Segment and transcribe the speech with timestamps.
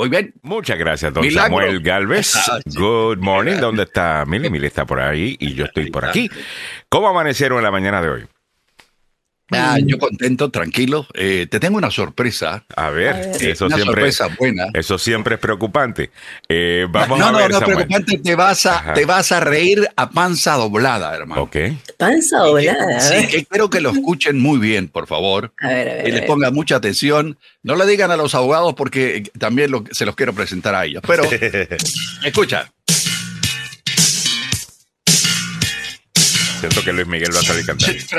[0.00, 0.32] Muy bien.
[0.40, 2.34] Muchas gracias, don Samuel Galvez.
[2.50, 3.56] Ah, Good morning.
[3.56, 4.48] ¿Dónde está Mili?
[4.48, 6.30] Mili está por ahí y yo estoy por aquí.
[6.88, 8.26] ¿Cómo amanecieron en la mañana de hoy?
[9.52, 11.06] Ah, yo contento, tranquilo.
[11.14, 12.64] Eh, te tengo una sorpresa.
[12.76, 14.12] A ver, eso una siempre.
[14.12, 14.66] Sorpresa buena.
[14.74, 16.10] Eso siempre es preocupante.
[16.48, 18.18] Eh, vamos no, a ver, no, no, preocupante.
[18.18, 21.42] Te vas a, te vas a reír a panza doblada, hermano.
[21.42, 21.56] Ok.
[21.98, 23.00] Panza doblada.
[23.00, 25.52] Sí, que quiero que lo escuchen muy bien, por favor.
[25.60, 26.08] A ver, a ver.
[26.08, 27.38] Y le pongan mucha atención.
[27.62, 31.02] No le digan a los abogados porque también se los quiero presentar a ellos.
[31.06, 31.24] Pero,
[32.24, 32.72] escucha.
[36.60, 37.98] Siento que Luis Miguel va a salir cantando.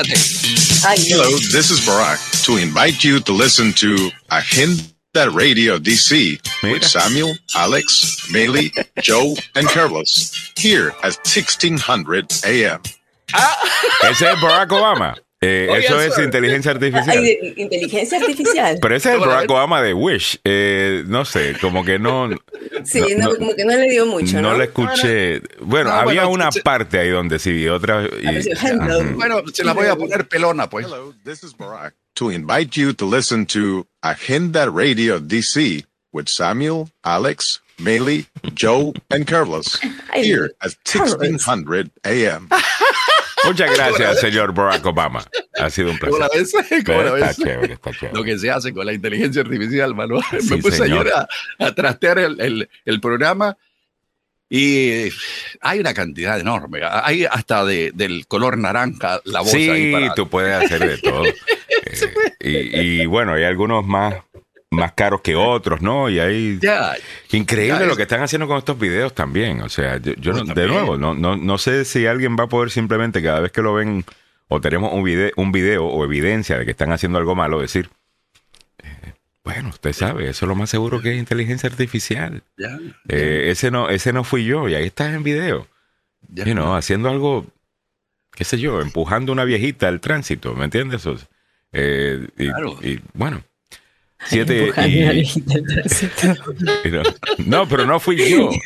[0.97, 7.35] Hello, this is Barack to invite you to listen to Agenda Radio DC with Samuel,
[7.53, 8.73] Alex, Bailey,
[9.03, 12.81] Joe, and Carlos here at 1600 AM.
[13.35, 13.55] Ah.
[14.05, 15.15] Ese es Barack Obama.
[15.43, 17.25] Eh, eso es inteligencia artificial.
[17.57, 18.77] inteligencia artificial.
[18.79, 20.39] Pero ese es el Barack Obama de Wish.
[20.43, 22.29] Eh, no sé, como que no.
[22.83, 24.39] Sí, no, como que no le dio mucho.
[24.39, 25.41] No, le escuché.
[25.59, 28.07] Bueno, había una parte ahí donde sí vi otra.
[29.15, 30.85] bueno, se la voy a poner pelona, pues.
[30.85, 31.95] Hello, this is Barack.
[32.15, 39.25] To invite you to listen to Agenda Radio DC with Samuel, Alex, Meili, Joe, and
[39.25, 39.79] Carlos
[40.13, 42.47] here at 1600 AM.
[43.45, 45.23] Muchas gracias, señor Barack Obama.
[45.59, 46.11] Ha sido un placer.
[46.19, 46.53] ¿Cómo la ves?
[46.85, 47.29] ¿Cómo la ves?
[47.29, 48.17] Está chévere, está chévere.
[48.17, 50.23] Lo que se hace con la inteligencia artificial, Manuel.
[50.49, 51.11] Me puse ayer
[51.59, 53.57] a, trastear el, el, programa
[54.49, 55.09] y
[55.61, 56.81] hay una cantidad enorme.
[56.83, 60.13] Hay hasta de, del color naranja la voz sí, ahí para...
[60.13, 61.23] tú puedes hacer de todo.
[62.43, 64.15] Eh, y, y, bueno, hay algunos más
[64.71, 66.09] más caros que otros, ¿no?
[66.09, 66.59] Y ahí...
[67.31, 69.61] increíble lo que están haciendo con estos videos también.
[69.61, 73.21] O sea, yo, de nuevo, no, no, no sé si alguien va a poder simplemente
[73.21, 74.05] cada vez que lo ven
[74.47, 77.89] o tenemos un video, un video o evidencia de que están haciendo algo malo, decir,
[78.81, 79.13] eh,
[79.43, 82.41] bueno, usted sabe, eso es lo más seguro que es inteligencia artificial.
[83.09, 85.67] Eh, ese, no, ese no fui yo y ahí está en video.
[86.29, 87.45] You know, haciendo algo,
[88.33, 91.05] qué sé yo, empujando una viejita al tránsito, ¿me entiendes?
[91.73, 93.43] Eh, y bueno,
[94.25, 94.71] Siete
[97.45, 98.49] no, pero no fui yo.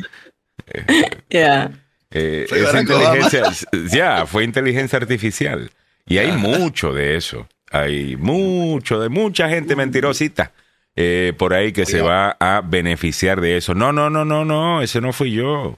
[1.29, 1.71] Ya.
[2.11, 3.43] Eh, esa inteligencia,
[3.91, 5.69] ya, fue inteligencia artificial.
[6.07, 7.47] Y hay mucho de eso.
[7.71, 10.53] Hay mucho, de mucha gente mentirosita
[10.95, 13.75] eh, por ahí que se va a beneficiar de eso.
[13.75, 15.77] No, no, no, no, no, ese no fui yo.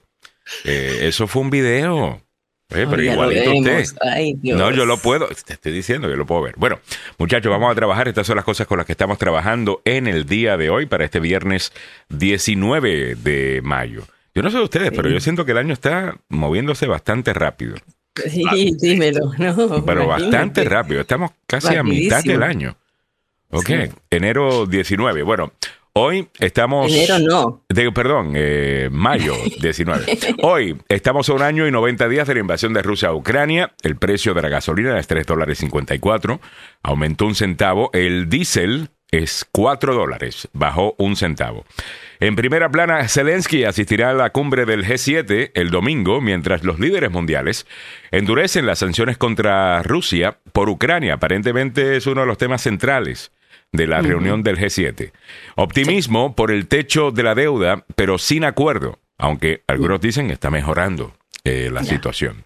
[0.63, 2.21] Eh, eso fue un video
[2.67, 3.85] pero igualito usted.
[4.43, 6.55] no, yo lo puedo, te estoy diciendo, yo lo puedo ver.
[6.57, 6.79] Bueno,
[7.17, 8.07] muchachos, vamos a trabajar.
[8.07, 11.05] Estas son las cosas con las que estamos trabajando en el día de hoy para
[11.05, 11.71] este viernes
[12.09, 14.03] 19 de mayo.
[14.35, 17.75] Yo no sé de ustedes, pero yo siento que el año está moviéndose bastante rápido.
[18.29, 19.31] Sí, dímelo.
[19.37, 21.01] No, pero bastante rápido.
[21.01, 22.77] Estamos casi a mitad del año.
[23.49, 23.69] Ok,
[24.09, 25.23] enero 19.
[25.23, 25.53] Bueno,
[25.99, 26.93] Hoy estamos.
[26.93, 27.91] Enero no.
[27.91, 30.05] perdón, eh, mayo 19.
[30.43, 33.73] Hoy estamos a un año y 90 días de la invasión de Rusia a Ucrania.
[33.81, 36.39] El precio de la gasolina es 3 dólares 54.
[36.83, 37.89] Aumentó un centavo.
[37.93, 40.47] El diésel es 4 dólares.
[40.53, 41.65] Bajó un centavo.
[42.19, 47.09] En primera plana, Zelensky asistirá a la cumbre del G7 el domingo, mientras los líderes
[47.09, 47.65] mundiales
[48.11, 51.15] endurecen las sanciones contra Rusia por Ucrania.
[51.15, 53.31] Aparentemente es uno de los temas centrales
[53.71, 55.11] de la reunión del G7.
[55.55, 60.49] Optimismo por el techo de la deuda, pero sin acuerdo, aunque algunos dicen que está
[60.49, 62.45] mejorando eh, la situación.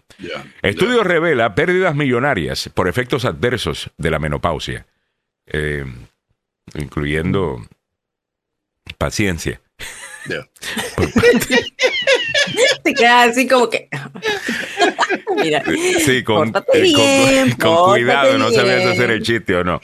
[0.62, 4.86] Estudio revela pérdidas millonarias por efectos adversos de la menopausia,
[5.46, 5.84] eh,
[6.74, 7.66] incluyendo
[8.98, 9.60] paciencia.
[12.84, 13.88] Te queda así como que.
[15.36, 15.62] Mira.
[16.04, 19.80] Sí, con, eh, cuidado, no sabes hacer el chiste o no.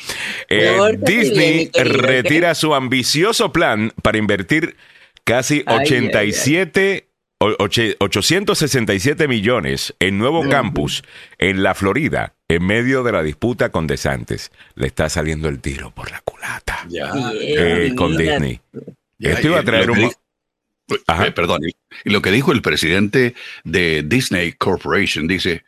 [0.48, 4.76] Eh, Disney retira su ambicioso plan para invertir
[5.24, 7.08] casi 87
[7.40, 11.04] 867 millones en nuevo campus
[11.38, 14.50] en la Florida en medio de la disputa con DeSantis.
[14.74, 18.60] Le está saliendo el tiro por la culata eh, con Disney.
[19.20, 20.10] Esto iba a traer un...
[20.88, 21.62] Eh, perdón,
[22.04, 23.34] y lo que dijo el presidente
[23.64, 25.64] de Disney Corporation, dice,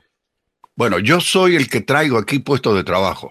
[0.75, 3.31] bueno, yo soy el que traigo aquí puestos de trabajo.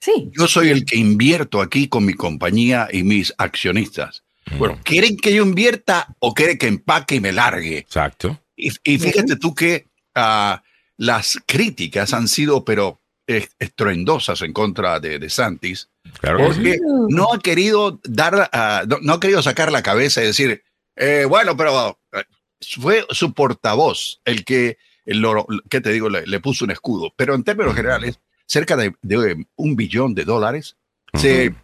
[0.00, 0.30] Sí.
[0.36, 4.22] Yo soy el que invierto aquí con mi compañía y mis accionistas.
[4.58, 7.78] Bueno, ¿quieren que yo invierta o quieren que empaque y me largue?
[7.78, 8.40] Exacto.
[8.56, 10.62] Y, fíjate tú que ah,
[10.96, 15.88] las críticas han sido, pero estruendosas en contra de, de Santis,
[16.20, 16.78] porque
[17.08, 20.62] no ha querido dar, ah, no, ha querido sacar la cabeza y decir,
[20.96, 22.24] eh, bueno, pero eh,
[22.78, 25.24] fue su portavoz el que, el,
[25.68, 26.08] ¿qué te digo?
[26.08, 27.12] Le, puso un escudo.
[27.16, 28.94] Pero en términos generales, cerca de,
[29.56, 30.76] un billón de dólares
[31.14, 31.54] se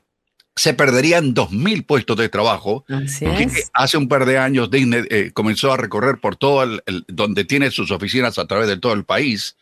[0.58, 2.86] se perderían 2.000 puestos de trabajo.
[2.88, 3.70] Así es.
[3.74, 7.44] hace un par de años Disney eh, comenzó a recorrer por todo el, el- donde
[7.44, 9.58] tiene sus oficinas a través de todo el país.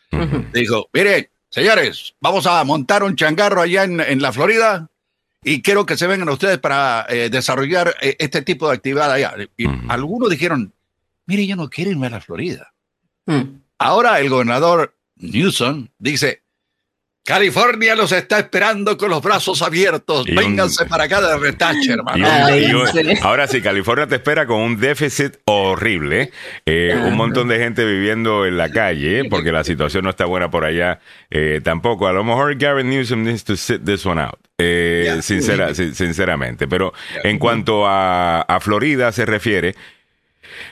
[0.53, 4.89] Dijo, miren, señores, vamos a montar un changarro allá en, en la Florida
[5.47, 9.35] y quiero que se vengan ustedes para eh, desarrollar eh, este tipo de actividad allá.
[9.55, 10.73] Y algunos dijeron,
[11.27, 12.73] mire, yo no quiero irme a la Florida.
[13.27, 13.59] Mm.
[13.77, 16.41] Ahora el gobernador Newsom dice,
[17.25, 20.27] California los está esperando con los brazos abiertos.
[20.27, 22.17] Y un- Vénganse para acá de retache, Y hermano.
[22.27, 23.19] un- Ay, y un- excelente.
[23.23, 26.31] ahora sí, California te espera con un déficit horrible.
[26.67, 30.51] eh, un montón de gente viviendo en la calle porque la situación no está buena
[30.51, 30.99] por allá
[31.31, 32.07] eh, tampoco.
[32.07, 34.35] A lo mejor Gavin Newsom needs to sit this one out.
[34.57, 35.21] eh, Yeah.
[35.21, 36.67] sincera- sin- sinceramente.
[36.67, 37.29] Pero Yeah.
[37.31, 39.75] en cuanto a, a Florida se refiere,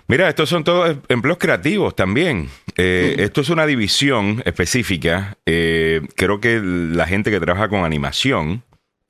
[0.08, 2.50] Mira, estos son todos empleos creativos también.
[2.78, 5.38] Eh, Esto es una división específica.
[5.46, 8.64] Eh, creo que la gente que trabaja con animación,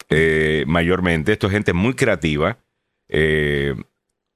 [0.10, 2.58] eh, mayormente, esto es gente muy creativa.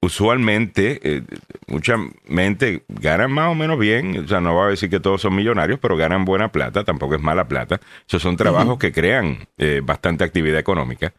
[0.00, 1.24] Usualmente,
[1.66, 1.96] mucha
[2.28, 4.18] mente ganan más o menos bien.
[4.18, 6.84] O sea, no voy a decir que todos son millonarios, pero ganan buena plata.
[6.84, 7.80] Tampoco es mala plata.
[8.06, 9.48] Esos son trabajos que crean
[9.82, 11.12] bastante actividad económica.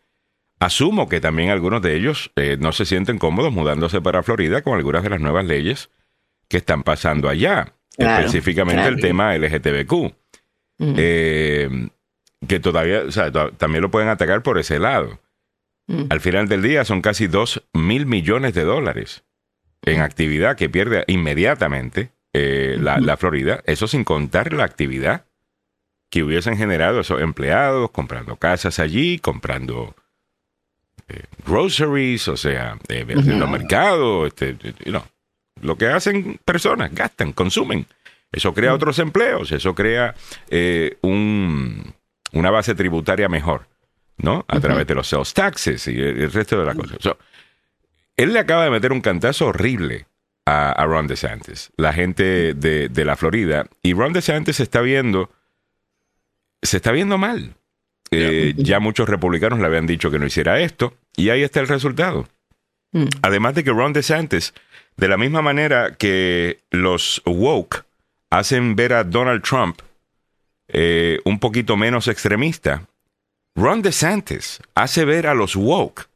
[0.59, 4.75] Asumo que también algunos de ellos eh, no se sienten cómodos mudándose para Florida con
[4.75, 5.89] algunas de las nuevas leyes
[6.49, 8.95] que están pasando allá, Claro, específicamente claro.
[8.95, 10.13] el tema LGTBQ,
[10.79, 10.93] Mm.
[10.97, 11.89] eh,
[12.47, 15.19] que todavía, o sea, to- también lo pueden atacar por ese lado.
[15.87, 16.03] Mm.
[16.09, 19.23] Al final del día son casi 2 mil millones de dólares
[19.83, 25.25] en actividad que pierde inmediatamente eh, la, la Florida, eso sin contar la actividad
[26.11, 29.95] que hubiesen generado esos empleados comprando casas allí, comprando
[31.45, 33.51] groceries, o sea, eh, haciendo Ujú.
[33.53, 35.03] mercado, este, you know,
[35.61, 37.85] lo que hacen personas, gastan, consumen.
[38.31, 40.13] Eso crea otros empleos, eso crea
[40.49, 41.93] eh, un,
[42.31, 43.67] una base tributaria mejor,
[44.17, 44.45] ¿no?
[44.47, 46.97] A través de los sales taxes y el, el resto de las cosas.
[46.99, 47.17] So,
[48.15, 50.05] él le acaba de meter un cantazo horrible
[50.45, 54.81] a, a Ron DeSantis, la gente de, de la Florida, y Ron DeSantis se está
[54.81, 55.31] viendo,
[56.61, 57.55] se está viendo mal.
[58.11, 61.67] Eh, Ya muchos republicanos le habían dicho que no hiciera esto, y ahí está el
[61.67, 62.27] resultado.
[62.91, 63.05] Mm.
[63.21, 64.53] Además de que Ron DeSantis,
[64.97, 67.85] de la misma manera que los woke
[68.31, 69.79] hacen ver a Donald Trump
[70.67, 72.87] eh, un poquito menos extremista,
[73.55, 76.07] Ron DeSantis hace ver a los woke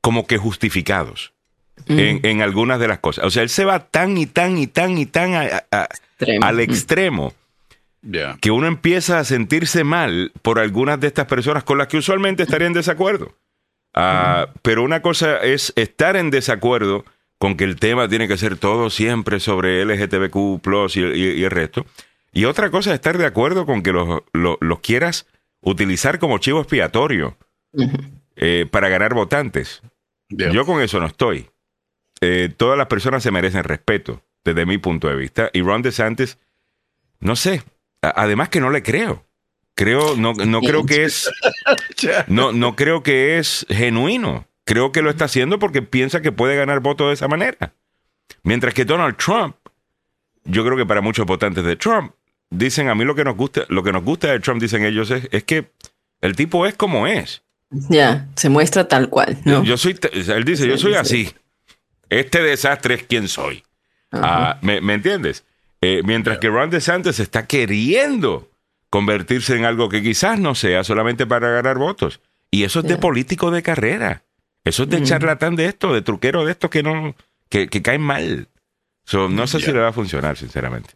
[0.00, 1.32] como que justificados
[1.86, 1.98] Mm.
[1.98, 3.24] en, en algunas de las cosas.
[3.24, 5.84] O sea, él se va tan y tan y tan y tan a- a-
[6.18, 6.44] Extremo.
[6.44, 6.60] al Mm.
[8.02, 8.38] Yeah.
[8.40, 12.42] que uno empieza a sentirse mal por algunas de estas personas con las que usualmente
[12.44, 13.34] estaría en desacuerdo.
[13.94, 17.04] Ah, Pero una cosa es estar en desacuerdo
[17.38, 20.60] con que el tema tiene que ser todo siempre sobre LGTBQ
[20.94, 21.86] y, y- y el resto.
[22.32, 25.26] Y otra cosa es estar de acuerdo con que los, los- los quieras
[25.60, 27.36] utilizar como chivo expiatorio
[28.36, 29.82] eh, para ganar votantes.
[30.28, 30.50] Yeah.
[30.52, 31.48] Yo con eso no estoy.
[32.20, 35.50] Eh, todas las personas se merecen respeto, desde mi punto de vista.
[35.52, 36.38] Y Ron DeSantis,
[37.20, 37.62] no sé.
[38.14, 39.24] Además que no le creo.
[39.74, 41.30] Creo, no, no creo que es,
[42.26, 44.46] no, no creo que es genuino.
[44.64, 47.74] Creo que lo está haciendo porque piensa que puede ganar votos de esa manera.
[48.42, 49.56] Mientras que Donald Trump,
[50.44, 52.12] yo creo que para muchos votantes de Trump,
[52.50, 55.10] dicen a mí lo que nos gusta, lo que nos gusta de Trump, dicen ellos,
[55.10, 55.70] es, es que
[56.20, 57.42] el tipo es como es.
[57.70, 59.62] Ya, se muestra tal cual, ¿no?
[59.62, 60.98] Yo soy, él dice, yo soy sí.
[60.98, 61.34] así.
[62.08, 63.62] Este desastre es quien soy.
[64.10, 65.44] Ah, ¿me, me entiendes?
[65.80, 68.50] Eh, mientras que Ron DeSantis está queriendo
[68.90, 72.20] convertirse en algo que quizás no sea solamente para ganar votos.
[72.50, 74.22] Y eso es de político de carrera.
[74.64, 75.04] Eso es de Mm.
[75.04, 77.14] charlatán de esto, de truquero de estos que no,
[77.48, 78.48] que, que caen mal.
[79.04, 80.90] So, no sé si le va a funcionar, sinceramente.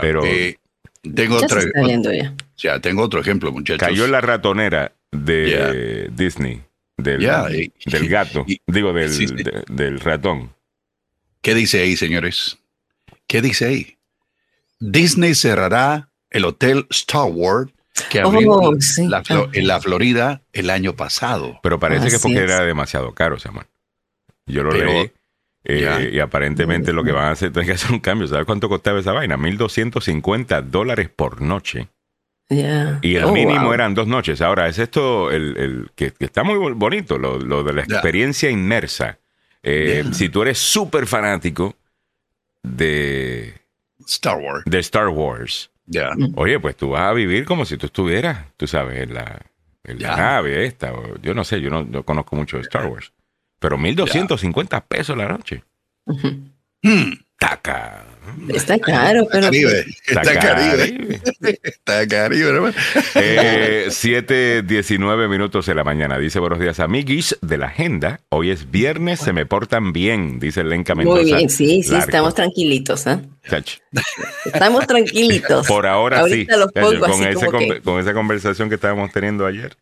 [0.00, 0.58] Pero- Eh,
[1.02, 2.32] tengo, ya otro, se está viendo ya.
[2.56, 3.86] ya, tengo otro ejemplo, muchachos.
[3.86, 6.62] Cayó en la ratonera de Disney,
[6.96, 9.34] del, Ya, y- del gato, y- digo, del, sí, sí.
[9.34, 10.50] de- del ratón.
[11.42, 12.58] ¿Qué dice ahí, señores?
[13.26, 13.93] ¿Qué dice ahí?
[14.90, 17.70] Disney cerrará el hotel Star Wars
[18.10, 19.06] que abrió Oh, sí.
[19.06, 19.50] la Flo- Ah.
[19.52, 21.58] en la Florida el año pasado.
[21.62, 22.50] Pero parece que porque es.
[22.50, 23.66] era demasiado caro, Samuel.
[24.46, 25.10] Yo lo Pero- leí.
[25.64, 28.26] eh, y aparentemente lo que van a hacer, tienen que hacer un cambio.
[28.28, 29.36] ¿Sabes cuánto costaba esa vaina?
[29.36, 31.88] 1.250 dólares por noche.
[32.50, 32.60] Y
[33.16, 33.72] el Oh, mínimo wow.
[33.72, 34.42] eran dos noches.
[34.42, 37.82] Ahora, es esto el, el que, que está muy bo- bonito, lo, lo de la
[37.82, 39.18] experiencia inmersa.
[39.62, 40.04] Eh.
[40.12, 41.74] Si tú eres súper fanático
[42.62, 43.54] de,
[44.06, 44.62] Star Wars.
[44.66, 46.10] de Star Wars, Ya.
[46.36, 49.40] oye, pues tú vas a vivir como si tú estuvieras, tú sabes, en la,
[49.84, 50.92] en la nave esta.
[50.94, 53.12] o- yo no sé, yo no, no conozco mucho de Star Wars.
[53.58, 55.62] Pero 1.250 pesos la noche.
[57.38, 58.04] Taca.
[58.48, 59.44] Está caro, pero.
[59.46, 59.84] Caribe.
[60.06, 61.20] Está Está Caribe.
[61.62, 62.74] Está Caribe, hermano.
[63.16, 66.18] Eh, 7.19 minutos de la mañana.
[66.18, 68.20] Dice buenos días, amiguis de la agenda.
[68.30, 71.20] Hoy es viernes, se me portan bien, dice Lenka Mendoza.
[71.22, 72.06] Muy bien, sí, sí, Largo.
[72.06, 73.18] estamos tranquilitos, ¿eh?
[73.48, 73.72] Chach.
[74.46, 75.66] Estamos tranquilitos.
[75.66, 76.60] Por ahora Ahorita sí.
[76.60, 79.76] los pongo con, así ese como conver- que- con esa conversación que estábamos teniendo ayer.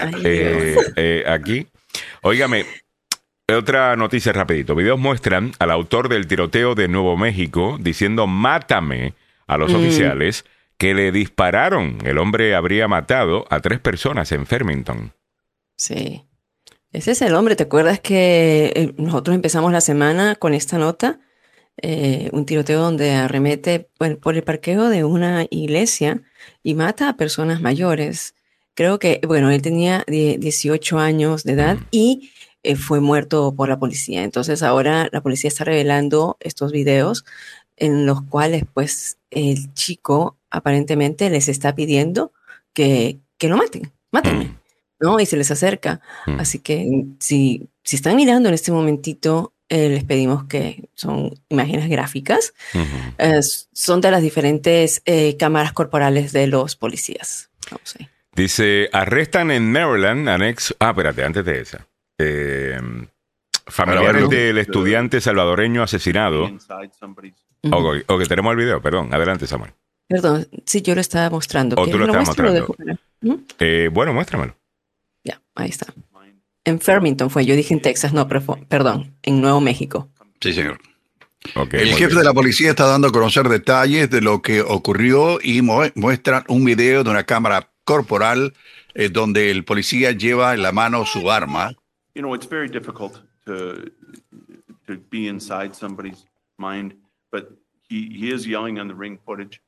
[0.00, 1.68] Ay, eh, eh, aquí.
[2.22, 2.64] Óigame,
[3.54, 4.74] otra noticia rapidito.
[4.74, 9.14] Videos muestran al autor del tiroteo de Nuevo México diciendo mátame
[9.46, 9.76] a los Mm.
[9.76, 10.44] oficiales
[10.78, 11.98] que le dispararon.
[12.04, 15.12] El hombre habría matado a tres personas en Farmington.
[15.76, 16.24] Sí.
[16.92, 17.56] Ese es el hombre.
[17.56, 21.20] ¿Te acuerdas que eh, nosotros empezamos la semana con esta nota?
[21.82, 26.20] Eh, un tiroteo donde arremete bueno, por el parqueo de una iglesia
[26.62, 28.34] y mata a personas mayores.
[28.74, 33.68] Creo que, bueno, él tenía die- 18 años de edad y eh, fue muerto por
[33.68, 34.22] la policía.
[34.24, 37.24] Entonces ahora la policía está revelando estos videos
[37.76, 42.32] en los cuales pues el chico aparentemente les está pidiendo
[42.72, 44.44] que, que lo maten, mátenme.
[44.46, 44.56] Mm.
[45.00, 45.18] ¿no?
[45.20, 46.00] Y se les acerca.
[46.26, 46.40] Mm.
[46.40, 51.88] Así que si, si están mirando en este momentito, eh, les pedimos que son imágenes
[51.88, 52.84] gráficas, Ujú.
[53.18, 57.48] eh, s- son de las diferentes eh, cámaras corporales de los policías.
[58.34, 60.74] Dice, arrestan en Maryland an ex...
[60.80, 61.86] Ah, espérate, antes de esa.
[62.22, 62.78] Eh,
[63.66, 64.28] familiares verlo.
[64.28, 66.50] del estudiante salvadoreño asesinado.
[68.06, 69.12] Ok, tenemos el video, perdón.
[69.14, 69.72] Adelante, Samuel.
[70.08, 71.76] Perdón, sí, yo lo estaba mostrando.
[71.76, 72.96] ¿Quieres tú lo estabas o lo mostrando.
[73.22, 73.44] Ujú.
[73.60, 74.56] Eh, bueno, muéstramelo.
[75.24, 75.86] Ya, ahí está.
[76.64, 80.10] En Farmington fue, yo dije en Texas, no, pero fue- perdón, en Nuevo México.
[80.40, 80.78] Sí, señor.
[81.72, 82.18] El jefe bien.
[82.18, 86.44] de la policía está dando a conocer detalles de lo que ocurrió y mu- muestran
[86.48, 88.52] un video de una cámara corporal
[88.94, 91.74] eh, donde el policía lleva en la mano su arma.
[92.14, 93.90] You know, it's very difficult to
[94.86, 96.24] to be inside somebody's
[96.58, 96.94] mind,
[97.30, 97.50] but
[97.88, 99.60] he, he is yelling on the ring footage,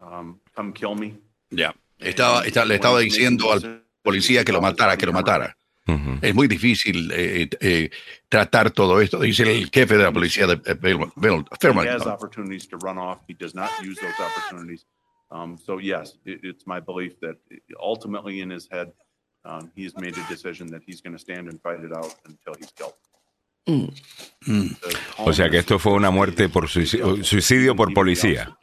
[0.00, 1.18] um, "Come kill me."
[1.50, 1.72] Ya.
[1.98, 5.54] Estaba, está- le estaba diciendo al policía que lo matara, que lo matara.
[5.86, 6.18] Ujú.
[6.22, 7.90] Es muy difícil eh, eh,
[8.28, 11.58] tratar todo esto, dice el jefe de la policía de eh, Bill- Bill He has
[11.60, 12.06] Fairmont.
[12.06, 13.18] opportunities to run off.
[13.28, 14.86] He does not use those opportunities.
[15.30, 17.36] Um, so yes, it, it's my belief that
[17.78, 18.92] ultimately in his head,
[19.44, 22.54] um, he's made a decision that he's going to stand and fight it out until
[22.58, 22.94] he's killed.
[23.66, 23.92] Mm.
[24.46, 24.76] Mm.
[25.18, 28.56] O sea que esto fue una muerte por suicidio, suicidio por policía.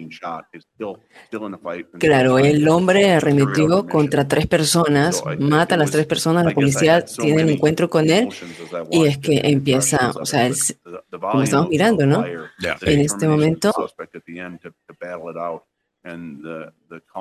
[1.99, 7.43] Claro, el hombre arremetió contra tres personas, mata a las tres personas, la policía tiene
[7.43, 8.27] el encuentro con él
[8.89, 10.79] y es que empieza, o sea, se-
[11.31, 12.25] como estamos mirando, ¿no?
[12.81, 13.71] En este momento,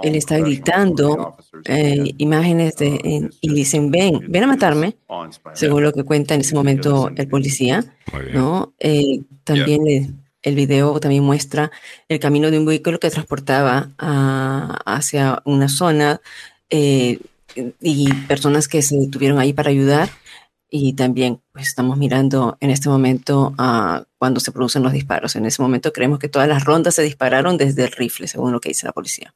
[0.03, 4.97] él está gritando eh, imágenes de, en- y dicen, ven, ven a matarme,
[5.57, 7.85] según lo que cuenta en ese momento el policía.
[8.35, 8.75] ¿no?
[8.79, 11.73] Eh, también el video también muestra
[12.09, 16.21] el camino de un vehículo que transportaba a- hacia una zona
[16.71, 17.19] eh,
[17.81, 20.09] y personas que se detuvieron ahí para ayudar.
[20.69, 25.37] Y también pues, estamos mirando en este momento a cuando se producen los disparos.
[25.37, 28.61] En ese momento creemos que todas las rondas se dispararon desde el rifle, según lo
[28.61, 29.35] que dice la policía.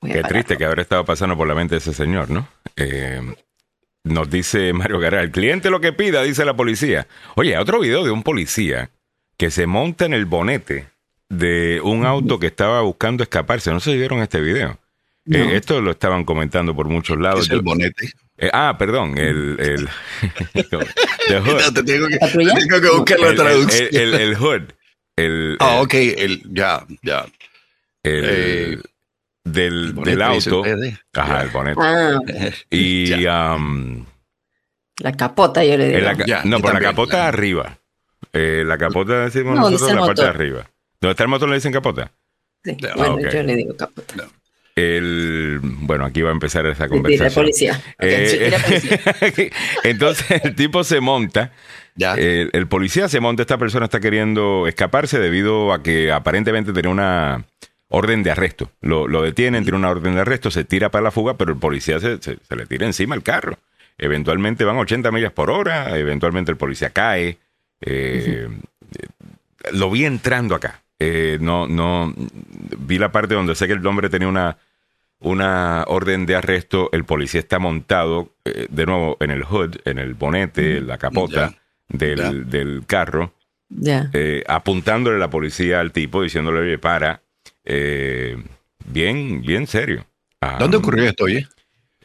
[0.00, 2.48] Voy Qué triste que habrá estado pasando por la mente de ese señor, ¿no?
[2.76, 3.20] Eh,
[4.04, 7.06] nos dice Mario Garay, el cliente lo que pida, dice la policía.
[7.34, 8.90] Oye, otro video de un policía
[9.36, 10.88] que se monta en el bonete
[11.28, 13.70] de un auto que estaba buscando escaparse.
[13.72, 14.78] No sé si vieron este video.
[15.24, 15.36] No.
[15.38, 17.44] Eh, esto lo estaban comentando por muchos lados.
[17.44, 18.12] Es el Yo- bonete.
[18.38, 19.56] Eh, ah, perdón, el...
[19.60, 19.88] el
[21.28, 21.60] the hood.
[21.60, 23.88] No, te tengo que, tengo que buscar la El- el- traducción.
[23.92, 24.62] el- el hood.
[25.16, 27.26] El, Ah, el- ok, el, ya, ya.
[28.04, 28.78] el- Eh,
[29.44, 30.62] del, del auto.
[31.14, 31.80] Ajá, el bonete.
[31.82, 32.18] Ah,
[32.70, 33.12] Y...
[33.26, 34.04] um,
[35.00, 36.00] la capota, yo le digo.
[36.00, 37.78] la Ya, no, por la capota la- arriba.
[38.32, 40.40] Eh, la capota decimos No, nosotros la parte de motor.
[40.40, 40.70] arriba.
[41.00, 42.10] ¿Dónde está el motor le dicen capota?
[42.64, 43.28] Sí, Ah, bueno, ok.
[43.32, 44.28] yo le digo capota.
[44.78, 47.34] El, bueno, aquí va a empezar esa Sí, la conversación.
[47.44, 47.82] policía.
[47.98, 49.50] Eh, sí, la policía.
[49.84, 51.52] entonces el tipo se monta,
[51.96, 52.14] Ya.
[52.14, 56.90] el, el policía se monta, esta persona está queriendo escaparse debido a que aparentemente tenía
[56.90, 57.44] una
[57.88, 58.70] orden de arresto.
[58.80, 61.58] Lo, lo detienen, tiene una orden de arresto, se tira para la fuga, pero el
[61.58, 63.58] policía se, se- se le tira encima el carro.
[63.96, 67.38] Eventualmente van 80 millas por hora, eventualmente el policía cae.
[67.80, 68.46] eh,
[69.72, 70.82] Lo vi entrando acá.
[71.00, 72.12] Eh, no, no,
[72.78, 74.56] vi la parte donde sé que el hombre tenía una,
[75.20, 79.98] una orden de arresto, el policía está montado eh, de nuevo en el hood, en
[79.98, 81.54] el bonete, la capota
[81.88, 82.32] del, ya.
[82.32, 83.32] del carro,
[83.68, 84.10] Ya.
[84.12, 87.22] eh, apuntándole la policía al tipo, diciéndole, oye, para,
[87.64, 88.36] eh,
[88.86, 90.06] bien, bien serio.
[90.40, 91.46] Ah, ¿Dónde ocurrió esto, oye?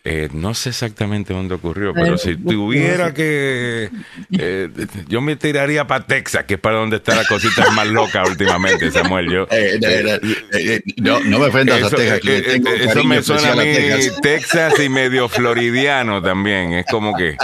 [0.05, 3.89] Eh, no sé exactamente dónde ocurrió, pero si tuviera que...
[4.37, 4.69] Eh,
[5.07, 8.91] yo me tiraría para Texas, que es para donde está la cosita más loca últimamente,
[8.91, 9.31] Samuel.
[9.31, 12.19] Yo, eh, no, no, me ofendas a Texas.
[12.21, 13.75] eso me suena a mí
[14.21, 14.77] Texas.
[14.83, 16.73] y medio floridiano también.
[16.73, 17.37] Es como que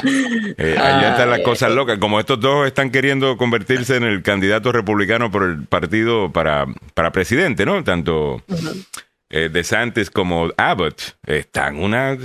[0.58, 1.98] allá están las cosas locas.
[1.98, 7.14] Como estos dos están queriendo convertirse en el candidato republicano por el partido para, para
[7.14, 7.86] presidente, ¿no?
[7.86, 8.44] Tanto
[9.30, 12.18] eh, DeSantis como Abbott están una,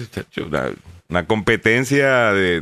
[1.08, 2.60] una, competencia de,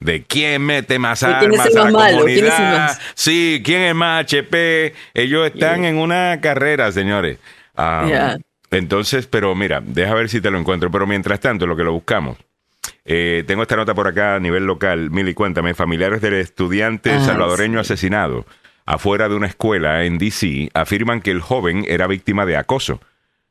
[0.00, 2.98] de, quién mete más armas a la comunidad.
[3.14, 4.94] sí, quién es más HP.
[5.14, 7.38] Ellos están en una carrera, señores.
[7.76, 8.36] Ah,
[8.70, 10.90] entonces, pero mira, deja ver si te lo encuentro.
[10.90, 12.38] Pero mientras tanto, lo que lo buscamos.
[13.04, 15.10] Eh, tengo esta nota por acá a nivel local.
[15.10, 15.74] Mili, cuéntame.
[15.74, 18.46] Familiares del estudiante ah, salvadoreño asesinado
[18.86, 23.00] afuera de una escuela en DC afirman que el joven era víctima de acoso.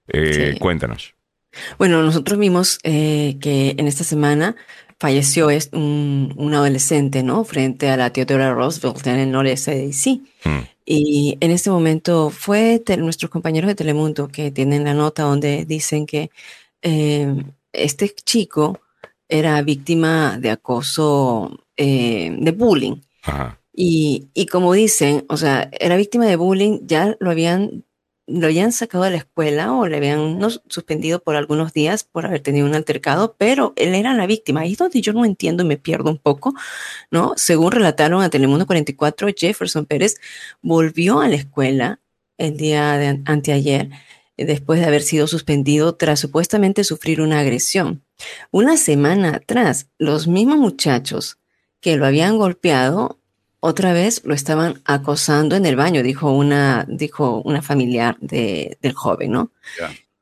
[0.07, 1.15] Eh, cuéntanos.
[1.77, 4.55] Bueno, nosotros vimos eh, que en esta semana
[4.99, 7.43] falleció un, un, adolescente, ¿no?
[7.43, 10.19] Frente a la Theodora Roosevelt en el noreste de DC.
[10.43, 10.59] Hmm.
[10.85, 16.05] Y en este momento fue nuestros compañeros de Telemundo que tienen la nota donde dicen
[16.05, 16.29] que
[16.81, 17.33] eh,
[17.73, 18.79] este chico
[19.27, 22.97] era víctima de acoso, de bullying.
[23.73, 27.83] Y, y, como dicen, o sea, era víctima de bullying, ya lo habían
[28.27, 32.41] lo habían sacado de la escuela o le habían suspendido por algunos días por haber
[32.41, 34.61] tenido un altercado, pero él era la víctima.
[34.61, 36.53] Ahí es donde yo no entiendo y me pierdo un poco,
[37.11, 37.33] ¿no?
[37.37, 40.15] Según relataron a Telemundo 44, Jefferson Pérez
[40.61, 41.99] volvió a la escuela
[42.37, 43.89] el día de anteayer
[44.37, 48.03] después de haber sido suspendido tras supuestamente sufrir una agresión.
[48.51, 51.37] Una semana atrás, los mismos muchachos
[51.79, 53.19] que lo habían golpeado
[53.65, 58.93] otra vez lo estaban acosando en el baño, dijo una, dijo una familiar de, del
[58.93, 59.49] joven, ¿no?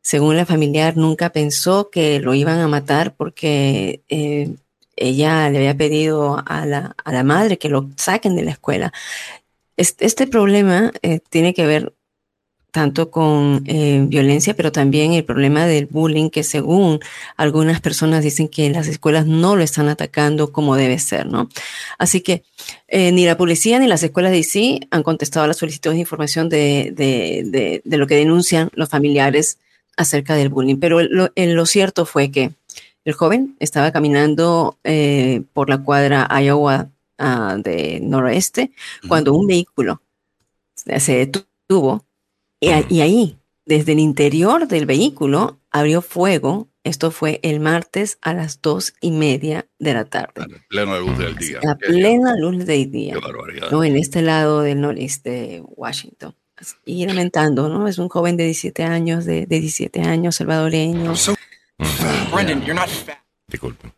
[0.02, 4.56] Según la familiar, nunca pensó que lo iban a matar porque eh,
[4.96, 8.94] ella le había pedido a la, a la, madre que lo saquen de la escuela.
[9.76, 11.94] Este, este problema eh, tiene que ver
[12.74, 17.00] tanto con eh, violencia, pero también el problema del bullying, que según
[17.38, 21.50] algunas personas dicen que las escuelas no lo están atacando como debe ser, ¿no?
[22.00, 22.44] Así que
[22.88, 26.00] eh, ni la policía ni las escuelas de DC han contestado a las solicitudes de
[26.00, 29.60] información de, de, de, lo que denuncian los familiares
[29.96, 30.78] acerca del bullying.
[30.78, 32.54] Pero lo, lo cierto fue que
[33.06, 38.72] el joven estaba caminando eh, por la cuadra Iowa uh, de noroeste
[39.08, 40.02] cuando un vehículo
[40.76, 42.04] se detuvo
[42.90, 46.70] y, ahí, desde el interior del vehículo, abrió fuego.
[46.84, 50.44] Esto fue el martes a las dos y media de la tarde.
[50.44, 51.60] A plena luz del día.
[51.66, 53.16] A plena luz del día.
[53.72, 53.84] ¿no?
[53.84, 56.36] En este lado del noreste de Washington.
[56.86, 57.88] Y lamentando, ¿no?
[57.88, 61.14] Es un joven de 17 años, de, de 17 años, salvadoreño.
[62.32, 62.90] Brendan, you're not
[63.48, 63.92] Disculpen.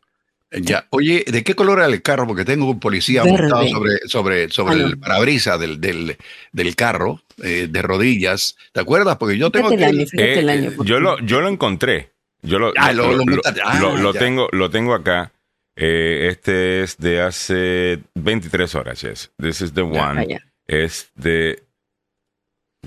[0.61, 2.27] Ya, oye, ¿de qué color era el carro?
[2.27, 6.17] Porque tengo un policía montado sobre, sobre, sobre el parabrisas del, del,
[6.51, 8.55] del carro, eh, de rodillas.
[8.71, 9.17] ¿Te acuerdas?
[9.17, 9.83] Porque yo tengo que...
[9.83, 12.11] Eh, eh, yo, lo, yo lo encontré.
[12.41, 15.31] Yo lo, ah, lo, lo, ah, tengo, lo tengo acá.
[15.75, 19.31] este es de hace 23 horas, yes.
[19.37, 20.39] This is the one.
[20.67, 21.63] Es de...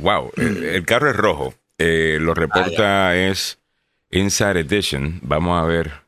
[0.01, 1.55] Wow, el, carro es rojo.
[1.77, 3.59] lo reporta ah, es
[4.11, 5.19] Inside Edition.
[5.23, 6.08] Vamos a ver.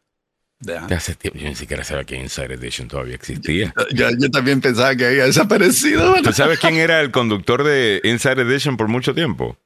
[0.91, 3.75] Hace tiempo, yo ni siquiera sabía que Inside Edition todavía existía.
[3.93, 6.15] Yo, yo, también pensaba que había desaparecido.
[6.23, 9.57] ¿Tú sabes quién era el conductor de Inside Edition por mucho tiempo?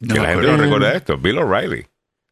[0.00, 1.16] que la gente no recuerda esto.
[1.18, 1.86] Bill O'Reilly.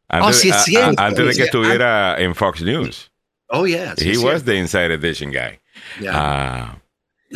[0.09, 3.11] Antes, oh, sí, antes de que estuviera en Fox News.
[3.47, 3.93] Oh, yeah.
[3.97, 5.59] He was the Inside Edition guy.
[5.99, 6.11] Yeah.
[6.13, 6.77] Ah,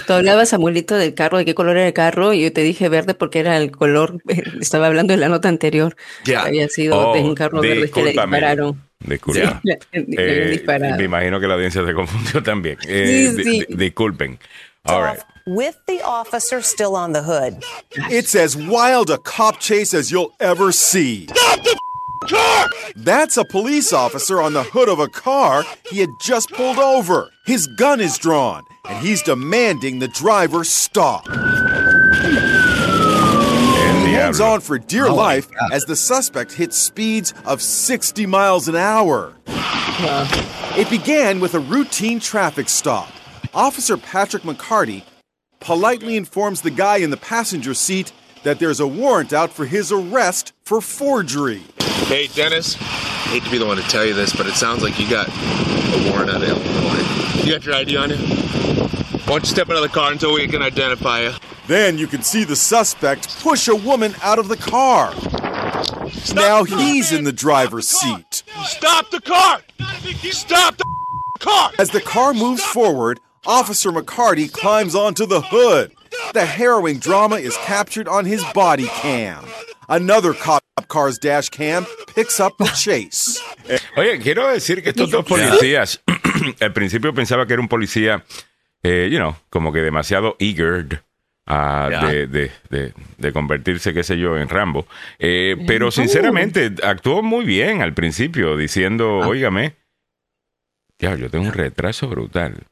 [0.07, 2.89] Tú hablabas, Samuelito, del carro, de qué color era el carro, y yo te dije
[2.89, 4.21] verde porque era el color,
[4.61, 5.95] estaba hablando en la nota anterior.
[6.25, 6.43] Ya.
[6.43, 8.81] Había sido de un oh, carro verde que le dispararon.
[8.99, 9.61] Disculpen.
[9.93, 10.63] Eh,
[10.97, 12.77] me imagino que la audiencia se confundió también.
[12.87, 13.65] Eh, sí, sí.
[13.69, 14.39] Disculpen.
[14.85, 15.19] All right.
[15.47, 17.63] With the officer still on the hood.
[18.09, 21.27] It's as wild a cop chase as you'll ever see.
[22.15, 22.69] Stop the car!
[22.95, 27.29] That's a police officer on the hood of a car he had just pulled over.
[27.45, 31.27] His gun is drawn, and he's demanding the driver stop.
[34.05, 38.67] He hangs on for dear oh life as the suspect hits speeds of 60 miles
[38.67, 39.33] an hour.
[40.77, 43.09] It began with a routine traffic stop.
[43.53, 45.03] Officer Patrick McCarty
[45.59, 48.11] politely informs the guy in the passenger seat
[48.43, 51.63] that there's a warrant out for his arrest for forgery.
[52.07, 54.83] Hey, Dennis, I hate to be the one to tell you this, but it sounds
[54.83, 57.43] like you got a warrant out of Illinois.
[57.43, 58.17] You got your ID on you?
[58.17, 61.31] Why don't you step out of the car until we can identify you?
[61.65, 65.15] Then you can see the suspect push a woman out of the car.
[65.15, 67.19] Stop now the car, he's man.
[67.19, 68.43] in the driver's Stop seat.
[68.65, 69.61] Stop the car!
[70.29, 70.85] Stop the
[71.39, 71.71] car!
[71.79, 75.91] As the car moves forward, Officer McCarty climbs onto the hood.
[76.33, 79.43] The harrowing drama is captured on his body cam.
[79.87, 83.39] Another cop car's dash cam picks up the chase.
[83.97, 86.01] Oye, quiero decir que estos dos policías,
[86.59, 88.23] al principio pensaba que era un policía,
[88.83, 91.03] eh, you know, como que demasiado eager
[91.47, 94.87] uh, de, de, de, de, convertirse, qué sé yo, en Rambo.
[95.19, 99.27] Eh, pero sinceramente actuó muy bien al principio, diciendo, ah.
[99.27, 99.75] óigame,
[100.99, 102.63] ya, yo tengo un retraso brutal.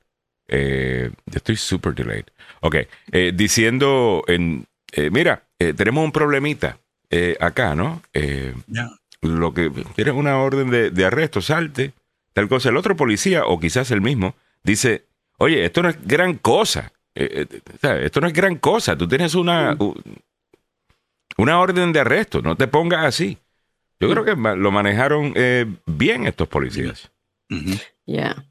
[0.47, 2.25] Eh, estoy super delayed.
[2.61, 2.75] Ok,
[3.11, 6.79] eh, diciendo, en, eh, mira, eh, tenemos un problemita
[7.13, 8.01] eh, acá, ¿no?
[8.11, 8.55] Eh,
[9.21, 11.93] Lo que tienes una orden de, de, arresto, salte,
[12.33, 12.69] tal cosa.
[12.69, 15.05] El otro policía, o quizás el mismo, dice,
[15.37, 16.91] oye, esto no es gran cosa.
[17.13, 18.97] Eh, eh, esto no es gran cosa.
[18.97, 19.77] Tú tienes una,
[21.37, 22.41] una orden de arresto.
[22.41, 23.37] No te pongas así.
[23.99, 27.11] Yo creo que lo manejaron eh, bien estos policías.
[27.47, 27.77] Ya.
[28.05, 28.45] Yeah.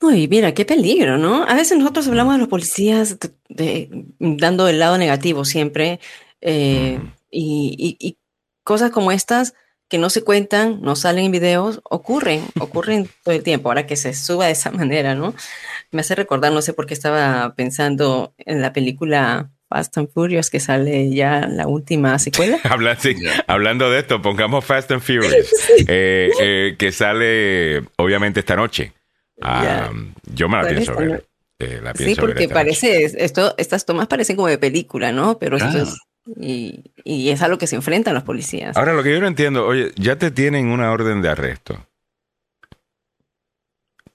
[0.00, 1.42] Uy, mira, qué peligro, ¿no?
[1.42, 5.98] A veces nosotros hablamos de los policías de, de, dando el lado negativo siempre.
[6.40, 7.17] Eh, mm.
[7.30, 8.18] Y, y, y,
[8.64, 9.54] cosas como estas
[9.88, 13.68] que no se cuentan, no salen en videos, ocurren, ocurren todo el tiempo.
[13.68, 15.34] Ahora que se suba de esa manera, ¿no?
[15.90, 20.50] Me hace recordar, no sé por qué estaba pensando en la película Fast and Furious
[20.50, 22.58] que sale ya la última secuela.
[22.64, 23.14] Habla, sí,
[23.46, 25.84] hablando de esto, pongamos Fast and Furious, sí.
[25.88, 28.92] eh, eh, que sale obviamente esta noche.
[29.36, 29.90] Yeah.
[29.90, 31.26] Um, yo me la pienso ver.
[31.60, 33.24] Eh, la pienso sí, porque ver parece, noche.
[33.24, 35.38] esto, estas tomas parecen como de película, ¿no?
[35.38, 35.96] Pero esto es
[36.36, 38.76] y, y, es a lo que se enfrentan los policías.
[38.76, 41.86] Ahora, lo que yo no entiendo, oye, ya te tienen una orden de arresto.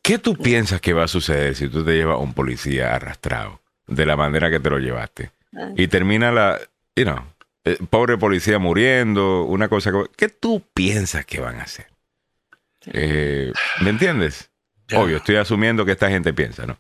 [0.02, 3.62] ¿Qué tú piensas que va a suceder si tú te llevas a un policía arrastrado
[3.88, 5.32] de la manera que te lo llevaste?
[5.78, 6.60] Y termina la,
[6.96, 7.20] you know,
[7.64, 9.92] eh, pobre policía muriendo, una cosa.
[10.18, 11.88] ¿Qué tú piensas que van a hacer?
[12.88, 14.50] Eh, ¿Me entiendes?
[14.90, 15.00] Ya.
[15.00, 16.78] Obvio, estoy asumiendo que esta gente piensa, ¿no?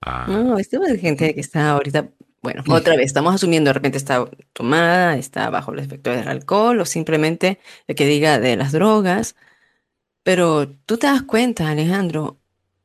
[0.00, 0.26] Ah.
[0.28, 2.08] No, esto es gente que está ahorita
[2.46, 6.78] bueno, otra vez, estamos asumiendo de repente está tomada, está bajo el efecto del alcohol
[6.78, 9.34] o simplemente el que diga de las drogas.
[10.22, 12.38] Pero tú te das cuenta, Alejandro,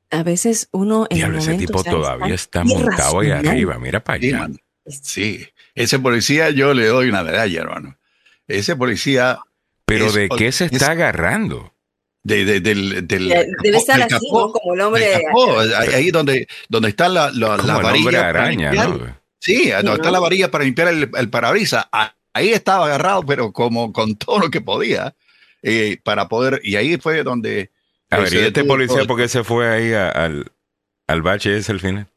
[0.10, 3.20] a veces uno en Diablo, el momento, ese tipo o sea, todavía está, está montado
[3.20, 4.50] ahí arriba, mira para allá.
[4.88, 8.00] Sí, ese policía yo le doy una medalla, hermano.
[8.48, 9.42] Ese policía...
[9.86, 11.76] ¿Pero es, de qué se está es, agarrando?
[12.24, 13.30] De, de, del, del,
[13.62, 14.54] Debe estar del así, capó, ¿no?
[14.54, 15.22] Como el hombre...
[15.24, 15.60] Capó,
[15.94, 18.30] ahí donde, donde está la, la, la varilla.
[18.30, 19.21] araña, ¿no?
[19.42, 21.88] Sí, no, está la varilla para limpiar el, el parabrisas.
[22.34, 25.16] Ahí estaba agarrado, pero como con todo lo que podía,
[25.64, 26.62] eh, para poder.
[26.64, 27.72] Y ahí fue donde.
[28.12, 30.52] A ver, ¿y este policía por qué se fue ahí a, al,
[31.08, 32.08] al bache ese al final?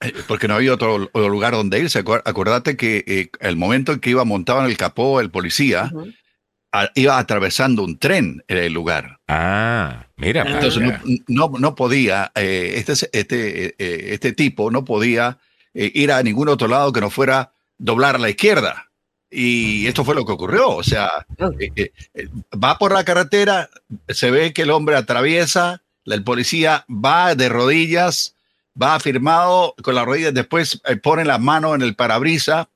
[0.00, 1.98] Eh, porque no había otro, otro lugar donde irse.
[2.24, 6.04] Acuérdate que eh, el momento en que iba montado en el capó el policía, uh
[6.04, 6.16] -huh.
[6.72, 9.18] a, iba atravesando un tren en el lugar.
[9.28, 10.44] Ah, mira.
[10.46, 15.38] Entonces no, no, no, podía, eh, este, este, eh, este tipo no podía
[15.74, 18.90] eh, ir a ningún otro lado que no fuera doblar a la izquierda.
[19.30, 20.70] Y esto fue lo que ocurrió.
[20.70, 21.26] O sea,
[21.58, 23.70] eh, eh, va por la carretera,
[24.08, 28.36] se ve que el hombre atraviesa, el policía va de rodillas,
[28.80, 32.68] va afirmado con las rodillas, después pone las manos en el parabrisa,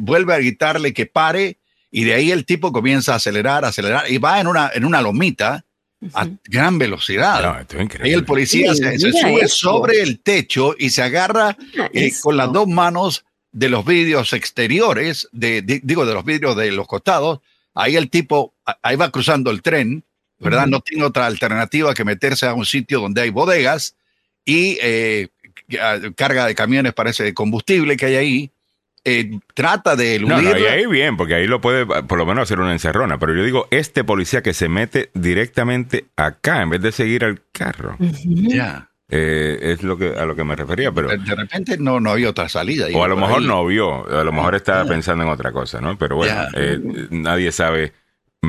[0.00, 1.58] vuelve a gritarle que pare,
[1.90, 5.00] y de ahí el tipo comienza a acelerar, acelerar, y va en una, en una
[5.00, 5.65] lomita
[6.12, 7.42] a gran velocidad.
[7.42, 8.08] No, esto es increíble.
[8.08, 11.56] Ahí el policía sí, se, se, sube sobre el techo y se agarra
[11.92, 16.56] eh, con las dos manos de los vidrios exteriores, de, de, digo, de los vidrios
[16.56, 17.40] de los costados.
[17.74, 20.04] Ahí el tipo, ahí va cruzando el tren,
[20.38, 20.64] ¿verdad?
[20.64, 20.70] Uh -huh.
[20.70, 23.96] No tiene otra alternativa que meterse a un sitio donde hay bodegas
[24.44, 25.28] y eh,
[26.14, 28.50] carga de camiones, parece, de combustible que hay ahí
[29.08, 30.34] eh, trata de eludir.
[30.34, 33.18] No, no, y ahí bien, porque ahí lo puede por lo menos hacer una encerrona.
[33.18, 37.40] Pero yo digo, este policía que se mete directamente acá en vez de seguir al
[37.52, 37.96] carro.
[38.00, 38.48] Ya.
[38.48, 38.90] Yeah.
[39.08, 42.28] Eh, es lo que a lo que me refería, pero de repente no, no había
[42.28, 42.88] otra salida.
[42.92, 43.46] O a lo mejor ahí.
[43.46, 45.96] no vio, a lo mejor estaba pensando en otra cosa, ¿no?
[45.96, 46.50] Pero bueno, yeah.
[46.56, 47.92] eh, nadie sabe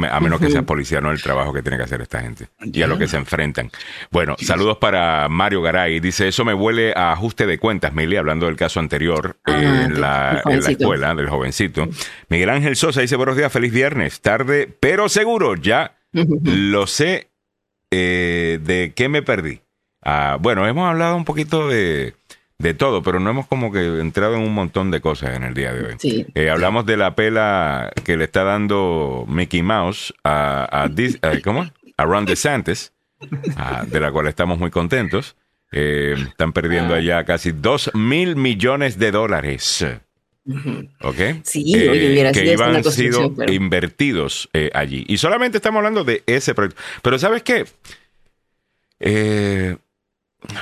[0.06, 2.82] a menos que sea policía, no el trabajo que tiene que hacer esta gente y
[2.82, 3.72] a lo que se enfrentan.
[4.12, 6.00] Bueno, saludos para Mario Garay.
[6.00, 10.02] Dice, eso me huele a ajuste de cuentas, Mili, hablando del caso anterior ah, en,
[10.02, 11.88] la, en, la, escuela del jovencito.
[12.30, 14.22] Miguel Ángel Sosa dice, buenos días, feliz viernes.
[14.22, 17.30] Tarde, pero seguro, ya lo sé
[17.92, 19.62] eh, de qué me perdí.
[20.04, 22.14] Ah, bueno, hemos hablado un poquito de
[22.60, 25.54] de todo, pero no hemos como que entrado en un montón de cosas en el
[25.54, 25.96] día de hoy.
[26.00, 26.26] Sí.
[26.34, 31.70] Eh, hablamos de la pela que le está dando Mickey Mouse a, a, a ¿cómo?
[31.98, 32.93] a Ron DeSantis,
[33.56, 35.36] a, de la cual estamos muy contentos.
[35.72, 36.98] Eh, están perdiendo ah.
[36.98, 39.86] allá casi 2 mil millones de dólares.
[41.02, 41.17] ¿Ok?
[41.43, 45.04] Sí, eh, oye, hubiera que iban sido invertidos eh, allí.
[45.08, 46.82] Y solamente estamos hablando de ese proyecto.
[47.02, 47.65] Pero ¿sabes qué?
[49.00, 49.76] Eh,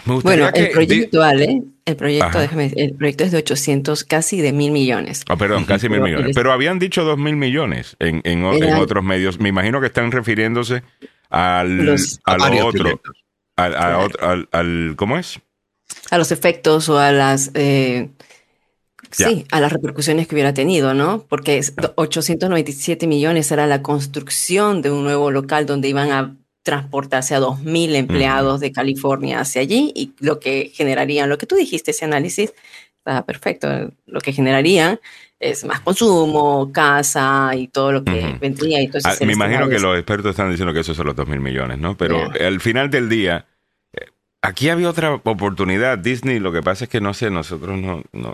[0.05, 4.71] bueno, el proyecto, Ale, el proyecto, déjame, el proyecto es de 800, casi de mil
[4.71, 5.23] millones.
[5.29, 6.35] Oh, perdón, casi mil millones.
[6.35, 9.39] Pero habían dicho dos mil millones en, en, otros medios.
[9.39, 10.83] Me imagino que están refiriéndose
[11.29, 13.01] al, a lo otro.
[13.57, 15.39] Al, al, ¿Cómo es?
[16.09, 17.51] A los efectos o a las...
[17.53, 18.09] Eh,
[19.11, 21.25] sí, a las repercusiones que hubiera tenido, ¿no?
[21.29, 21.61] Porque
[21.95, 26.35] 897 millones era la construcción de un nuevo local donde iban a
[26.65, 31.55] transportarse a 2.000 empleados de California hacia allí y lo que generarían, lo que tú
[31.55, 32.55] dijiste, ese análisis,
[32.97, 34.99] está perfecto, lo que generarían
[35.39, 38.79] es más consumo, casa y todo lo que vendría.
[39.03, 41.95] Ah, me imagino que los expertos están diciendo que esos son los 2.000 millones, ¿no?
[41.95, 43.45] Pero al final del día,
[43.93, 44.07] eh,
[44.41, 45.99] aquí había otra oportunidad.
[45.99, 48.33] Disney, lo que pasa es que no sé, nosotros no, no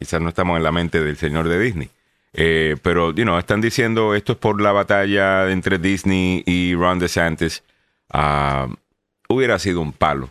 [0.00, 1.90] quizás no estamos en la mente del señor de Disney.
[2.34, 6.98] Eh, pero, you know, están diciendo esto es por la batalla entre Disney y Ron
[6.98, 7.62] DeSantis.
[8.12, 8.72] Uh,
[9.28, 10.30] hubiera sido un palo.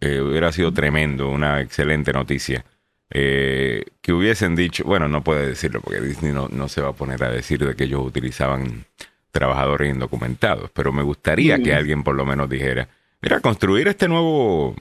[0.00, 2.64] Eh, hubiera sido tremendo, una excelente noticia.
[3.10, 6.92] Eh, que hubiesen dicho, bueno, no puede decirlo porque Disney no, no, se va a
[6.94, 8.86] poner a decir de que ellos utilizaban
[9.30, 12.88] trabajadores indocumentados, pero me gustaría que alguien por lo menos dijera,
[13.20, 14.74] mira, construir este nuevo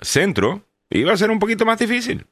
[0.00, 2.26] centro iba a ser un poquito más difícil.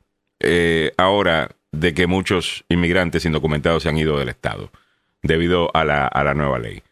[0.99, 4.71] ahora, de que muchos inmigrantes indocumentados se han ido del Estado
[5.23, 6.83] debido a la, a la nueva ley.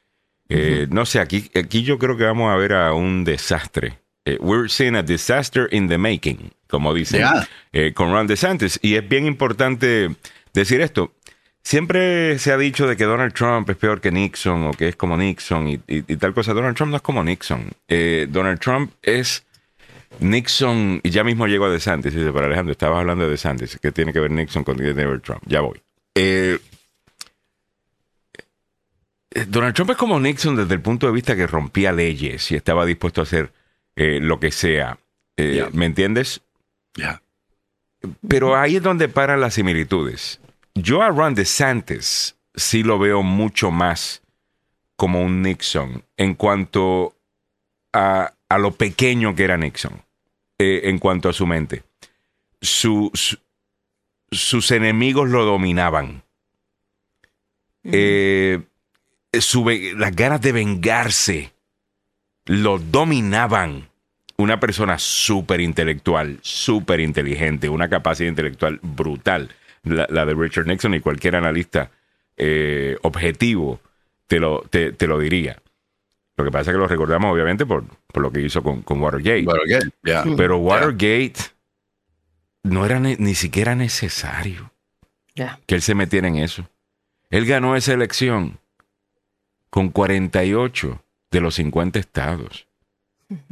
[0.48, 3.98] Eh, no sé, aquí, aquí yo creo que vamos a ver a un desastre.
[4.24, 7.22] Eh, we're seeing a disaster in the making, como dice
[7.72, 8.78] eh, con Ron DeSantis.
[8.82, 10.10] Y es bien importante
[10.52, 11.12] decir esto.
[11.62, 14.96] Siempre se ha dicho de que Donald Trump es peor que Nixon o que es
[14.96, 16.52] como Nixon y, y tal cosa.
[16.52, 17.70] Donald Trump no es como Nixon.
[18.28, 19.46] Donald Trump es
[20.20, 23.92] Nixon, y ya mismo llegó a DeSantis, dice, para Alejandro, estabas hablando de DeSantis, ¿qué
[23.92, 25.42] tiene que ver Nixon con Donald Trump?
[25.46, 25.80] Ya voy.
[26.14, 26.58] Eh,
[29.30, 32.56] eh, Donald Trump es como Nixon desde el punto de vista que rompía leyes y
[32.56, 33.52] estaba dispuesto a hacer
[33.96, 34.98] eh, lo que sea.
[35.72, 36.42] ¿Me entiendes?
[36.94, 37.20] Ya.
[38.28, 40.40] Pero ahí es donde paran las similitudes.
[40.74, 44.22] Yo a Ron DeSantis sí lo veo mucho más
[44.96, 47.13] como un Nixon en cuanto
[47.94, 50.04] a, a lo pequeño que era Nixon.
[50.58, 51.82] Eh, en cuanto a su mente.
[52.60, 53.40] sus
[54.70, 56.22] enemigos lo dominaban.
[57.82, 58.60] Eh,
[59.32, 61.52] las ganas de vengarse
[62.46, 63.88] lo dominaban.
[64.36, 69.50] Una persona súper intelectual, súper inteligente, una capacidad intelectual brutal,
[69.82, 71.90] la, de Richard Nixon y cualquier analista
[72.36, 73.80] eh, objetivo
[74.26, 75.60] te lo, te lo diría.
[76.36, 79.46] Lo que pasa es que lo recordamos obviamente por, lo que hizo con, Watergate.
[80.36, 81.34] Pero Watergate
[82.64, 84.72] no era ni, siquiera necesario
[85.66, 86.68] que él se metiera en eso.
[87.30, 88.58] Él ganó esa elección
[89.70, 92.66] con 48 de los 50 estados.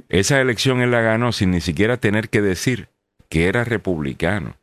[0.08, 2.88] Esa elección él la ganó sin ni siquiera tener que decir
[3.28, 4.56] que era republicano.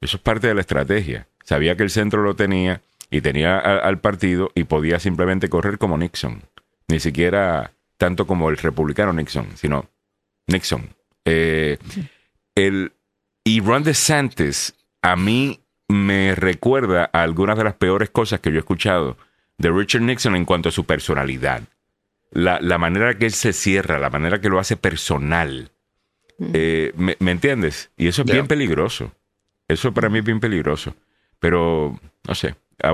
[0.00, 1.26] Eso es parte de la estrategia.
[1.44, 5.98] Sabía que el centro lo tenía y tenía al partido y podía simplemente correr como
[5.98, 6.42] Nixon
[6.88, 9.88] ni siquiera tanto como el republicano Nixon, sino
[10.46, 10.88] Nixon.
[11.24, 11.78] Eh,
[12.54, 12.92] el,
[13.44, 18.56] y Ron DeSantis a mí me recuerda a algunas de las peores cosas que yo
[18.56, 19.16] he escuchado
[19.58, 21.62] de Richard Nixon en cuanto a su personalidad.
[22.32, 25.70] La, manera que él se cierra, la manera que lo hace personal.
[26.38, 26.50] Mm.
[26.52, 27.92] Eh, ¿me, entiendes?
[27.96, 29.12] Y eso es bien peligroso.
[29.68, 30.96] Eso para mí es bien peligroso.
[31.38, 32.92] Pero, no sé, a,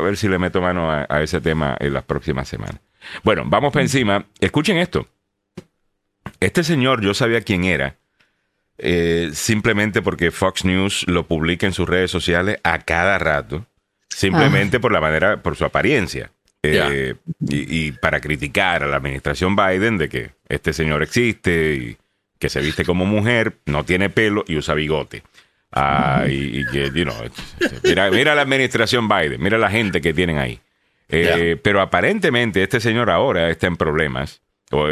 [0.00, 2.80] ver si le meto mano a ese tema en las próximas semanas.
[3.22, 4.26] Bueno, vamos para encima.
[4.40, 5.08] Escuchen esto.
[6.40, 7.96] Este señor, yo sabía quién era,
[8.78, 13.66] eh, simplemente porque Fox News lo publica en sus redes sociales a cada rato,
[14.08, 14.80] simplemente ah.
[14.80, 16.30] por la manera, por su apariencia.
[16.62, 17.14] Eh,
[17.48, 21.96] y, para criticar a la administración Biden de que este señor existe y
[22.40, 25.22] que se viste como mujer, no tiene pelo y usa bigote.
[25.70, 27.14] Ah, y, que, you know,
[27.84, 30.60] mira, mira la administración Biden, mira la gente que tienen ahí.
[31.08, 34.40] Eh, pero aparentemente este señor ahora está en problemas.
[34.72, 34.86] O,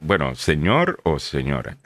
[0.00, 1.76] bueno, señor o señora.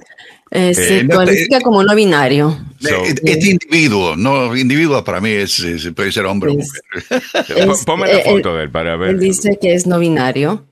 [0.50, 2.56] Eh, se eh, cualifica como no binario.
[2.80, 7.72] este individuo, no individuo para mí es, puede ser hombre o mujer.
[7.86, 9.10] Ponme la foto de él para ver.
[9.10, 10.64] Él dice que es no binario.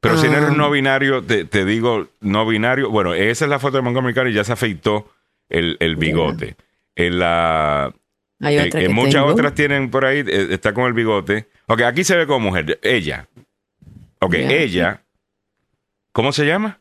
[0.00, 0.54] Pero si no eres ah.
[0.56, 2.90] no binario, te, digo no binario.
[2.90, 5.12] Bueno, esa es la foto de Montgomery Carter y ya se afeitó
[5.48, 6.56] el, bigote.
[6.96, 7.94] En la.
[8.90, 11.46] muchas otras tienen por ahí, está con el bigote.
[11.66, 12.78] Ok, aquí se ve como mujer.
[12.82, 13.28] Ella.
[14.20, 15.02] Ok, ella.
[16.12, 16.80] ¿Cómo se llama?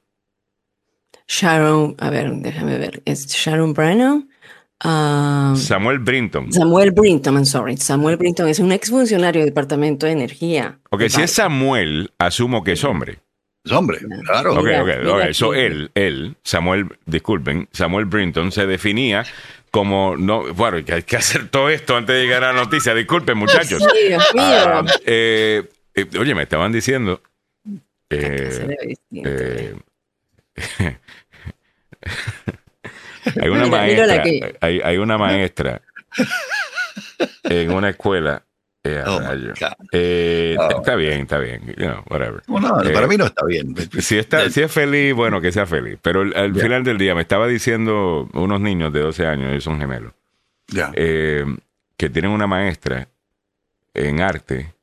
[1.27, 3.01] Sharon, a ver, déjame ver.
[3.05, 4.29] Es Sharon Brennan.
[4.83, 6.51] Um, Samuel Brinton.
[6.51, 7.77] Samuel Brinton, I'm sorry.
[7.77, 10.79] Samuel Brinton es un exfuncionario del Departamento de Energía.
[10.89, 13.19] Ok, si es Samuel, asumo que es hombre.
[13.69, 14.53] Hombre, claro.
[14.53, 19.23] Ok, ok, Eso él, él, Samuel, disculpen, Samuel Brinton se definía
[19.71, 22.93] como no, bueno, hay que hacer todo esto antes de llegar a la noticia.
[22.93, 23.81] Disculpen, muchachos.
[23.81, 24.43] Sí, Dios mío.
[24.43, 25.63] Ah, eh,
[25.95, 27.21] eh, oye, me estaban diciendo.
[28.09, 28.77] Eh,
[33.41, 34.23] hay una maestra,
[34.59, 35.81] hay, hay una maestra
[37.43, 38.43] en una escuela
[38.83, 39.19] eh, oh
[39.91, 40.79] eh, oh.
[40.79, 41.75] Está bien, está bien.
[42.09, 42.41] whatever.
[42.93, 43.75] para mí no está bien.
[44.01, 45.99] Si, está, si es feliz, bueno, que sea feliz.
[46.01, 49.79] Pero al final del día me estaba diciendo unos niños de 12 años, ellos son
[49.79, 50.13] gemelos,
[50.95, 51.45] eh,
[51.95, 53.07] que tienen una maestra
[53.93, 54.73] en arte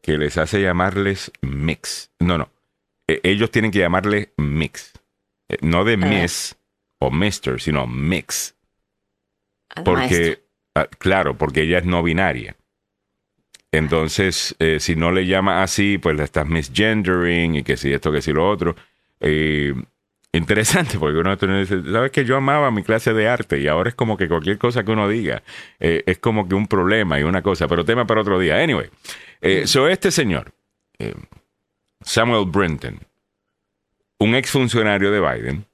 [0.00, 2.10] que les hace llamarles mix.
[2.18, 2.48] No, no.
[3.06, 4.92] E, ellos tienen que llamarle mix.
[5.60, 6.56] no de miss
[7.00, 8.54] o mister, sino mix.
[9.84, 10.42] Porque,
[10.74, 12.56] ah, claro, porque ella es no binaria.
[13.72, 18.12] Entonces, eh, si no le llama así, pues la estás misgendering y que si esto,
[18.12, 18.76] que si lo otro.
[19.20, 19.74] Eh,
[20.32, 23.94] interesante, porque uno dice, sabes que yo amaba mi clase de arte y ahora es
[23.94, 25.42] como que cualquier cosa que uno diga
[25.80, 28.62] eh, es como que un problema y una cosa, pero tema para otro día.
[28.62, 28.90] Anyway,
[29.64, 30.52] so este señor,
[32.02, 33.00] Samuel Brinton,
[34.18, 35.66] un exfuncionario de Biden,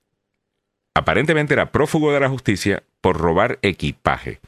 [0.95, 4.41] aparentemente era prófugo de la justicia por robar equipaje.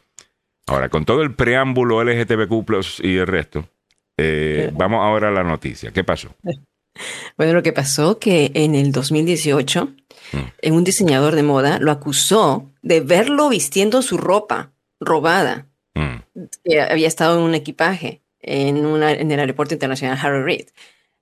[0.67, 3.69] Ahora, con todo el preámbulo LGTBQ y el resto,
[4.17, 5.91] eh, vamos ahora a la noticia.
[5.93, 6.35] ¿Qué pasó?
[7.37, 9.89] Bueno, lo que pasó que en el 2018,
[10.33, 10.73] mm.
[10.73, 16.43] un diseñador de moda lo acusó de verlo vistiendo su ropa robada, mm.
[16.63, 20.67] que había estado en un equipaje en, una, en el aeropuerto internacional Harry Reid.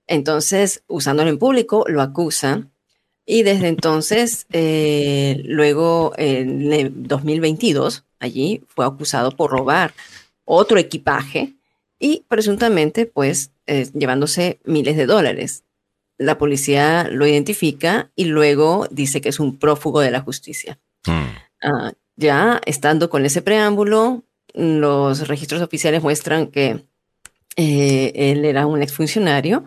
[0.05, 2.67] Entonces, usándolo en público, lo acusa
[3.25, 9.93] y desde entonces, eh, luego en el 2022, allí fue acusado por robar
[10.45, 11.53] otro equipaje
[11.99, 15.63] y presuntamente, pues, eh, llevándose miles de dólares.
[16.17, 20.79] La policía lo identifica y luego dice que es un prófugo de la justicia.
[21.05, 21.35] Hmm.
[21.61, 26.85] Ah, ya estando con ese preámbulo, los registros oficiales muestran que
[27.55, 29.63] eh, él era un exfuncionario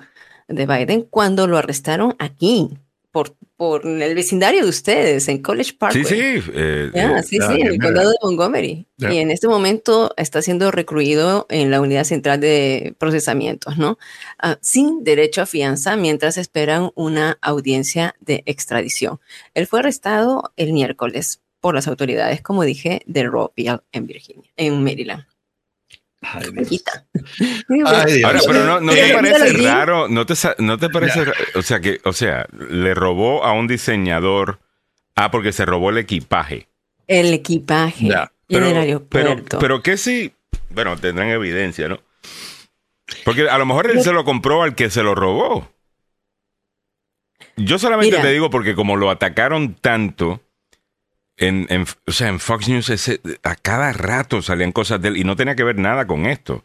[0.49, 2.71] de Biden cuando lo arrestaron aquí
[3.11, 5.95] por, por el vecindario de ustedes, en College Park.
[5.95, 6.15] Sí, sí.
[6.17, 8.87] Eh, eh, sí, sí, en el condado de Montgomery.
[8.99, 13.99] Y en este momento está siendo recluido en la unidad central de procesamientos, ¿no?
[14.39, 19.21] Ah, sin derecho a fianza mientras esperan una audiencia de extradición.
[19.55, 24.85] Él fue arrestado el miércoles por las autoridades, como dije, de Rockville en Virginia, en
[24.85, 25.25] Maryland.
[28.25, 32.13] Ahora, pero no, te parece raro, no te, no te parece, o sea que, o
[32.13, 34.61] sea, le robó a un diseñador,
[35.15, 36.69] ah, porque se robó el equipaje.
[37.07, 38.09] El equipaje.
[38.49, 40.33] Pero, pero, pero que si,
[40.71, 42.01] bueno, tendrán evidencia, ¿no?
[43.25, 45.69] Porque a lo mejor él se lo compró al que se lo robó.
[47.57, 50.41] Yo solamente te digo porque como lo atacaron tanto,
[51.37, 55.17] en, en, o sea, en Fox News ese, a cada rato salían cosas de él
[55.17, 56.65] y no tenía que ver nada con esto.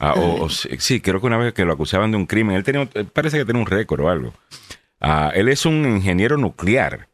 [0.00, 2.88] Ah, o, sí, creo que una vez que lo acusaban de un crimen, él tenía,
[3.12, 4.32] parece que tiene un récord o algo.
[5.00, 7.08] Ah, él es un ingeniero nuclear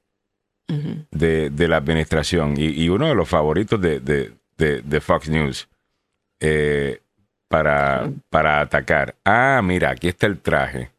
[1.11, 5.69] de, de, la administración y, y, uno de los favoritos de, de, de Fox News
[6.41, 7.01] eh,
[7.49, 9.15] para, para atacar.
[9.25, 10.91] Ah, mira, aquí está el traje.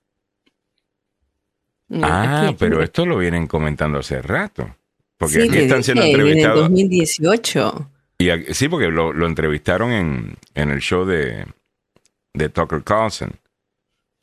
[2.01, 4.75] ah, pero esto lo vienen comentando hace rato.
[5.17, 6.65] Porque aquí están siendo entrevistados.
[6.65, 7.91] En 2018.
[8.17, 11.45] Y sí, porque lo, entrevistaron en, el show de,
[12.33, 13.31] de Tucker Carlson.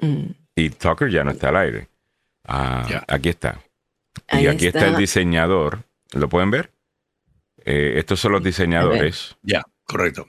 [0.00, 0.30] Mm.
[0.56, 1.88] Y Tucker ya no está al aire.
[2.44, 3.62] Ah, Aquí está.
[4.32, 4.88] y aquí está.
[4.88, 5.84] el diseñador.
[6.12, 6.70] ¿Lo pueden ver?
[7.64, 9.36] Eh, estos son los diseñadores.
[9.42, 10.28] Ya, correcto.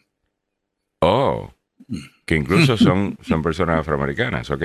[1.02, 1.52] Oh,
[2.26, 4.49] que incluso son, son personas afroamericanas.
[4.52, 4.63] Ok.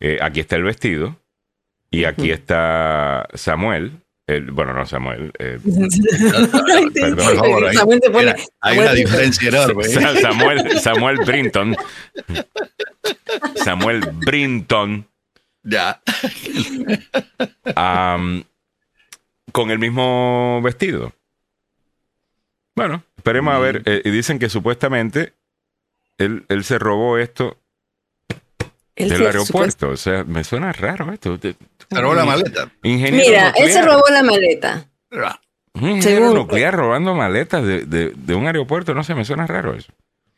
[0.00, 1.16] Eh, aquí está el vestido.
[1.90, 4.02] Y aquí está Samuel,
[4.52, 5.32] bueno, no Samuel.
[5.38, 5.58] Eh,
[6.94, 9.86] perdón, hay, una diferencia enorme.
[9.86, 10.20] ¿eh?
[10.20, 11.76] Samuel, Samuel Brinton.
[13.56, 15.06] Samuel Brinton.
[15.62, 16.00] Ya.
[19.52, 21.14] con el mismo vestido.
[22.76, 23.80] Bueno, esperemos a ver.
[23.80, 23.82] Mm.
[23.86, 25.32] Eh, y dicen que supuestamente
[26.18, 27.56] él, él se robó esto
[28.98, 29.90] del aeropuerto.
[29.90, 31.38] O sea, me suena raro esto.
[31.40, 31.56] Se
[31.90, 32.70] robó la maleta.
[32.82, 34.86] Mira, él se robó la maleta.
[35.74, 39.92] Un ingeniero nuclear robando maletas de, de, un aeropuerto, no sé, me suena raro eso.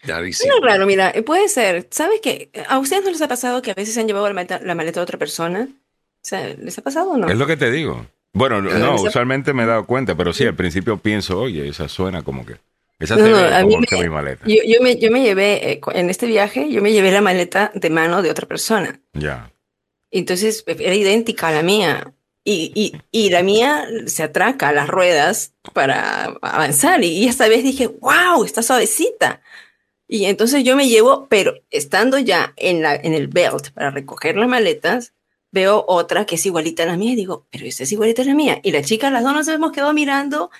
[0.06, 1.86] No raro, mira, puede ser.
[1.90, 2.50] ¿Sabes qué?
[2.68, 4.74] ¿A ustedes no les ha pasado que a veces se han llevado la maleta, la
[4.74, 5.68] maleta de otra persona?
[5.70, 7.28] O sea, ¿les ha pasado o no?
[7.28, 8.06] Es lo que te digo.
[8.32, 12.22] Bueno, no, usualmente me he dado cuenta, pero sí, al principio pienso, oye, esa suena
[12.22, 12.56] como que...
[13.00, 14.44] Esa no, como que mi maleta.
[14.46, 17.72] Yo, yo, me, yo me llevé, eh, en este viaje, yo me llevé la maleta
[17.74, 19.00] de mano de otra persona.
[19.14, 19.52] Ya.
[20.10, 22.14] Entonces era idéntica a la mía.
[22.44, 27.02] Y, y, y, la mía se atraca a las ruedas para avanzar.
[27.02, 29.40] Y esta vez dije, wow, está suavecita.
[30.06, 34.36] Y entonces yo me llevo, pero estando ya en, la, en el belt para recoger
[34.36, 35.14] las maletas,
[35.52, 38.26] veo otra que es igualita a la mía y digo, pero esta es igualita a
[38.26, 38.60] la mía.
[38.62, 40.50] Y la chica, las dos nos hemos quedado mirando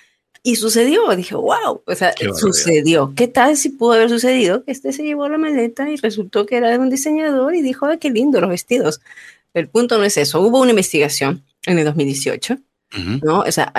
[0.43, 1.07] y sucedió.
[1.15, 3.13] Dije, wow, o sea, sucedió.
[3.15, 4.63] ¿Qué tal si pudo haber sucedido?
[4.63, 7.85] Que este se llevó la maleta y resultó que era de un diseñador y dijo,
[7.85, 9.01] ay, qué lindo los vestidos.
[9.53, 10.41] El punto no es eso.
[10.41, 12.57] Hubo una investigación en el 2018
[13.23, 13.39] ¿no?
[13.39, 13.71] O sea,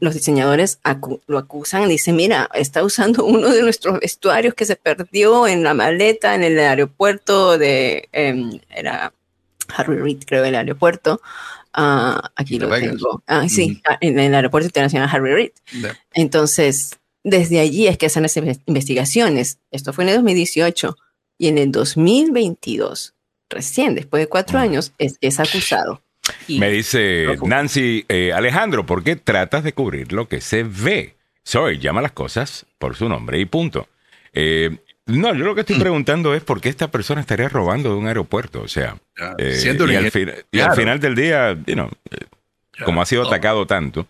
[0.00, 0.78] los diseñadores
[1.26, 5.74] lo acusan, dicen, mira, está usando uno de nuestros vestuarios que se perdió en la
[5.74, 9.12] maleta en el aeropuerto de, em, era
[9.76, 11.20] Harry Reid, creo, el aeropuerto.
[11.76, 13.22] Ah, aquí lo tengo.
[13.26, 15.50] Ah, sí, ah, en el aeropuerto internacional Harry Reid.
[16.14, 19.58] Entonces, desde allí es que hacen las investigaciones.
[19.70, 20.96] Esto fue en el 2018
[21.38, 23.14] y en el 2022,
[23.50, 26.00] recién, después de cuatro años, es, es acusado
[26.48, 31.14] me dice Nancy, eh, Alejandro, ¿por qué tratas de cubrir lo que se ve?
[31.42, 33.88] Soy, llama las cosas por su nombre y punto.
[34.32, 35.80] Eh, no, yo lo que estoy mm.
[35.80, 38.62] preguntando es por qué esta persona estaría robando de un aeropuerto.
[38.62, 38.96] O sea,
[39.38, 39.60] eh,
[40.52, 41.56] y, al final del día,
[42.84, 43.26] como ha sido oh.
[43.26, 44.06] atacado tanto,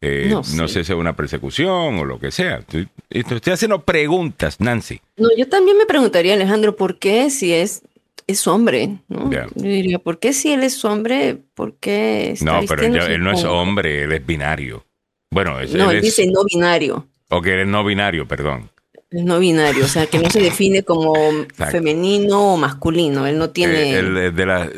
[0.00, 2.58] no, sé si es una persecución o lo que sea.
[2.58, 5.00] Estoy, estoy, haciendo preguntas, Nancy.
[5.16, 7.82] No, yo también me preguntaría, Alejandro, ¿por qué si es
[8.30, 9.30] es hombre, ¿no?
[9.30, 11.38] Yo diría, ¿por qué si él es hombre?
[11.54, 14.84] ¿Por qué está No, pero él, no es hombre, él es binario.
[15.30, 17.06] Bueno, es, no, él, dice no binario.
[17.28, 18.70] O que él es no binario, perdón.
[19.10, 21.14] Es no binario, o sea, que no se define como
[21.56, 23.26] femenino o masculino.
[23.26, 23.98] Él no tiene.
[23.98, 24.70] Eh, de la,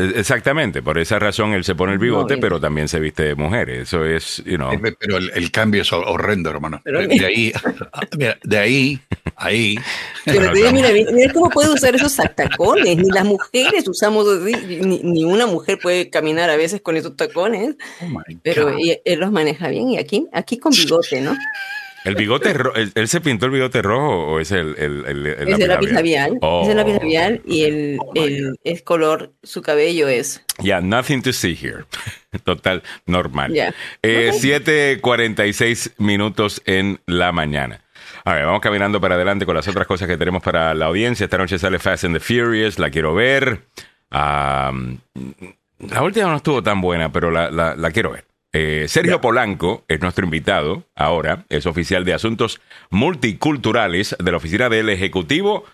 [0.00, 3.34] eh, Exactamente, por esa razón él se pone el bigote, pero también se viste de
[3.34, 3.70] mujer.
[3.70, 4.70] Eso es, you know.
[4.98, 6.80] Pero el, cambio es horrendo, hermano.
[6.84, 7.52] de ahí,
[8.44, 9.00] de ahí,
[9.36, 9.76] ahí.
[10.24, 12.96] Pero mira, mira, cómo puede usar esos tacones.
[12.96, 17.76] Ni las mujeres usamos, ni, una mujer puede caminar a veces con esos tacones.
[18.00, 21.36] Oh pero él, los maneja bien y aquí, aquí con bigote, ¿no?
[22.04, 22.54] ¿El bigote
[22.94, 26.38] ¿Él, se pintó el bigote rojo o es el, el, el, es el lápiz labial?
[26.62, 30.42] Es el lápiz labial y el, oh el, color, su cabello es.
[30.62, 31.84] Yeah, nothing to see here.
[32.44, 33.52] Total, normal.
[33.52, 33.74] Yeah.
[34.02, 37.84] Eh, 7.46 minutos en la mañana.
[38.24, 41.24] A ver, vamos caminando para adelante con las otras cosas que tenemos para la audiencia.
[41.24, 43.62] Esta noche sale Fast and the Furious, la quiero ver.
[44.10, 44.72] la
[46.02, 48.29] última no estuvo tan buena, pero la, la, la quiero ver.
[48.52, 54.68] Eh, Sergio Polanco es nuestro invitado ahora, es oficial de Asuntos Multiculturales de la Oficina
[54.68, 55.64] del Ejecutivo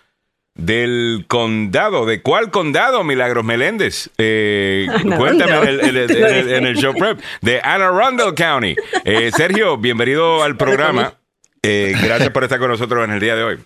[0.53, 2.05] del Condado.
[2.05, 4.11] ¿De cuál condado, Milagros Meléndez?
[4.19, 8.75] Eh, cuéntame en el, show prep de Anne Arundel County.
[9.05, 11.15] Eh, Sergio, bienvenido al programa.
[11.63, 13.57] gracias por estar con nosotros en el día de hoy.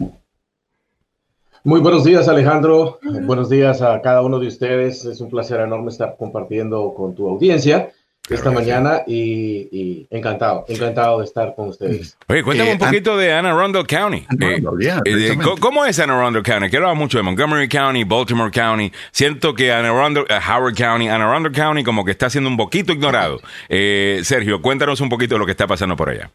[1.65, 2.99] Muy buenos días, Alejandro.
[3.03, 5.03] Buenos días a cada uno de ustedes.
[5.03, 7.91] Es un placer enorme estar compartiendo con tu audiencia
[8.29, 12.17] esta mañana y, encantado, encantado de estar con ustedes.
[12.27, 14.25] Oye, cuéntame eh, un poquito de Anne Arundel County.
[14.39, 14.61] Eh,
[15.05, 16.69] eh, ¿Cómo es Anne Arundel County?
[16.69, 18.91] Quiero hablar mucho de Montgomery County, Baltimore County.
[19.11, 22.93] Siento que Anne Arundel, Howard County, Anne Arundel County como que está siendo un poquito
[22.93, 23.39] ignorado.
[23.69, 26.31] Sergio, cuéntanos un poquito de lo que está pasando por allá.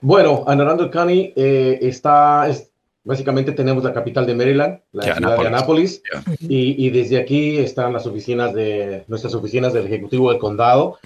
[0.00, 2.48] Bueno, Anne Arundel County está,
[3.04, 6.02] Básicamente tenemos la capital de Maryland, la ciudad de Anápolis,
[6.38, 10.98] y, desde aquí están las oficinas de nuestras oficinas del Ejecutivo del Condado,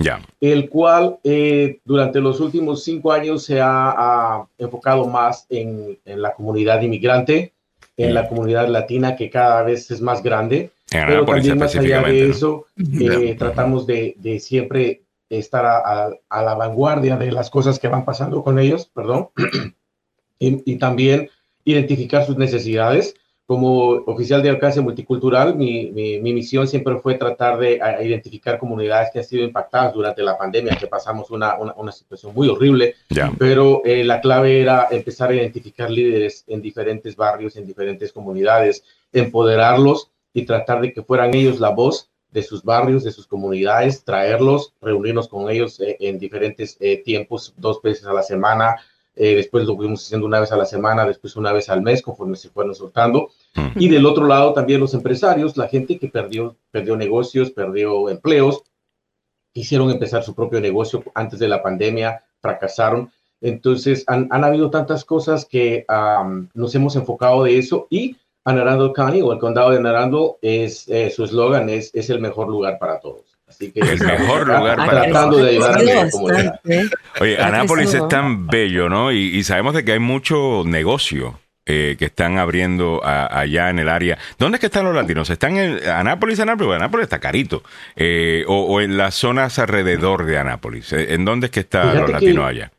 [0.42, 6.82] el cual eh, durante los últimos cinco años se ha, enfocado más en, la comunidad
[6.82, 7.54] inmigrante,
[7.96, 12.28] en la comunidad latina que cada vez es más grande, pero también más allá de
[12.28, 18.44] eso eh, tratamos de, siempre estar a, la vanguardia de las cosas que van pasando
[18.44, 19.30] con ellos, perdón,
[20.38, 21.30] y, y también
[21.66, 23.14] identificar sus necesidades.
[23.44, 29.20] Como oficial de alcance multicultural, mi, mi, misión siempre fue tratar de identificar comunidades que
[29.20, 32.96] han sido impactadas durante la pandemia, que pasamos una, una, situación muy horrible,
[33.38, 38.82] pero eh, la clave era empezar a identificar líderes en diferentes barrios, en diferentes comunidades,
[39.12, 44.04] empoderarlos y tratar de que fueran ellos la voz de sus barrios, de sus comunidades,
[44.04, 48.76] traerlos, reunirnos con ellos eh, en diferentes eh, tiempos, dos veces a la semana,
[49.16, 52.02] eh, después lo fuimos haciendo una vez a la semana, después una vez al mes,
[52.02, 53.30] conforme se fueron soltando.
[53.76, 58.62] Y del otro lado también los empresarios, la gente que perdió, perdió negocios, perdió empleos,
[59.52, 63.10] quisieron empezar su propio negocio antes de la pandemia, fracasaron.
[63.40, 65.86] Entonces han, han habido tantas cosas que
[66.54, 71.10] nos hemos enfocado de eso y Anarando County o el condado de Anarando es eh,
[71.10, 73.35] su eslogan es, es el mejor lugar para todos.
[73.56, 76.60] Así que el mejor lugar para tratando de ayudar a la comunidad.
[77.20, 79.12] Oye, Anápolis es tan bello, ¿no?
[79.12, 84.18] Y, sabemos de que hay mucho negocio eh, que están abriendo allá en el área.
[84.38, 85.30] ¿Dónde es que están los latinos?
[85.30, 86.74] ¿Están en Anápolis, Anápolis?
[86.74, 87.62] Anápolis está carito.
[87.96, 90.92] Eh, o, en las zonas alrededor de Anápolis.
[90.92, 92.72] ¿En dónde es que están los latinos allá?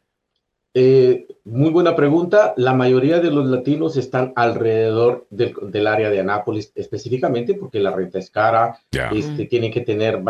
[0.74, 2.54] Eh, muy buena pregunta.
[2.58, 8.20] La mayoría de los latinos están alrededor del, área de Anápolis, específicamente porque la renta
[8.20, 8.80] es cara.
[9.12, 10.22] Este, tienen que tener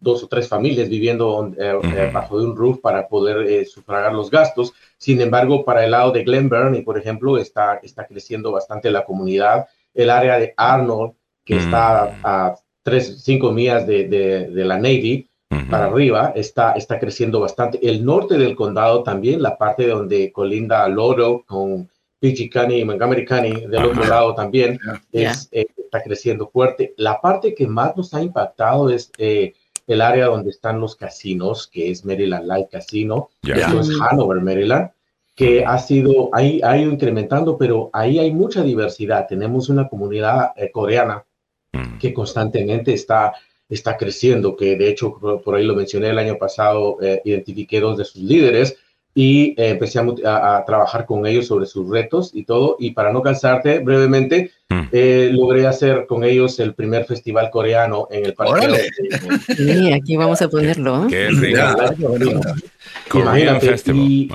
[0.00, 4.30] dos o tres familias viviendo eh, eh, bajo de un roof para poder sufragar los
[4.30, 4.74] gastos.
[4.98, 9.04] Sin embargo, para el lado de Glen Burnie, por ejemplo, está, está creciendo bastante la
[9.04, 9.66] comunidad.
[9.94, 11.14] El área de Arnold,
[11.44, 15.30] que está a tres, cinco millas de, de la Navy,
[15.70, 17.78] para arriba está, está creciendo bastante.
[17.82, 21.88] El norte del condado también, la parte donde colinda Loro con
[22.20, 24.78] PG County y Montgomery County, del otro lado también,
[25.12, 26.94] es, eh, está creciendo fuerte.
[26.96, 29.54] La parte que más nos ha impactado es eh,
[29.86, 34.90] el área donde están los casinos, que es Maryland Light Casino, eso es Hanover, Maryland
[35.34, 39.26] que ha sido, ha, ha, ido incrementando, pero ahí hay mucha diversidad.
[39.28, 41.24] Tenemos una comunidad eh, coreana
[41.98, 43.32] que constantemente está
[43.68, 47.96] está creciendo, que de hecho por, ahí lo mencioné el año pasado, eh, identifiqué dos
[47.96, 48.76] de sus líderes
[49.14, 52.76] y eh, empecé a, trabajar con ellos sobre sus retos y todo.
[52.80, 54.82] Y para no cansarte, brevemente, mm.
[54.90, 58.88] eh, logré hacer con ellos el primer festival coreano en el parque.
[59.56, 61.06] Sí, aquí vamos a ponerlo.
[61.08, 61.28] Qué
[63.14, 64.28] Imagínate, y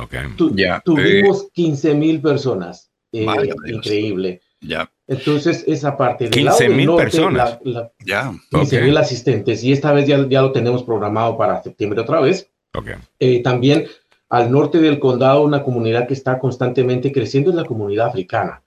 [0.85, 2.89] tuvimos 15 mil personas.
[3.11, 4.41] increíble.
[4.61, 4.91] Ya.
[5.07, 7.59] Entonces, esa parte de 15 mil personas.
[8.05, 8.33] ya.
[8.51, 9.63] 15 mil asistentes.
[9.63, 12.49] Y esta vez ya, ya lo tenemos programado para septiembre otra vez.
[12.73, 12.95] Okay.
[13.19, 13.87] Eh, también
[14.29, 18.61] al norte del condado, una comunidad que está constantemente creciendo es la comunidad africana.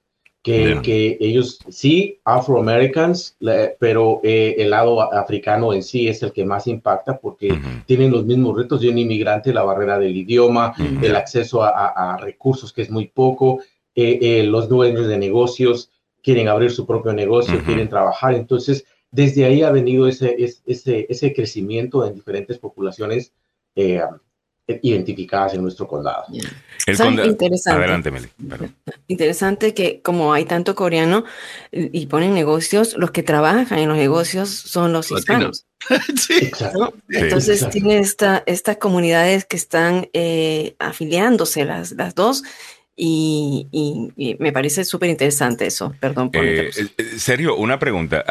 [0.45, 3.36] Que, que ellos sí, afroamericans,
[3.78, 8.24] pero eh, el lado africano en sí es el que más impacta porque tienen los
[8.24, 12.90] mismos retos de un inmigrante, la barrera del idioma, el acceso a, recursos que es
[12.90, 13.61] muy poco,
[13.95, 15.90] eh, los dueños de negocios
[16.22, 18.34] quieren abrir su propio negocio, quieren trabajar.
[18.34, 20.36] Entonces, desde ahí ha venido ese,
[20.66, 23.32] ese, ese crecimiento en diferentes poblaciones
[23.74, 24.01] eh,
[24.82, 26.24] identificadas en nuestro condado.
[26.30, 27.70] Interesante.
[27.70, 28.28] Adelante, Meli.
[29.09, 31.24] Interesante que como hay tanto coreano
[31.72, 35.66] y ponen negocios, los que trabajan en los negocios son los hispanos.
[36.16, 36.51] sí.
[37.09, 42.45] Entonces tiene esta, estas comunidades que están eh, afiliándose las, las dos
[42.95, 45.95] y, me parece súper interesante eso.
[45.99, 48.24] Perdón por eh, eh Serio, una pregunta.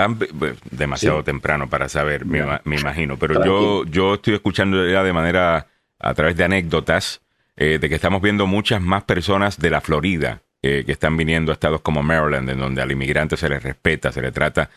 [0.69, 5.67] Demasiado temprano para saber, me, imagino, pero yo, yo estoy escuchando ya de manera
[5.99, 7.21] a través de anécdotas
[7.57, 11.51] eh, de que estamos viendo muchas más personas de la Florida eh, que están viniendo
[11.51, 14.69] a estados como Maryland, en donde al inmigrante se le respeta, se le trata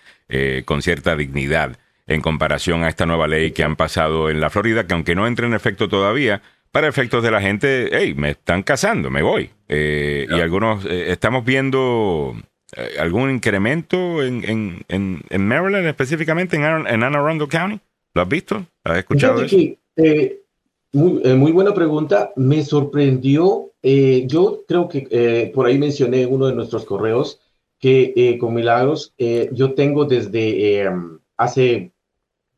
[0.64, 1.76] con cierta dignidad
[2.06, 5.26] en comparación a esta nueva ley que han pasado en la Florida, que aunque no
[5.26, 6.40] entre en efecto todavía,
[6.74, 9.48] para efectos de la gente, hey, me están casando, me voy.
[9.68, 12.34] Eh, y algunos, eh, estamos viendo
[12.76, 17.78] eh, algún incremento en, en, en, Maryland, específicamente en, en Anne Arundel County.
[18.12, 18.66] ¿Lo has visto?
[18.82, 19.56] ¿Has escuchado eso?
[20.92, 22.32] muy, muy, buena pregunta.
[22.34, 23.70] Me sorprendió.
[23.80, 27.40] yo creo que por ahí mencioné uno de nuestros correos
[27.78, 29.14] que con Milagros
[29.52, 30.90] yo tengo desde
[31.36, 31.93] hace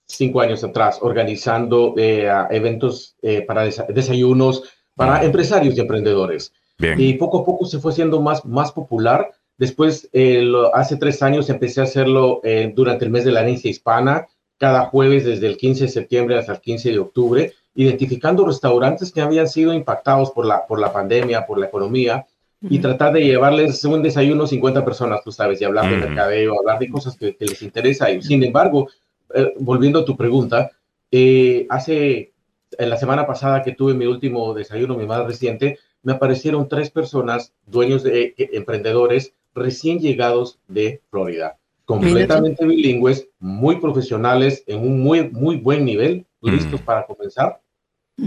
[0.06, 4.62] cinco años atrás organizando eh, eventos eh, para desayunos
[4.94, 6.52] para empresarios y emprendedores.
[6.78, 9.30] Y poco a poco se fue siendo más, más popular.
[9.58, 12.40] Después, eh, hace tres años empecé a hacerlo
[12.74, 14.26] durante el mes de la herencia hispana,
[14.58, 19.20] cada jueves desde el 15 de septiembre hasta el 15 de octubre, identificando restaurantes que
[19.20, 22.26] habían sido impactados por la, por la pandemia, por la economía,
[22.62, 26.58] y tratar de llevarles un desayuno a 50 personas, tú sabes, y hablar de mercadeo,
[26.58, 28.10] hablar de cosas que, que les interesa.
[28.10, 28.88] Y, sin embargo,
[29.34, 30.70] eh, volviendo a tu pregunta,
[31.10, 32.32] eh, hace,
[32.78, 36.90] en la semana pasada que tuve mi último desayuno, mi más reciente, me aparecieron tres
[36.90, 45.00] personas, dueños de eh, emprendedores recién llegados de Florida, completamente bilingües, muy profesionales, en un
[45.00, 47.60] muy, muy buen nivel, listos para comenzar,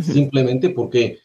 [0.02, 1.20] simplemente porque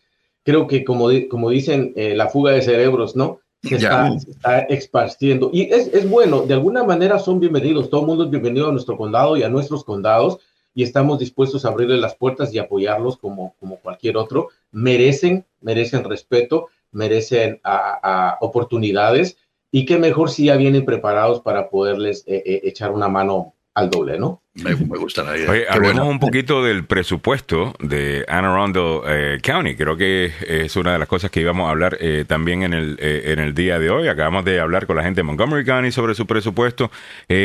[0.45, 3.41] creo que como, como dicen, la fuga de cerebros, ¿no?
[3.69, 5.51] Se está, está, expandiendo.
[5.53, 8.73] Y es, es, bueno, de alguna manera son bienvenidos, todo el mundo es bienvenido a
[8.73, 10.39] nuestro condado y a nuestros condados
[10.75, 14.49] y estamos dispuestos a abrirle las puertas y apoyarlos como, como cualquier otro.
[14.73, 19.37] Merecen, merecen respeto, merecen a, oportunidades
[19.71, 23.91] y qué mejor si ya vienen preparados para poderles eh, eh, echar una mano al
[23.91, 24.41] doble, ¿no?
[24.55, 25.51] Me, gusta la idea.
[25.51, 29.75] Oye, hablemos un poquito del presupuesto de Anne Arundel eh, County.
[29.75, 32.97] Creo que es una de las cosas que íbamos a hablar eh, también en el,
[33.01, 34.07] eh, en el día de hoy.
[34.07, 36.93] Acabamos de hablar con la gente de Montgomery County sobre su presupuesto.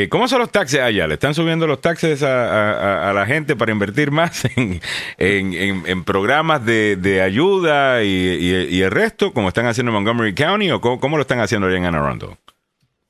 [0.09, 1.07] ¿Cómo son los taxes allá?
[1.07, 4.79] ¿Le están subiendo los taxes a, la gente para invertir más en,
[5.17, 11.17] en, programas de, ayuda y, el resto, como están haciendo en Montgomery County, o cómo,
[11.17, 12.29] lo están haciendo allá en Anne Arundel?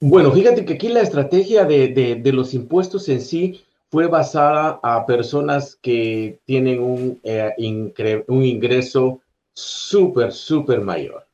[0.01, 5.05] Bueno, fíjate que aquí la estrategia de, de los impuestos en sí fue basada a
[5.05, 9.21] personas que tienen un, eh, un ingreso
[9.53, 11.25] súper, súper mayor.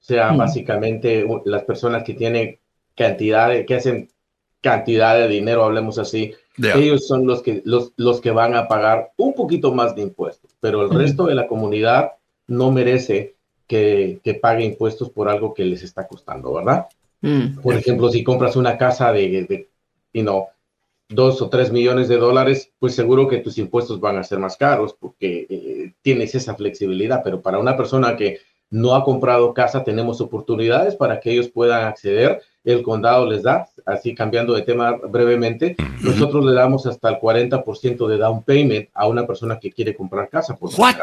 [0.00, 2.58] O sea, básicamente las personas que tienen
[2.96, 4.10] cantidad, de, que hacen
[4.60, 9.12] cantidad de dinero, hablemos así, ellos son los que, los, los que van a pagar
[9.16, 12.12] un poquito más de impuestos, pero el resto de la comunidad
[12.46, 16.88] no merece que, que, pague impuestos por algo que les está costando, ¿verdad?
[17.22, 17.60] Mm.
[17.60, 19.68] Por ejemplo, si compras una casa de, de
[20.12, 20.48] you know,
[21.08, 24.56] dos o tres millones de dólares, pues seguro que tus impuestos van a ser más
[24.56, 27.22] caros porque eh, tienes esa flexibilidad.
[27.22, 31.84] Pero para una persona que no ha comprado casa, tenemos oportunidades para que ellos puedan
[31.84, 32.42] acceder.
[32.64, 38.06] El condado les da, así cambiando de tema brevemente, nosotros le damos hasta el 40%
[38.06, 40.56] de down payment a una persona que quiere comprar casa.
[40.56, 40.96] Por ¿What?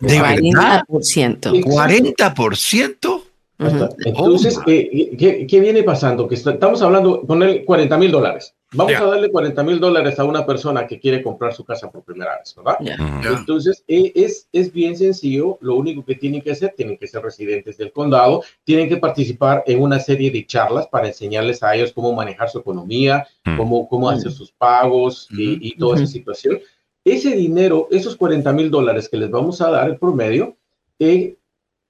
[0.00, 1.62] ¿De 40%?
[1.62, 3.22] ¿40%?
[3.58, 6.28] Entonces, eh, ¿qué, viene pasando?
[6.28, 8.54] Que estamos hablando, poner 40 mil dólares.
[8.72, 12.02] Vamos a darle 40 mil dólares a una persona que quiere comprar su casa por
[12.04, 12.76] primera vez, ¿verdad?
[13.24, 15.58] Entonces, eh, es, es bien sencillo.
[15.60, 19.64] Lo único que tienen que hacer, tienen que ser residentes del condado, tienen que participar
[19.66, 24.08] en una serie de charlas para enseñarles a ellos cómo manejar su economía, cómo, cómo
[24.08, 26.60] hacer sus pagos y, toda esa situación.
[27.04, 30.56] Ese dinero, esos 40 mil dólares que les vamos a dar, el promedio,
[30.98, 31.37] eh,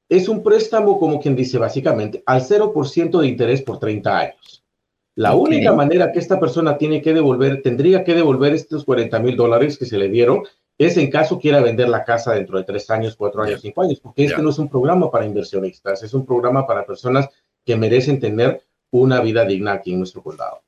[0.08, 4.64] es un préstamo, como quien dice, básicamente al 0% de interés por 30 años.
[5.14, 9.36] La única manera que esta persona tiene que devolver, tendría que devolver estos 40 mil
[9.36, 10.44] dólares que se le dieron,
[10.78, 13.98] es en caso quiera vender la casa dentro de tres años, cuatro años, cinco años,
[14.00, 17.28] porque este no es un programa para inversionistas, es un programa para personas
[17.64, 20.62] que merecen tener una vida digna aquí en nuestro condado.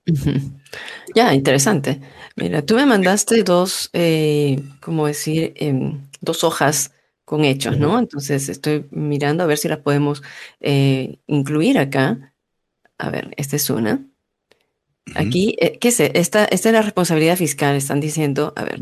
[1.15, 2.01] Ya, interesante.
[2.37, 6.93] Mira, tú me mandaste dos, eh, como decir, em, dos hojas
[7.31, 7.97] con hechos, ¿no?
[7.97, 10.21] Entonces estoy mirando a ver si las podemos
[10.59, 12.35] eh, incluir acá.
[12.99, 14.05] A ver, esta es una.
[15.15, 16.11] Aquí, eh, ¿qué sé?
[16.17, 18.81] Esta, esta es la responsabilidad fiscal, están diciendo, a ver.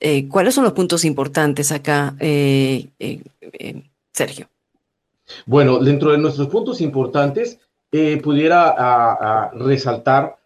[0.00, 2.16] Eh, ¿Cuáles son los puntos importantes acá,
[4.12, 4.48] Sergio?
[5.44, 7.60] Bueno, dentro de nuestros puntos importantes,
[8.22, 10.38] pudiera resaltar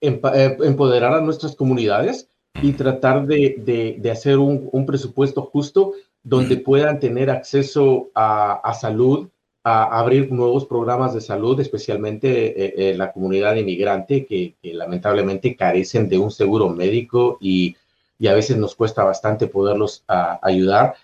[0.00, 2.30] empoderar a nuestras comunidades
[2.62, 8.74] y tratar de, de, hacer un, un, presupuesto justo donde puedan tener acceso a, a
[8.74, 9.28] salud,
[9.62, 14.74] a abrir nuevos programas de salud, especialmente en eh, eh, la comunidad inmigrante que, que,
[14.74, 17.76] lamentablemente carecen de un seguro médico y,
[18.18, 20.04] y a veces nos cuesta bastante poderlos
[20.42, 20.94] ayudar.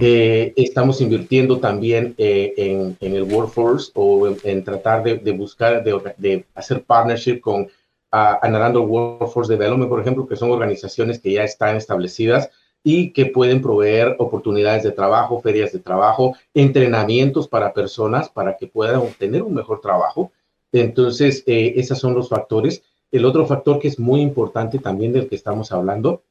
[0.00, 6.14] Eh, estamos invirtiendo también en, en, el workforce o en, tratar de, de buscar, de,
[6.18, 7.68] de, hacer partnership con
[8.12, 12.50] a, Narando Workforce Development, por ejemplo, que son organizaciones que ya están establecidas
[12.84, 18.66] y que pueden proveer oportunidades de trabajo, ferias de trabajo, entrenamientos para personas para que
[18.66, 20.30] puedan obtener un mejor trabajo.
[20.72, 22.82] Entonces, eh, esos son los factores.
[23.10, 26.22] El otro factor que es muy importante también del que estamos hablando,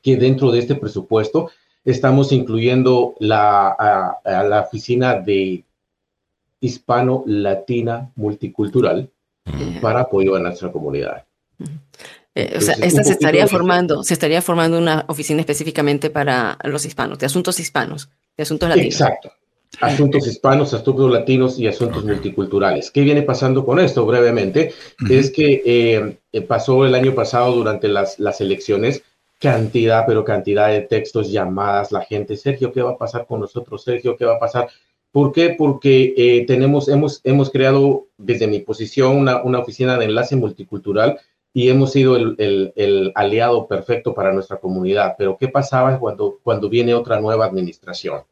[0.00, 1.50] que dentro de este presupuesto
[1.84, 5.64] estamos incluyendo la, a la oficina de
[6.60, 9.10] hispano-latina multicultural,
[9.80, 11.24] para apoyo a nuestra comunidad.
[12.34, 16.84] Eh, o sea, esta se estaría formando, se estaría formando una oficina específicamente para los
[16.84, 18.94] hispanos, de asuntos hispanos, de asuntos latinos.
[18.94, 19.32] Exacto.
[19.80, 22.90] Asuntos hispanos, asuntos latinos y asuntos multiculturales.
[22.90, 24.06] ¿Qué viene pasando con esto?
[24.06, 24.72] Brevemente,
[25.10, 29.02] es que eh, eh, pasó el año pasado durante las, las elecciones
[29.40, 33.84] cantidad, pero cantidad de textos, llamadas, la gente, Sergio, ¿qué va a pasar con nosotros?
[33.84, 34.68] Sergio, ¿qué va a pasar?
[35.14, 35.50] ¿Por qué?
[35.50, 41.20] Porque eh, tenemos, hemos, hemos creado desde mi posición una, una, oficina de enlace multicultural
[41.52, 42.34] y hemos sido el,
[42.74, 45.14] el, aliado perfecto para nuestra comunidad.
[45.16, 48.22] Pero ¿qué pasaba cuando, cuando viene otra nueva administración?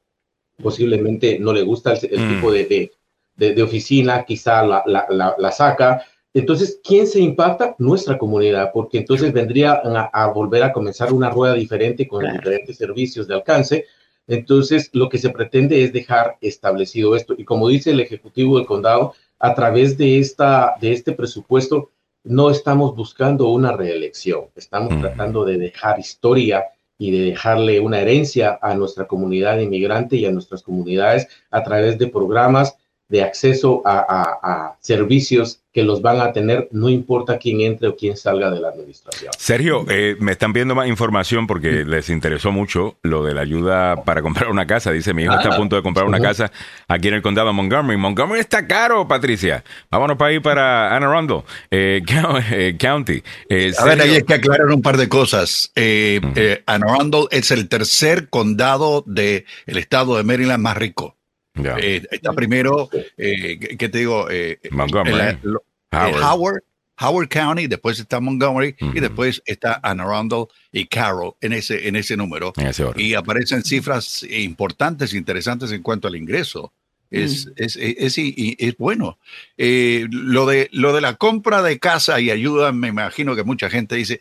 [0.60, 2.34] Posiblemente no le gusta el, mm.
[2.34, 2.90] tipo de,
[3.36, 6.04] de, de, oficina, quizá la, la, la, saca.
[6.34, 7.76] Entonces, ¿quién se impacta?
[7.78, 12.76] Nuestra comunidad, porque entonces vendría a, a volver a comenzar una rueda diferente con diferentes
[12.76, 13.84] servicios de alcance
[14.26, 17.34] entonces, lo que se pretende es dejar establecido esto.
[17.36, 21.90] Y como dice el Ejecutivo del Condado, a través de, esta, de este presupuesto,
[22.24, 26.66] no estamos buscando una reelección, estamos tratando de dejar historia
[26.96, 31.98] y de dejarle una herencia a nuestra comunidad inmigrante y a nuestras comunidades a través
[31.98, 32.76] de programas
[33.08, 38.16] de acceso a, servicios que los van a tener, no importa quién entre o quién
[38.16, 39.32] salga de la administración.
[39.38, 44.04] Sergio, eh, me están viendo más información porque les interesó mucho lo de la ayuda
[44.04, 44.92] para comprar una casa.
[44.92, 46.50] Dice, mi hijo está a ah, punto de comprar una casa
[46.88, 47.98] aquí en el condado de Montgomery.
[47.98, 49.62] Montgomery está caro, Patricia.
[49.90, 52.02] Vámonos para ir para Anne Arundel eh,
[52.50, 53.22] eh, County.
[53.78, 55.70] a ver, ahí hay que aclarar un par de cosas.
[55.76, 61.16] Anne Arundel es el tercer condado del estado de Maryland más rico.
[61.54, 64.28] Eh, está primero, eh, ¿qué te digo?
[64.30, 65.38] Eh, Montgomery.
[65.92, 66.62] Howard.
[66.98, 67.28] Howard.
[67.28, 72.16] County, después está Montgomery y después está Anne Arundel y Carroll en ese, en ese
[72.16, 72.52] número.
[72.96, 76.72] y aparecen cifras importantes, interesantes en cuanto al ingreso.
[77.10, 79.18] Es, es, es, es, bueno.
[79.58, 83.96] lo, de, lo de la compra de casa y ayuda, me imagino que mucha gente
[83.96, 84.18] dice,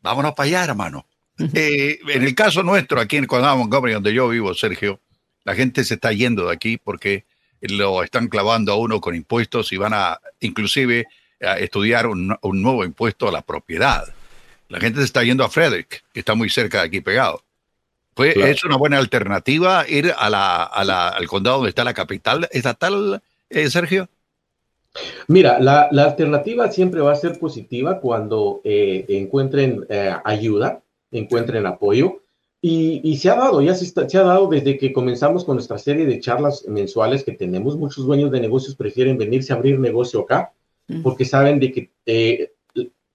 [0.00, 1.06] vámonos para allá, hermano.
[1.38, 4.98] en el caso nuestro, aquí en el condado de Montgomery, donde yo vivo, Sergio,
[5.44, 7.24] la gente se está yendo de aquí porque
[7.60, 11.06] lo están clavando a uno con impuestos y van a inclusive
[11.40, 14.04] a estudiar un, nuevo impuesto a la propiedad.
[14.68, 17.42] La gente se está yendo a Frederick, que está muy cerca de aquí pegado.
[18.14, 23.20] Pues es una buena alternativa ir a la, al condado donde está la capital estatal,
[23.50, 24.08] eh, Sergio.
[25.26, 30.80] Mira, la, alternativa siempre va a ser positiva cuando eh, encuentren eh, ayuda,
[31.10, 32.20] encuentren apoyo.
[32.66, 36.06] Y, se ha dado, ya se, se, ha dado desde que comenzamos con nuestra serie
[36.06, 37.76] de charlas mensuales que tenemos.
[37.76, 40.50] Muchos dueños de negocios prefieren venirse a abrir negocio acá
[41.02, 42.52] porque saben de que eh,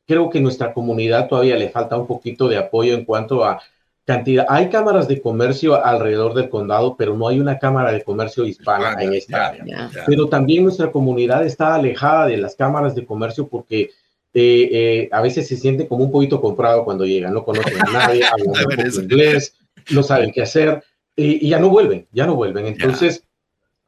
[0.06, 3.60] creo que nuestra comunidad todavía le falta un poquito de apoyo en cuanto a
[4.06, 4.46] cantidad.
[4.50, 9.02] Hay cámaras de comercio alrededor del condado, pero no hay una cámara de comercio hispana
[9.02, 9.90] en esta área.
[10.06, 13.90] Pero también nuestra comunidad está alejada de las cámaras de comercio porque
[14.34, 17.92] eh, eh, a veces se siente como un poquito comprado cuando llegan, no conocen a
[17.92, 19.56] nadie, hablan inglés,
[19.92, 20.84] no saben qué hacer
[21.16, 22.66] y ya no vuelven, ya no vuelven.
[22.66, 23.26] Entonces,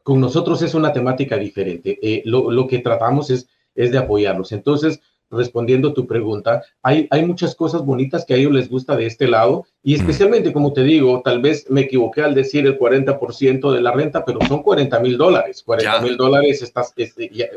[0.04, 1.98] con nosotros es una temática diferente.
[2.02, 4.52] Eh, lo, que tratamos es, es de apoyarlos.
[4.52, 9.06] Entonces, respondiendo tu pregunta, hay, hay muchas cosas bonitas que a ellos les gusta de
[9.06, 13.72] este lado y especialmente, como te digo, tal vez me equivoqué al decir el 40%
[13.72, 15.64] de la renta, pero son 40 mil dólares.
[15.66, 16.94] 40 mil dólares, estás,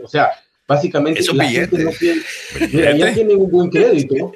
[0.03, 0.31] o sea,
[0.67, 4.33] Básicamente, la gente no tiene, ya tienen un buen crédito.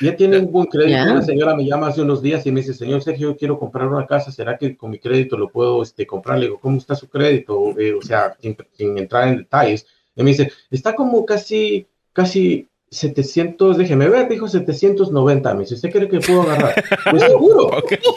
[0.00, 1.02] Ya tienen un buen crédito.
[1.02, 3.88] Una señora me llama hace unos días y me dice, señor Sergio, yo quiero comprar
[3.88, 6.38] una casa, ¿será que con mi crédito lo puedo este, comprar?
[6.38, 7.78] Le digo, ¿cómo está su crédito?
[7.78, 9.86] Eh, o sea, sin, sin, entrar en detalles.
[10.14, 15.54] Y me dice, está como casi, casi 700, déjeme ver, dijo 790.
[15.54, 16.74] Me dice, ¿usted cree que puedo agarrar?
[17.10, 17.70] Pues seguro.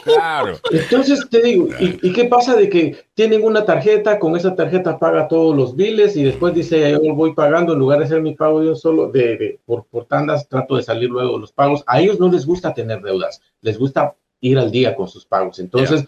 [0.04, 0.58] claro.
[0.72, 5.28] Entonces te digo, ¿y, qué pasa de que tienen una tarjeta, con esa tarjeta paga
[5.28, 8.64] todos los biles y después dice, yo voy pagando en lugar de hacer mi pago
[8.64, 11.84] yo solo, de, por, por tandas, trato de salir luego de los pagos.
[11.86, 15.60] A ellos no les gusta tener deudas, les gusta ir al día con sus pagos.
[15.60, 16.06] Entonces,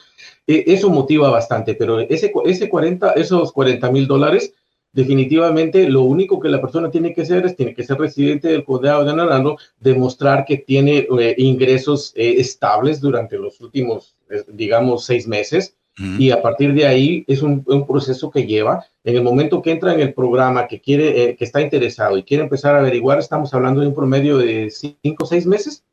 [0.47, 4.53] e, eso motiva bastante, pero ese, ese 40, esos 40 mil dólares
[4.93, 8.63] definitivamente lo único que la persona tiene que hacer es, tiene que ser residente del
[8.63, 15.05] condado de Narando, demostrar que tiene eh, ingresos eh, estables durante los últimos, eh, digamos,
[15.05, 15.75] seis meses.
[16.17, 18.83] Y a partir de ahí es un, proceso que lleva.
[19.03, 22.41] En el momento que entra en el programa, que quiere, que está interesado y quiere
[22.41, 25.83] empezar a averiguar, estamos hablando de un promedio de cinco o seis meses.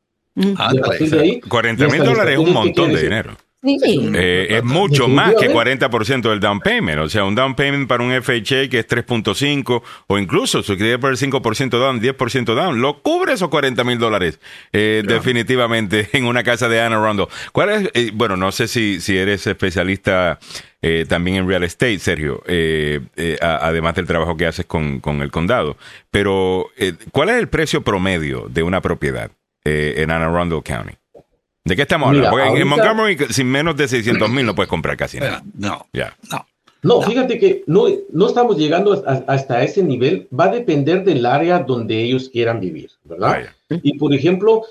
[0.55, 0.71] Ah,
[1.47, 3.37] 40 mil dólares es un montón de dinero.
[3.61, 6.99] Eh, es mucho más que 40% del down payment.
[6.99, 10.97] O sea, un down payment para un FHA que es 3.5 o incluso si quiere
[10.97, 14.39] por el 5% down, 10% down, lo cubre esos 40 mil dólares
[14.71, 17.27] eh, definitivamente en una casa de Anna Rondo.
[17.51, 17.89] ¿Cuál es?
[17.93, 20.39] Eh, bueno, no sé si, si eres especialista
[21.09, 22.41] también en real estate, Sergio,
[23.41, 25.75] además del trabajo que haces con, con el condado.
[26.09, 26.67] Pero,
[27.11, 29.29] ¿cuál es el precio promedio de una propiedad
[29.65, 30.93] en Anne Arundel County?
[31.69, 32.31] ¿De qué estamos hablando?
[32.31, 35.43] Porque en Montgomery sin menos de 600 mil no puedes comprar casi nada.
[35.53, 36.15] No, ya.
[36.31, 36.45] no.
[36.81, 40.27] No, fíjate que no, no estamos llegando hasta ese nivel.
[40.37, 43.49] Va a depender del área donde ellos quieran vivir, ¿verdad?
[43.69, 44.63] Y por ejemplo,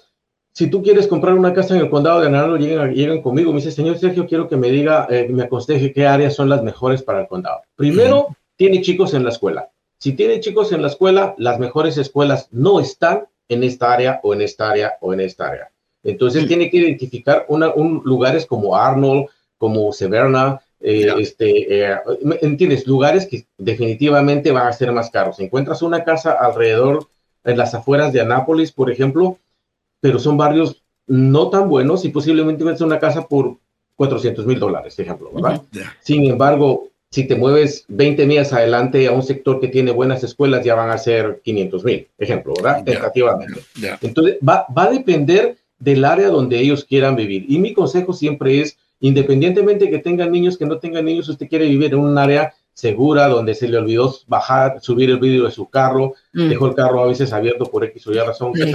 [0.52, 3.58] si tú quieres comprar una casa en el condado de Anarlo, llegan, llegan conmigo, me
[3.58, 7.02] dice, señor Sergio, quiero que me diga, eh, me aconseje qué áreas son las mejores
[7.02, 7.60] para el condado.
[7.76, 9.68] Primero, tiene chicos en la escuela.
[9.98, 14.32] Si tiene chicos en la escuela, las mejores escuelas no están en esta área o
[14.34, 15.70] en esta área o en esta área.
[16.08, 19.26] Entonces tiene que identificar una, un, lugares como Arnold,
[19.58, 21.96] como Severna, eh, este, eh,
[22.40, 22.86] ¿entiendes?
[22.86, 25.38] Lugares que definitivamente van a ser más caros.
[25.40, 27.06] Encuentras una casa alrededor,
[27.44, 29.38] en las afueras de Anápolis, por ejemplo,
[30.00, 33.56] pero son barrios no tan buenos y posiblemente encuentres una casa por
[33.96, 35.62] 400 mil dólares, ejemplo, ¿verdad?
[36.00, 40.64] Sin embargo, si te mueves 20 millas adelante a un sector que tiene buenas escuelas,
[40.64, 42.84] ya van a ser 500 mil, ejemplo, ¿verdad?
[42.84, 43.60] Tentativamente.
[44.02, 47.46] Entonces, va, va a depender del área donde ellos quieran vivir.
[47.48, 51.66] Y mi consejo siempre es, independientemente que tengan niños, que no tengan niños, usted quiere
[51.66, 55.68] vivir en un área segura, donde se le olvidó bajar, subir el vidrio de su
[55.68, 56.48] carro, mm.
[56.48, 58.66] dejó el carro a veces abierto por X o Y razón, que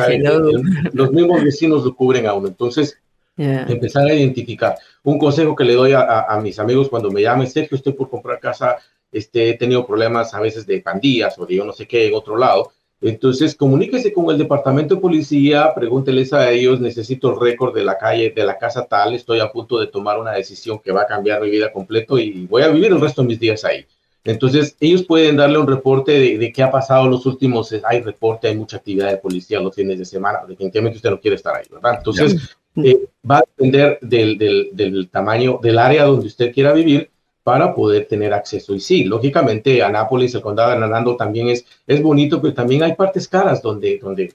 [0.91, 2.49] los mismos vecinos lo cubren a uno.
[2.49, 2.97] Entonces,
[3.37, 4.75] empezar a identificar.
[5.03, 8.39] Un consejo que le doy a, mis amigos cuando me llamen, Sergio, estoy por comprar
[8.39, 8.77] casa,
[9.11, 12.13] este, he tenido problemas a veces de pandillas o de yo no sé qué en
[12.13, 12.71] otro lado.
[13.03, 17.97] Entonces, comuníquese con el departamento de policía, pregúnteles a ellos, necesito el récord de la
[17.97, 21.05] calle, de la casa tal, estoy a punto de tomar una decisión que va a
[21.05, 23.85] cambiar mi vida completo y voy a vivir el resto de mis días ahí.
[24.23, 28.55] Entonces, ellos pueden darle un reporte de, qué ha pasado los últimos, hay reporte, hay
[28.55, 31.95] mucha actividad de policía los fines de semana, definitivamente usted no quiere estar ahí, ¿verdad?
[31.97, 37.09] Entonces, eh, va a depender del, del, del, tamaño, del área donde usted quiera vivir
[37.43, 38.73] para poder tener acceso.
[38.73, 42.93] Y sí, lógicamente, Anápolis, el condado de Hernando también es, es bonito, pero también hay
[42.95, 44.33] partes caras donde, donde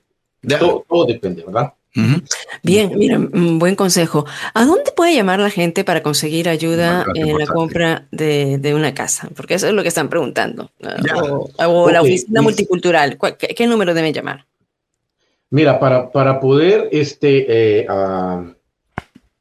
[0.59, 1.73] todo, todo depende, ¿verdad?
[2.63, 4.25] Bien, mira, un buen consejo.
[4.55, 9.29] ¿A dónde puede llamar la gente para conseguir ayuda en la compra de, una casa?
[9.35, 10.71] Porque eso es lo que están preguntando.
[11.67, 13.19] O, la oficina multicultural.
[13.39, 14.47] ¿Qué, número deben llamar?
[15.51, 17.87] Mira, para, para poder, este, eh,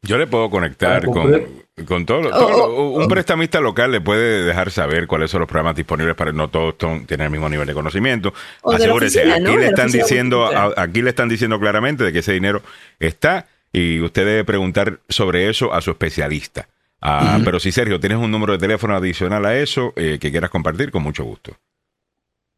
[0.02, 4.72] yo le puedo conectar con, con todo, oh, oh, un prestamista local le puede dejar
[4.72, 8.34] saber cuáles son los programas disponibles para no todos tienen el mismo nivel de conocimiento.
[8.64, 12.64] Asegúrese, aquí le están diciendo, aquí le están diciendo claramente de que ese dinero
[13.00, 16.68] está y usted debe preguntar sobre eso a su especialista.
[17.00, 20.50] Ah, pero si Sergio tienes un número de teléfono adicional a eso eh, que quieras
[20.50, 21.56] compartir, con mucho gusto.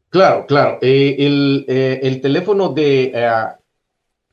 [0.08, 0.78] Claro, claro.
[0.80, 3.12] Eh, el, eh, el, teléfono de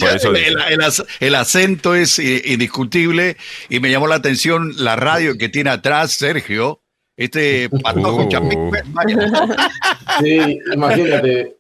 [1.20, 3.36] el, acento es indiscutible
[3.68, 6.82] y me llamó la atención la radio que tiene atrás Sergio
[7.18, 8.30] este patojo uh.
[10.22, 11.58] Sí, imagínate.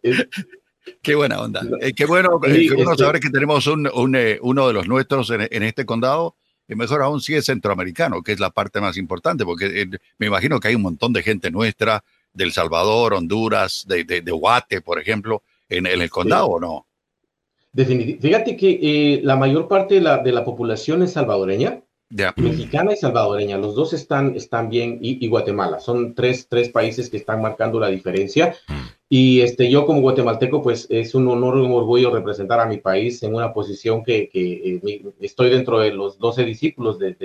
[1.01, 1.61] Qué buena onda.
[1.81, 4.73] Eh, qué bueno, eh, qué bueno este saber que tenemos un, un, eh, uno de
[4.73, 6.35] los nuestros en, en, este condado,
[6.67, 10.59] y mejor aún si es centroamericano, que es la parte más importante, porque me imagino
[10.59, 12.03] que hay un montón de gente nuestra
[12.33, 16.87] del Salvador, Honduras, de, de, de Guate, por ejemplo, en, en el condado, ¿o no?
[17.73, 18.27] Definitivamente.
[18.27, 21.81] Fíjate que la mayor parte de la, de la población es salvadoreña.
[22.09, 27.17] Mexicana y salvadoreña, los dos están, están bien, y, Guatemala, son tres, tres países que
[27.17, 28.55] están marcando la diferencia.
[28.67, 28.97] Mm.
[29.09, 32.77] Y este, yo como guatemalteco, pues es un honor y un orgullo representar a mi
[32.77, 37.15] país en una posición que, que eh, estoy dentro de los 12 discípulos de,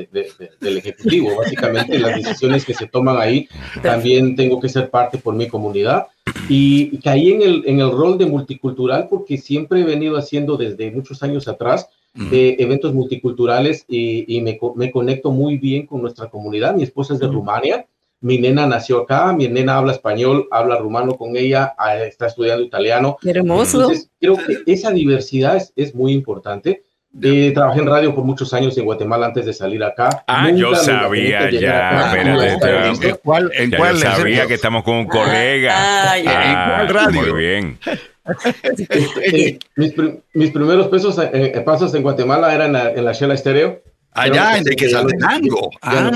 [0.60, 1.36] del Ejecutivo.
[1.38, 3.48] Básicamente las decisiones que se toman ahí,
[3.82, 6.06] también tengo que ser parte por mi comunidad.
[6.48, 10.90] Y caí en el, en el rol de multicultural porque siempre he venido haciendo desde
[10.90, 16.74] muchos años atrás de eventos multiculturales y, me, me, conecto muy bien con nuestra comunidad.
[16.74, 17.86] Mi esposa es de Rumania,
[18.22, 22.62] mi nena nació acá, mi nena habla español, habla rumano con ella, ah, está estudiando
[22.62, 23.18] italiano.
[23.24, 23.80] Hermoso.
[23.80, 26.82] Entonces, creo que esa diversidad es, es muy importante.
[27.20, 30.24] Eh, trabajé en radio por muchos años en Guatemala antes de salir acá.
[30.26, 32.14] Ah, yo sabía ya.
[32.14, 33.50] ¿En cuál?
[33.54, 35.74] ¿En cuál yo sabía que estamos con un colega.
[35.76, 37.32] Ah, ¿En cuál radio?
[37.32, 37.78] Muy bien.
[39.24, 39.58] Eh,
[40.34, 43.82] mis, primeros pesos, eh, eh, pasos en Guatemala eran en la, Shela Estéreo.
[44.12, 45.70] Allá en Quetzaltenango.
[45.80, 46.10] Ah,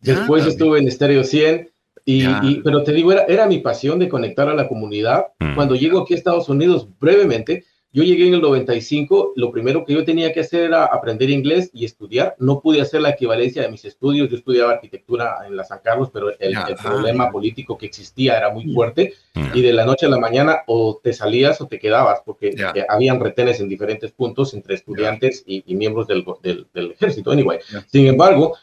[0.00, 1.70] Después estuve en Estéreo 100.
[2.08, 5.26] Y, pero te digo, era, era mi pasión de conectar a la comunidad.
[5.40, 5.54] Mm.
[5.54, 7.64] Cuando llego aquí a Estados Unidos, brevemente,
[7.96, 11.70] yo llegué en el 95, lo primero que yo tenía que hacer era aprender inglés
[11.72, 12.36] y estudiar.
[12.38, 14.28] No pude hacer la equivalencia de mis estudios.
[14.28, 18.70] Yo estudiaba arquitectura en la San Carlos, pero el, problema político que existía era muy
[18.74, 19.14] fuerte.
[19.54, 22.84] Y de la noche a la mañana o te salías o te quedabas, porque eh,
[22.86, 27.30] habían retenes en diferentes puntos entre estudiantes y, miembros del, del, ejército.
[27.30, 28.58] Anyway, sin embargo,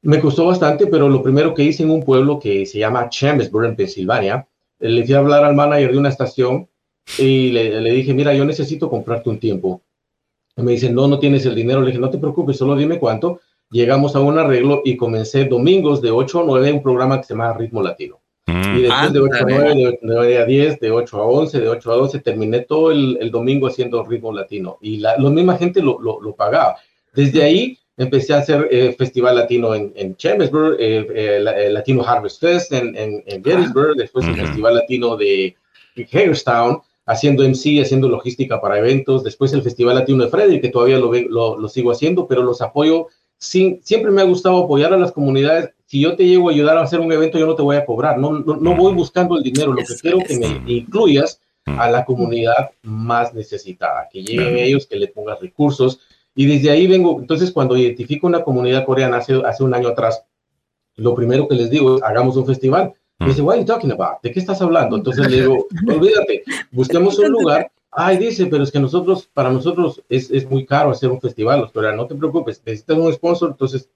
[0.00, 3.66] me costó bastante, pero lo primero que hice en un pueblo que se llama Chambersburg,
[3.66, 4.48] en Pensilvania,
[4.78, 6.68] le fui a hablar al manager de una estación
[7.18, 9.82] y le, le, dije, mira, yo necesito comprarte un tiempo.
[10.56, 11.80] Y me dice, no, no tienes el dinero.
[11.80, 13.40] Le dije, no te preocupes, solo dime cuánto.
[13.70, 17.34] Llegamos a un arreglo y comencé domingos de 8 a 9 un programa que se
[17.34, 18.20] llama Ritmo Latino.
[18.46, 18.76] Mm.
[18.76, 21.68] Y después de 8 a 9, de 9 a 10, de 8 a 11, de
[21.68, 24.78] 8 a 12, terminé todo el, el domingo haciendo Ritmo Latino.
[24.82, 26.76] Y la, la misma gente lo, lo, lo, pagaba.
[27.14, 32.40] Desde ahí empecé a hacer eh, Festival Latino en, en Chambersburg, eh, eh, Latino Harvest
[32.40, 35.54] Fest en, en, en Gettysburg, después el Festival Latino de
[35.96, 40.98] Hagerstown haciendo MC, haciendo logística para eventos, después el Festival Latino de Freddy, que todavía
[40.98, 44.98] lo, lo, lo sigo haciendo, pero los apoyo, sin, siempre me ha gustado apoyar a
[44.98, 45.70] las comunidades.
[45.86, 47.84] Si yo te llego a ayudar a hacer un evento, yo no te voy a
[47.84, 52.04] cobrar, no, no, voy buscando el dinero, lo que quiero que me incluyas a la
[52.04, 56.00] comunidad más necesitada, que lleguen ellos, que le pongas recursos.
[56.34, 60.24] Y desde ahí vengo, entonces cuando identifico una comunidad coreana hace, hace un año atrás,
[60.96, 62.94] lo primero que les digo es, hagamos un festival.
[63.22, 64.20] Me dice, what are you talking about?
[64.22, 64.96] ¿De qué estás hablando?
[64.96, 67.70] Entonces le digo, olvídate, busquemos un lugar.
[67.94, 71.70] Ay, dice, pero es que nosotros, para nosotros es, es muy caro hacer un festival,
[71.74, 73.90] pero no te preocupes, necesitas un sponsor, entonces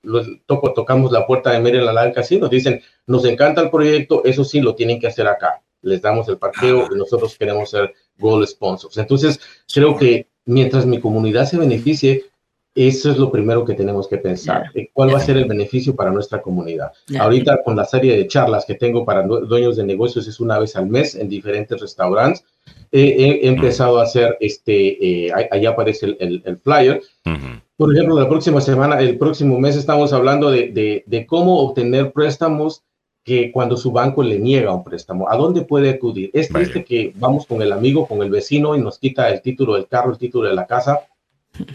[0.45, 4.61] toco, tocamos la puerta de Maryland al casino, dicen, nos encanta el proyecto, eso sí,
[4.61, 5.63] lo tienen que hacer acá.
[5.81, 8.99] Les damos el parqueo y nosotros queremos ser gold sponsors.
[8.99, 9.41] Entonces,
[9.73, 12.27] creo que mientras mi comunidad se beneficie,
[12.77, 14.65] eso es lo primero que tenemos que pensar.
[14.93, 16.93] ¿Cuál va a ser el beneficio para nuestra comunidad?
[17.19, 20.77] Ahorita con la serie de charlas que tengo para dueños de negocios es una vez
[20.77, 22.45] al mes en diferentes restaurantes.
[22.93, 27.01] he empezado a hacer, este, eh, ahí aparece el, flyer.
[27.79, 32.83] Por ejemplo, la próxima semana, el próximo mes estamos hablando de, de, cómo obtener préstamos
[33.25, 36.31] que cuando su banco le niega un préstamo, ¿a dónde puede acudir?
[36.35, 39.75] Es triste que vamos con el amigo, con el vecino y nos quita el título
[39.75, 41.01] del carro, el título de la casa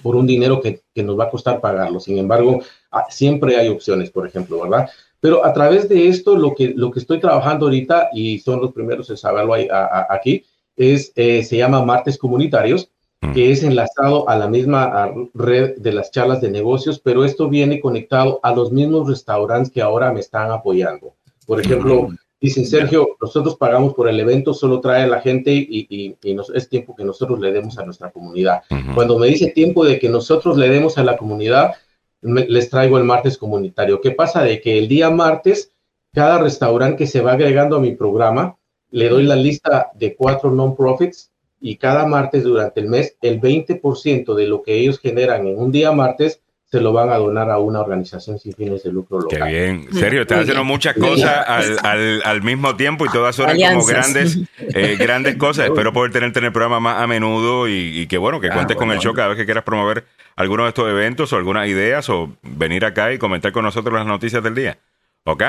[0.01, 1.99] por un dinero que, que, nos va a costar pagarlo.
[1.99, 2.61] Sin embargo,
[2.91, 4.89] ah, siempre hay opciones, por ejemplo, ¿verdad?
[5.21, 8.73] Pero a través de esto, lo que, lo que estoy trabajando ahorita, y son los
[8.73, 9.53] primeros en saberlo
[10.09, 10.43] aquí,
[10.75, 12.89] es, eh, se llama Martes Comunitarios,
[13.21, 13.33] mm.
[13.33, 17.79] que es enlazado a la misma red de las charlas de negocios, pero esto viene
[17.79, 21.13] conectado a los mismos restaurantes que ahora me están apoyando.
[21.45, 22.09] Por ejemplo,
[22.41, 26.17] Dicen, Sergio, nosotros pagamos por el evento, solo trae a la gente y,
[26.55, 28.63] es tiempo que nosotros le demos a nuestra comunidad.
[28.95, 31.75] Cuando me dice tiempo de que nosotros le demos a la comunidad,
[32.23, 34.01] les traigo el martes comunitario.
[34.01, 34.41] ¿Qué pasa?
[34.41, 35.71] De que el día martes,
[36.13, 38.57] cada restaurante que se va agregando a mi programa,
[38.89, 44.33] le doy la lista de cuatro non-profits y cada martes durante el mes, el 20%
[44.33, 46.41] de lo que ellos generan en un día martes
[46.71, 49.39] se lo van a donar a una organización sin fines de lucro local.
[49.39, 51.45] Qué bien, en serio, estás haciendo muchas cosas
[51.83, 55.65] al, al, mismo tiempo y todas son como grandes, eh, grandes cosas.
[55.65, 58.77] Espero poder tenerte en el programa más a menudo y, que bueno, que ah, cuentes
[58.77, 60.05] con el show cada vez que quieras promover
[60.37, 64.07] alguno de estos eventos o algunas ideas o venir acá y comentar con nosotros las
[64.07, 64.77] noticias del día.
[65.25, 65.43] ¿Ok?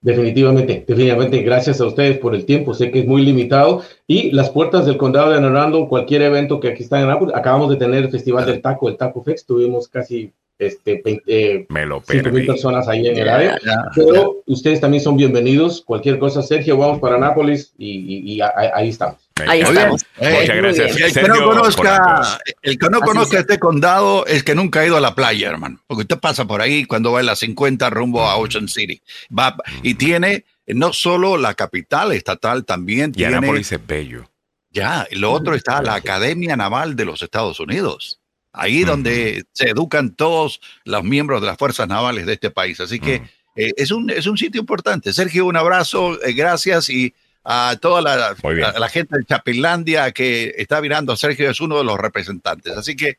[0.00, 2.72] Definitivamente, definitivamente, gracias a ustedes por el tiempo.
[2.72, 6.68] Sé que es muy limitado y las puertas del condado de Orlando, cualquier evento que
[6.68, 9.88] aquí está en Apple, acabamos de tener el Festival del Taco, el Taco Fest, tuvimos
[9.88, 13.58] casi este, eh, mil personas ahí en el área.
[13.94, 15.82] Pero ustedes también son bienvenidos.
[15.82, 18.40] Cualquier cosa, Sergio, vamos para Nápoles y,
[18.74, 19.16] ahí estamos.
[19.46, 20.04] Ahí estamos.
[20.18, 20.96] Muchas gracias.
[20.96, 24.96] El, que no conozca, el que no conozca este condado es que nunca ha ido
[24.96, 25.80] a la playa, hermano.
[25.86, 29.02] Porque usted pasa por ahí cuando va en la 50 rumbo a Ocean City.
[29.36, 33.36] Va, y tiene no solo la capital estatal, también y tiene.
[33.36, 34.30] Anápolis es bello.
[34.70, 38.20] Ya, y lo otro está la Academia Naval de los Estados Unidos
[38.56, 42.80] ahí donde se educan todos los miembros de las fuerzas navales de este país.
[42.80, 43.22] Así que
[43.54, 45.12] eh, es, un, es un sitio importante.
[45.12, 48.34] Sergio, un abrazo, eh, gracias y a toda la,
[48.76, 52.76] la, gente de Chapinlandia que está mirando a Sergio, es uno de los representantes.
[52.76, 53.18] Así que,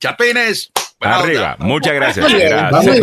[0.00, 0.72] Chapines,
[1.14, 2.32] Arriba, muchas gracias.
[2.32, 2.94] gracias.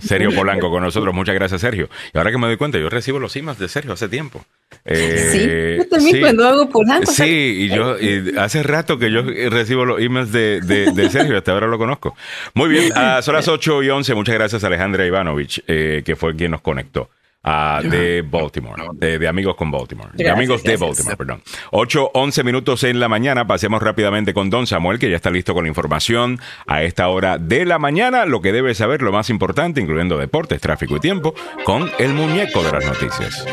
[0.00, 1.88] Sergio Polanco con nosotros, muchas gracias Sergio.
[2.12, 4.44] Y ahora que me doy cuenta, yo recibo los emails de Sergio hace tiempo.
[4.84, 7.10] Eh, sí, yo también cuando hago Polanco.
[7.10, 7.96] Sí, y yo
[8.38, 12.16] hace rato que yo recibo los emails de, de, Sergio, hasta ahora lo conozco.
[12.54, 12.92] Muy bien,
[13.22, 17.10] son las 8 y 11, muchas gracias Alejandra Ivanovich, eh, que fue quien nos conectó.
[17.42, 21.42] Ah, de Baltimore, de, amigos con Baltimore, de amigos de Baltimore, perdón.
[21.70, 25.54] 8, 11 minutos en la mañana, pasemos rápidamente con Don Samuel, que ya está listo
[25.54, 29.80] con información a esta hora de la mañana, lo que debe saber, lo más importante,
[29.80, 31.34] incluyendo deportes, tráfico y tiempo,
[31.64, 33.46] con el muñeco de las noticias.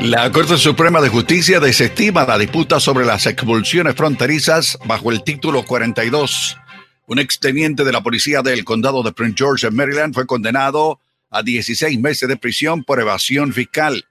[0.00, 5.64] La Corte Suprema de Justicia desestima la disputa sobre las expulsiones fronterizas bajo el título
[5.64, 6.56] 42.
[7.08, 10.98] Un exteniente de la policía del condado de Prince George en Maryland fue condenado
[11.32, 14.04] a 16 meses de prisión por evasión fiscal.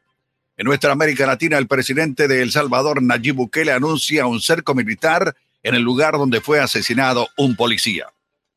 [0.57, 5.35] En nuestra América Latina, el presidente de El Salvador, Nayib Bukele, anuncia un cerco militar
[5.63, 8.07] en el lugar donde fue asesinado un policía.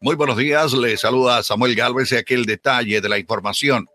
[0.00, 3.86] Muy buenos días, le saluda Samuel Galvez y aquel detalle de la información.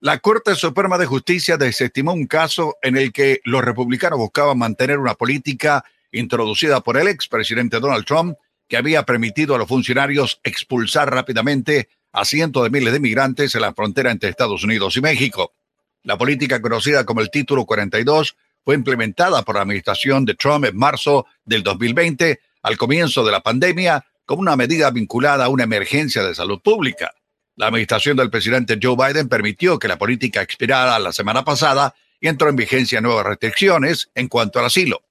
[0.00, 4.98] La Corte Suprema de Justicia desestimó un caso en el que los republicanos buscaban mantener
[4.98, 8.36] una política introducida por el expresidente Donald Trump
[8.68, 13.60] que había permitido a los funcionarios expulsar rápidamente a cientos de miles de migrantes en
[13.60, 15.52] la frontera entre Estados Unidos y México.
[16.02, 20.78] La política conocida como el Título 42 fue implementada por la administración de Trump en
[20.78, 26.24] marzo del 2020, al comienzo de la pandemia, como una medida vinculada a una emergencia
[26.24, 27.12] de salud pública.
[27.54, 32.28] La administración del presidente Joe Biden permitió que la política expirara la semana pasada y
[32.28, 35.02] entró en vigencia nuevas restricciones en cuanto al asilo.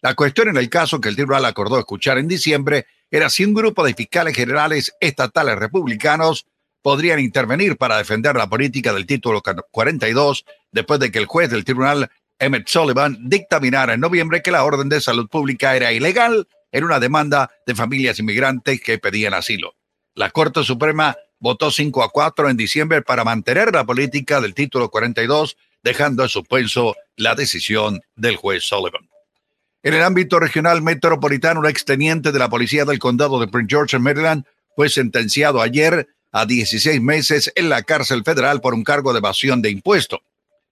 [0.00, 3.54] La cuestión en el caso que el tribunal acordó escuchar en diciembre era si un
[3.54, 6.46] grupo de fiscales generales estatales republicanos
[6.82, 11.64] podrían intervenir para defender la política del título 42 después de que el juez del
[11.64, 16.84] tribunal Emmett Sullivan dictaminara en noviembre que la orden de salud pública era ilegal en
[16.84, 19.74] una demanda de familias inmigrantes que pedían asilo.
[20.14, 24.90] La Corte Suprema votó 5 a 4 en diciembre para mantener la política del título
[24.90, 29.08] 42, dejando en suspenso la decisión del juez Sullivan.
[29.88, 33.96] En el ámbito regional metropolitano, un exteniente de la policía del condado de Prince George
[33.96, 34.44] en Maryland
[34.76, 39.62] fue sentenciado ayer a 16 meses en la cárcel federal por un cargo de evasión
[39.62, 40.20] de impuestos.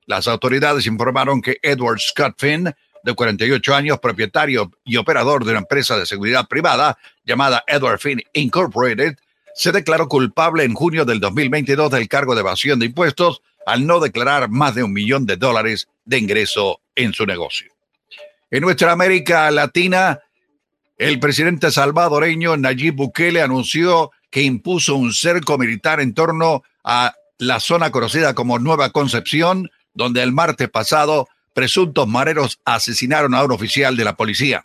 [0.04, 5.60] Las autoridades informaron que Edward Scott Finn, de 48 años, propietario y operador de una
[5.60, 9.16] empresa de seguridad privada llamada Edward Finn Incorporated,
[9.54, 13.98] se declaró culpable en junio del 2022 del cargo de evasión de impuestos al no
[13.98, 17.75] declarar más de un millón de dólares de ingreso en su negocio.
[18.48, 20.20] En nuestra América Latina,
[20.98, 27.58] el presidente salvadoreño Nayib Bukele anunció que impuso un cerco militar en torno a la
[27.58, 33.96] zona conocida como Nueva Concepción, donde el martes pasado presuntos mareros asesinaron a un oficial
[33.96, 34.64] de la policía.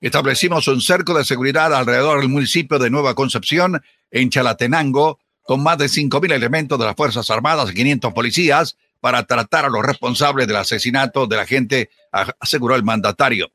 [0.00, 5.76] Establecimos un cerco de seguridad alrededor del municipio de Nueva Concepción, en Chalatenango, con más
[5.76, 10.46] de 5.000 elementos de las Fuerzas Armadas y 500 policías para tratar a los responsables
[10.46, 11.90] del asesinato de la gente,
[12.38, 13.50] aseguró el mandatario.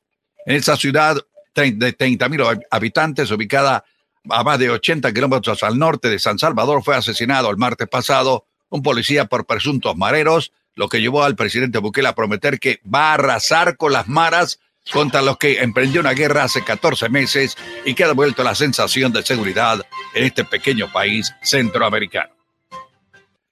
[0.45, 1.15] En esa ciudad
[1.55, 3.85] de 30.000 habitantes, ubicada
[4.29, 8.45] a más de 80 kilómetros al norte de San Salvador, fue asesinado el martes pasado
[8.69, 13.11] un policía por presuntos mareros, lo que llevó al presidente Bukele a prometer que va
[13.11, 14.59] a arrasar con las maras
[14.91, 19.11] contra los que emprendió una guerra hace 14 meses y que ha devuelto la sensación
[19.13, 19.81] de seguridad
[20.13, 22.35] en este pequeño país centroamericano.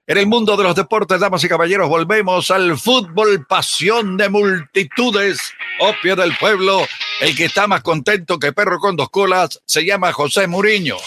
[0.06, 5.54] En el mundo de los deportes, damas y caballeros, volvemos al fútbol, pasión de multitudes,
[5.80, 6.86] opio del pueblo.
[7.22, 10.98] El que está más contento que perro con dos colas se llama José Muriño.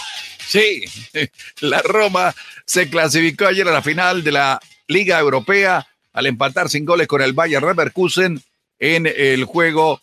[0.47, 0.83] Sí,
[1.61, 2.33] la Roma
[2.65, 7.21] se clasificó ayer a la final de la Liga Europea al empatar sin goles con
[7.21, 8.41] el Bayer Leverkusen
[8.79, 10.01] en el juego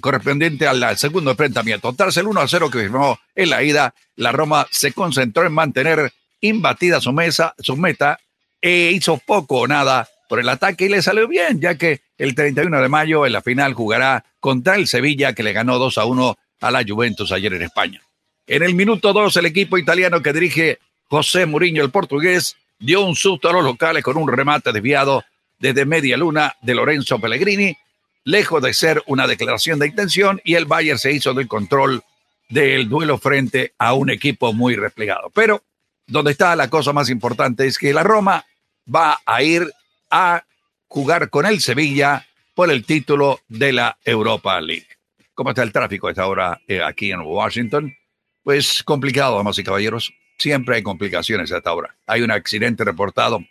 [0.00, 1.92] correspondiente al segundo enfrentamiento.
[1.94, 5.52] Tras el 1 a 0 que firmó en la ida, la Roma se concentró en
[5.52, 8.20] mantener imbatida su, mesa, su meta
[8.66, 12.34] e hizo poco o nada por el ataque y le salió bien, ya que el
[12.34, 16.04] 31 de mayo en la final jugará contra el Sevilla que le ganó 2 a
[16.04, 18.02] 1 a la Juventus ayer en España.
[18.48, 23.14] En el minuto 2 el equipo italiano que dirige José Mourinho, el portugués, dio un
[23.14, 25.24] susto a los locales con un remate desviado
[25.60, 27.76] desde media luna de Lorenzo Pellegrini,
[28.24, 32.02] lejos de ser una declaración de intención, y el Bayern se hizo del control
[32.48, 35.30] del duelo frente a un equipo muy replegado.
[35.32, 35.62] Pero
[36.08, 38.44] donde está la cosa más importante es que la Roma
[38.92, 39.70] va a ir
[40.10, 40.44] a
[40.88, 44.86] jugar con el Sevilla por el título de la Europa League.
[45.34, 47.94] ¿Cómo está el tráfico a esta hora eh, aquí en Washington?
[48.42, 50.12] Pues complicado, damas y caballeros.
[50.38, 51.96] Siempre hay complicaciones a esta hora.
[52.06, 53.44] Hay un accidente reportado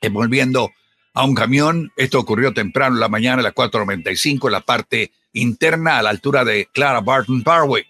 [0.00, 0.70] envolviendo
[1.12, 1.92] a un camión.
[1.96, 6.10] Esto ocurrió temprano en la mañana a las 4.95 en la parte interna a la
[6.10, 7.84] altura de Clara Barton Parkway.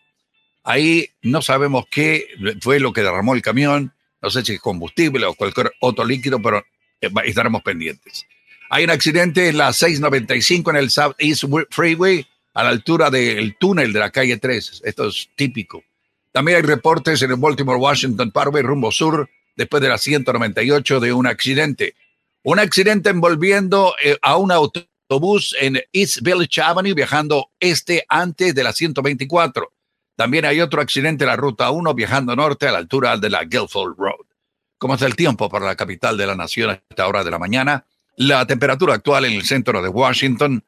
[0.65, 2.27] Ahí no sabemos qué
[2.61, 6.41] fue lo que derramó el camión, no sé si es combustible o cualquier otro líquido,
[6.41, 6.65] pero
[7.01, 8.27] eh, estaremos pendientes.
[8.71, 13.93] Hay un accidente en la 695 en el Southeast Freeway, a la altura del túnel
[13.93, 14.83] de la calle 3.
[14.85, 15.83] Esto es típico.
[16.33, 21.13] También hay reportes en el Baltimore Washington Parkway rumbo sur, después de la 198, de
[21.13, 21.95] un accidente.
[22.43, 28.63] Un accidente envolviendo eh, a un autobús en East Village Avenue, viajando este antes de
[28.63, 29.73] la 124.
[30.17, 33.45] También hay otro accidente en la ruta 1 viajando norte a la altura de la
[33.45, 34.27] Guilford Road.
[34.79, 37.39] ¿Cómo está el tiempo para la capital de la nación a esta hora de la
[37.39, 37.85] mañana?
[38.17, 40.65] La temperatura actual en el centro de Washington,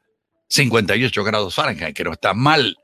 [0.49, 2.77] 58 grados Fahrenheit, que no está mal.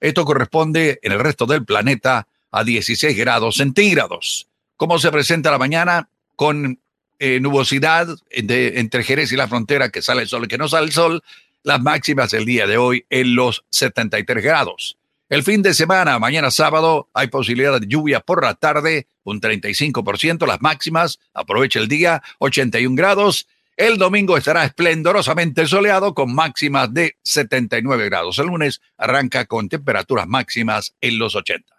[0.00, 4.46] Esto corresponde en el resto del planeta a 16 grados centígrados.
[4.76, 6.08] ¿Cómo se presenta la mañana?
[6.36, 6.78] Con
[7.18, 10.86] eh, nubosidad entre Jerez y la frontera, que sale el sol y que no sale
[10.86, 11.22] el sol.
[11.62, 14.96] Las máximas el día de hoy en los 73 grados.
[15.28, 20.46] El fin de semana, mañana sábado, hay posibilidad de lluvia por la tarde, un 35%,
[20.46, 23.48] las máximas, aprovecha el día, 81 grados.
[23.76, 28.38] El domingo estará esplendorosamente soleado con máximas de 79 grados.
[28.38, 31.74] El lunes arranca con temperaturas máximas en los 80.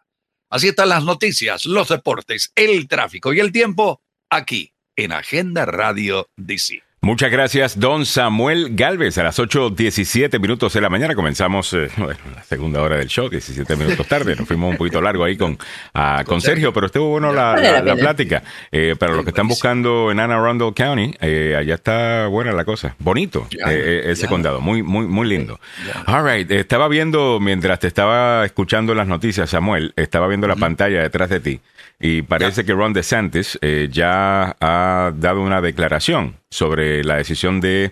[0.50, 6.30] Así están las noticias, los deportes, el tráfico y el tiempo aquí en Agenda Radio
[6.36, 6.86] DC.
[7.07, 9.17] Muchas gracias, don Samuel Galvez.
[9.17, 11.88] A las 8.17 minutos de la mañana comenzamos eh,
[12.35, 14.35] la segunda hora del show, 17 minutos tarde.
[14.35, 15.57] Nos fuimos un poquito largo ahí con,
[15.93, 18.43] ah, con Sergio, pero estuvo bueno la, plática.
[18.73, 22.65] Eh, para los que están buscando en Anne Arundel County, eh, allá está buena la
[22.65, 22.93] cosa.
[22.99, 25.61] Bonito ese condado, muy, muy, muy lindo.
[26.07, 31.03] All right, estaba viendo, mientras te estaba escuchando las noticias, Samuel, estaba viendo la pantalla
[31.03, 31.61] detrás de ti.
[31.99, 37.91] Y parece que Ron DeSantis eh, ya ha dado una declaración sobre la decisión de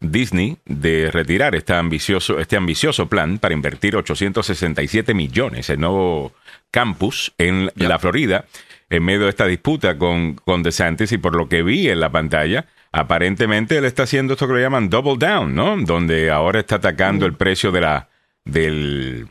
[0.00, 6.32] Disney de retirar este ambicioso, este ambicioso plan para invertir 867 millones en nuevo
[6.70, 8.44] campus en la Florida
[8.90, 12.10] en medio de esta disputa con, con DeSantis y por lo que vi en la
[12.10, 15.76] pantalla, aparentemente él está haciendo esto que le llaman double down, ¿no?
[15.76, 18.08] Donde ahora está atacando el precio de la
[18.44, 19.26] del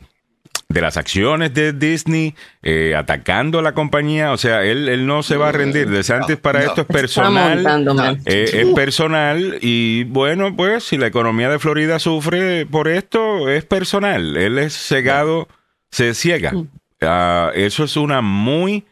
[0.68, 4.32] de las acciones de Disney, eh, atacando a la compañía.
[4.32, 5.88] O sea, él, él no se va a rendir.
[5.88, 8.20] DeSantis para esto es personal.
[8.24, 13.64] Eh, es personal y bueno, pues si la economía de Florida sufre por esto, es
[13.64, 14.36] personal.
[14.36, 15.48] Él es cegado,
[15.90, 16.52] se ciega.
[17.00, 18.84] Ah, eso es una muy...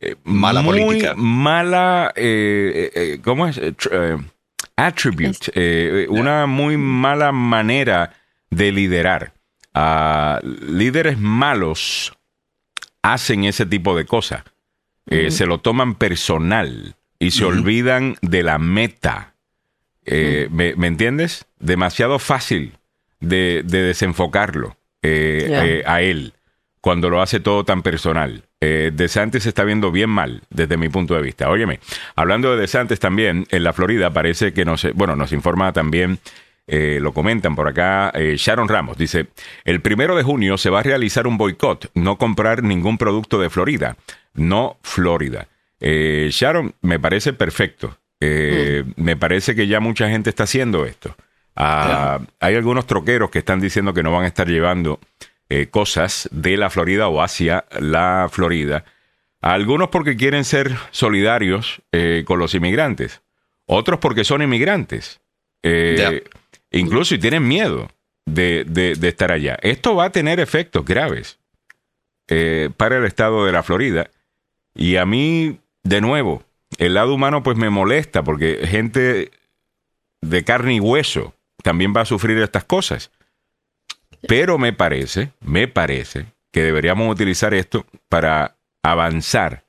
[0.00, 1.14] Eh, mala muy política.
[1.16, 2.12] Mala,
[3.22, 3.60] ¿cómo es?
[4.74, 8.12] attribute, una muy mala manera
[8.50, 9.32] de liderar
[9.74, 12.12] líderes malos
[13.02, 14.44] hacen ese tipo de cosas.
[15.06, 19.34] Eh, se lo toman personal y se olvidan de la meta.
[20.04, 21.46] Eh, ¿me, entiendes?
[21.58, 22.74] Demasiado fácil
[23.20, 26.34] de, desenfocarlo eh, a él
[26.80, 28.44] cuando lo hace todo tan personal.
[28.60, 31.48] de Santos se está viendo bien mal desde mi punto de vista.
[31.50, 31.80] Óyeme,
[32.14, 36.18] hablando de Santos también, en la Florida parece que nos, bueno, nos informa también
[36.66, 38.12] eh, lo comentan por acá.
[38.14, 39.26] Eh, Sharon Ramos dice:
[39.64, 43.50] El primero de junio se va a realizar un boicot, no comprar ningún producto de
[43.50, 43.96] Florida.
[44.34, 45.48] No Florida.
[45.80, 47.98] Eh, Sharon, me parece perfecto.
[48.20, 48.92] Mm.
[49.02, 51.16] Me parece que ya mucha gente está haciendo esto.
[51.56, 55.00] Ah, hay algunos troqueros que están diciendo que no van a estar llevando
[55.70, 58.84] cosas de la Florida o hacia la Florida.
[59.40, 61.82] Algunos porque quieren ser solidarios
[62.24, 63.20] con los inmigrantes.
[63.66, 65.20] Otros porque son inmigrantes.
[66.72, 67.88] Incluso y tienen miedo
[68.26, 69.58] de, estar allá.
[69.62, 71.38] Esto va a tener efectos graves
[72.28, 74.10] eh, para el estado de la Florida.
[74.74, 76.42] Y a mí, de nuevo,
[76.78, 79.30] el lado humano pues me molesta porque gente
[80.22, 83.10] de carne y hueso también va a sufrir estas cosas.
[84.26, 89.64] Pero me parece, me parece que deberíamos utilizar esto para avanzar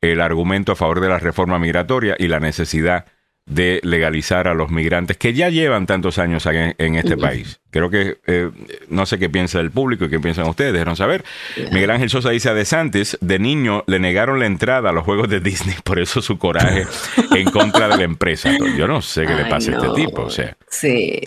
[0.00, 3.06] el argumento a favor de la reforma migratoria y la necesidad
[3.46, 7.60] de legalizar a los migrantes que ya llevan tantos años en, este país.
[7.70, 8.50] Creo que eh,
[8.88, 11.24] no sé qué piensa el público y qué piensan ustedes, déjenos saber.
[11.72, 15.04] Miguel Ángel Sosa dice a De Santis, de niño le negaron la entrada a los
[15.04, 16.86] juegos de Disney, por eso su coraje
[17.36, 18.50] en contra de la empresa.
[18.76, 20.56] Yo no sé qué le pasa a este tipo, o sea.
[20.68, 21.20] Sí,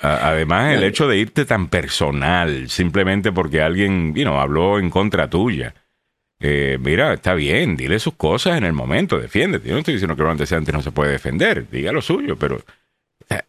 [0.00, 5.74] además el hecho de irte tan personal, simplemente porque alguien, you habló en contra tuya.
[6.40, 9.68] Eh, mira, está bien, dile sus cosas en el momento, defiéndete.
[9.68, 12.62] Yo no estoy diciendo que antes antes no se puede defender, diga lo suyo, pero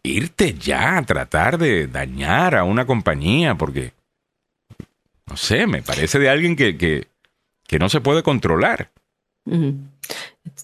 [0.02, 3.92] irte ya a tratar de dañar a una compañía porque,
[5.26, 7.06] no sé, me parece de alguien que, que,
[7.66, 8.90] que no se puede controlar.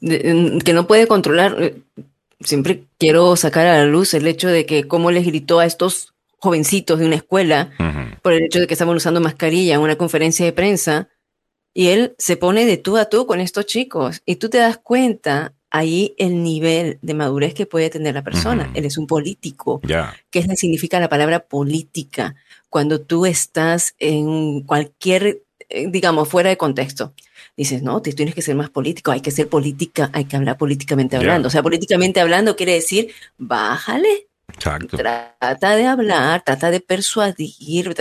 [0.00, 1.56] que no puede controlar.
[1.60, 1.76] Eh,
[2.40, 6.12] siempre quiero sacar a la luz el hecho de que cómo les gritó a estos
[6.38, 7.70] jovencitos de una escuela
[8.22, 11.08] por el hecho de que estaban usando mascarilla en una conferencia de prensa
[11.76, 14.78] y él se pone de tú a tú con estos chicos y tú te das
[14.78, 18.70] cuenta ahí el nivel de madurez que puede tener la persona.
[18.72, 19.82] Él es un político.
[20.30, 22.34] ¿Qué significa la palabra política?
[22.70, 27.12] Cuando tú estás en cualquier, eh, digamos, fuera de contexto.
[27.58, 30.56] Dices, no, te tienes que ser más político, hay que ser política, hay que hablar
[30.56, 31.48] políticamente hablando.
[31.48, 34.28] O sea, políticamente hablando quiere decir, bájale.
[34.96, 37.94] Trata de hablar, trata de persuadir,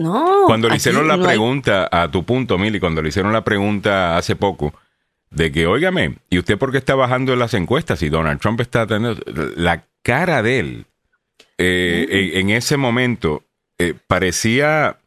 [0.00, 0.44] no.
[0.46, 4.36] Cuando le hicieron la pregunta, a tu punto, Mili, cuando le hicieron la pregunta hace
[4.36, 4.74] poco,
[5.30, 8.60] de que, óigame, ¿y usted por qué está bajando en las encuestas y Donald Trump
[8.60, 9.20] está teniendo
[9.56, 10.86] la cara de él
[11.58, 13.42] eh, en, ese momento
[13.78, 14.98] eh, parecía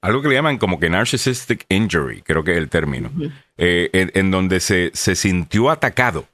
[0.00, 3.10] algo que le llaman como que narcissistic injury, creo que es el término,
[3.58, 6.26] eh, en, donde se, se sintió atacado.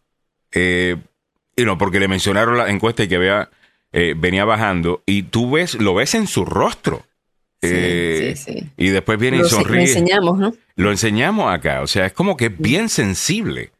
[0.55, 3.51] y no, porque le mencionaron la encuesta y que vea
[3.93, 7.05] eh, venía bajando y tú ves, lo ves en su rostro.
[7.61, 8.37] Eh,
[8.77, 9.77] y después viene y sonríe.
[9.77, 10.55] Lo enseñamos, ¿no?
[10.77, 11.83] Lo enseñamos acá.
[11.83, 13.73] O sea, es como que bien sensible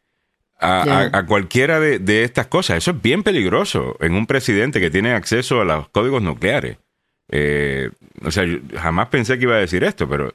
[0.59, 2.77] a, cualquiera de, estas cosas.
[2.77, 6.77] Eso es bien peligroso en un presidente que tiene acceso a los códigos nucleares.
[7.31, 7.89] Eh,
[8.23, 8.43] o sea,
[8.75, 10.33] jamás pensé que iba a decir esto, pero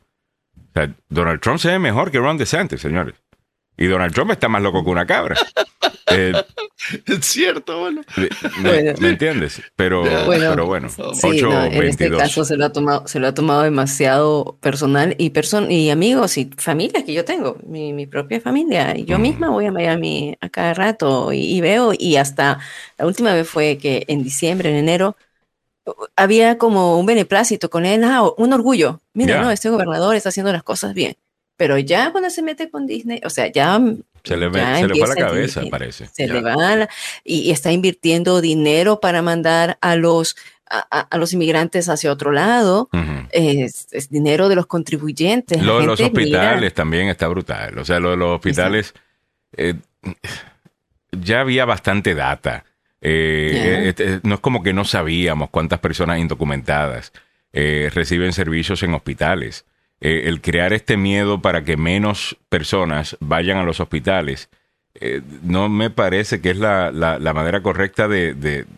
[1.09, 3.15] Donald Trump se ve mejor que Ron DeSantis, señores.
[3.77, 5.37] Y Donald Trump está más loco que una cabra.
[6.09, 6.33] Eh,
[7.07, 8.03] es cierto, bueno.
[8.63, 9.63] Me, entiendes?
[9.75, 10.89] Pero bueno, pero bueno
[11.73, 15.71] en este caso se lo, ha tomado, se lo ha tomado demasiado personal y, person
[15.71, 18.95] y amigos y familias que yo tengo, mi, propia familia.
[18.97, 22.59] Yo misma voy a Miami a cada rato y, veo, y hasta
[22.99, 25.17] la última vez fue que en diciembre, en enero,
[26.17, 29.01] había como un beneplácito con él, ah, un orgullo.
[29.13, 31.17] Mira, no, este gobernador está haciendo las cosas bien.
[31.57, 33.79] Pero ya cuando se mete con Disney, o sea, ya
[34.25, 36.09] se le, se le va la cabeza, parece.
[36.13, 36.89] Se le va
[37.23, 40.37] y, está invirtiendo dinero para mandar a los
[40.67, 42.89] a, los inmigrantes hacia otro lado.
[43.31, 45.63] es, dinero de los contribuyentes.
[45.63, 47.79] Lo de los hospitales también está brutal.
[47.79, 48.95] O sea, lo de los hospitales,
[49.57, 49.75] eh,
[51.13, 52.65] ya había bastante data.
[53.01, 57.13] Eh, eh, no es como que no sabíamos cuántas personas indocumentadas
[57.53, 59.65] reciben servicios en hospitales.
[60.05, 64.49] El crear este miedo para que menos personas vayan a los hospitales
[65.43, 68.35] no me parece que es la, la, manera correcta de,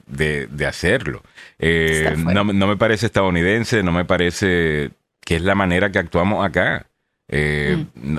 [0.06, 1.22] de hacerlo.
[1.58, 4.90] Eh, no, me parece estadounidense, no me parece
[5.24, 6.86] que es la manera que actuamos acá.
[7.28, 8.18] Eh, mm.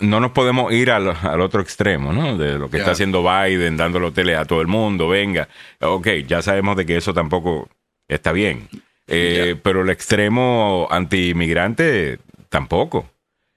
[0.00, 1.08] no, nos podemos ir al,
[1.40, 2.38] otro extremo, ¿no?
[2.38, 5.48] De lo que está haciendo Biden, dándole hoteles a todo el mundo, venga.
[5.80, 7.68] Ok, ya sabemos de que eso tampoco
[8.08, 8.68] está bien.
[9.06, 12.18] Eh, pero el extremo anti-inmigrante
[12.48, 13.10] tampoco.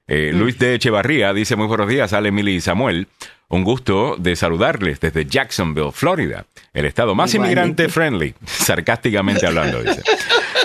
[0.08, 0.38] Mm.
[0.38, 3.08] Luis de Echevarría dice muy buenos días, Ale, Emily y Samuel.
[3.48, 10.02] Un gusto de saludarles desde Jacksonville, Florida, el estado más inmigrante friendly, sarcásticamente hablando, dice.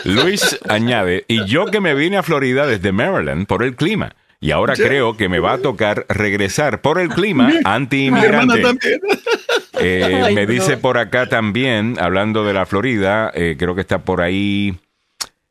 [0.05, 4.15] Luis añade, y yo que me vine a Florida desde Maryland por el clima.
[4.43, 8.63] Y ahora creo que me va a tocar regresar por el clima anti-inmigrante.
[9.81, 14.21] Eh, me dice por acá también, hablando de la Florida, eh, creo que está por
[14.21, 14.79] ahí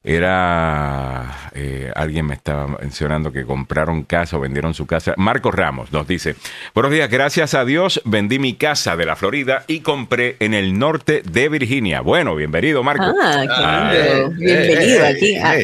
[0.02, 5.14] era eh, alguien me estaba mencionando que compraron casa o vendieron su casa.
[5.18, 6.36] Marcos Ramos nos dice:
[6.74, 10.80] Buenos días, gracias a Dios vendí mi casa de la Florida y compré en el
[10.80, 12.00] norte de Virginia.
[12.00, 13.14] Bueno, bienvenido, Marcos.
[13.22, 15.56] Ah, qué ah, eh, bienvenido aquí a,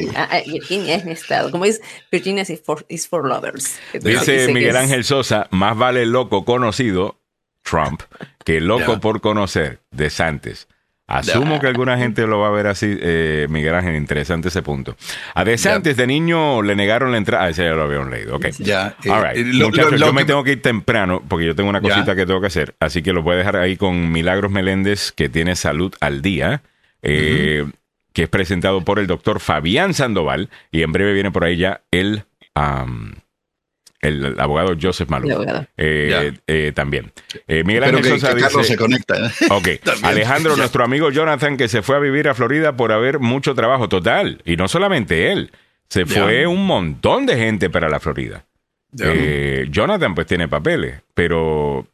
[0.46, 1.50] Virginia es mi estado.
[1.50, 1.82] Como es
[2.12, 3.80] Virginia is for, for lovers.
[3.94, 7.22] Dice Miguel Ángel Sosa: Más vale loco conocido,
[7.70, 8.02] Trump,
[8.44, 10.68] que loco por conocer, de Santos.
[11.08, 14.96] Asumo que alguna gente lo va a ver así, eh, Miguel Ángel, interesante ese punto.
[15.36, 17.46] A DeSantis de niño le negaron la entrada.
[17.46, 18.48] Ah, ese ya lo habían leído, ok.
[18.58, 18.96] Ya.
[19.04, 22.42] Eh, Muchachos, yo me tengo que ir temprano porque yo tengo una cosita que tengo
[22.42, 22.76] que hacer.
[22.80, 26.64] Así que lo voy a dejar ahí con Milagros Meléndez, que tiene salud al día.
[27.04, 27.66] Eh,
[28.14, 30.50] que es presentado por el doctor Fabián Sandoval.
[30.72, 32.24] Y en breve viene por ahí ya el
[34.06, 35.45] el abogado Joseph Malou.
[35.77, 37.11] Eh, eh, también.
[37.48, 39.15] Eh, Miguel Ángel Sosa dice, se conecta.
[39.49, 39.68] Ok.
[40.03, 43.90] Alejandro, nuestro amigo Jonathan, que se fue a vivir a Florida por haber mucho trabajo
[43.90, 44.41] total.
[44.45, 45.52] Y no solamente él.
[45.90, 48.45] Se fue un montón de gente para la Florida.
[49.69, 51.88] Jonathan pues tiene papeles, pero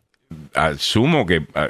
[0.53, 1.69] asumo que ah,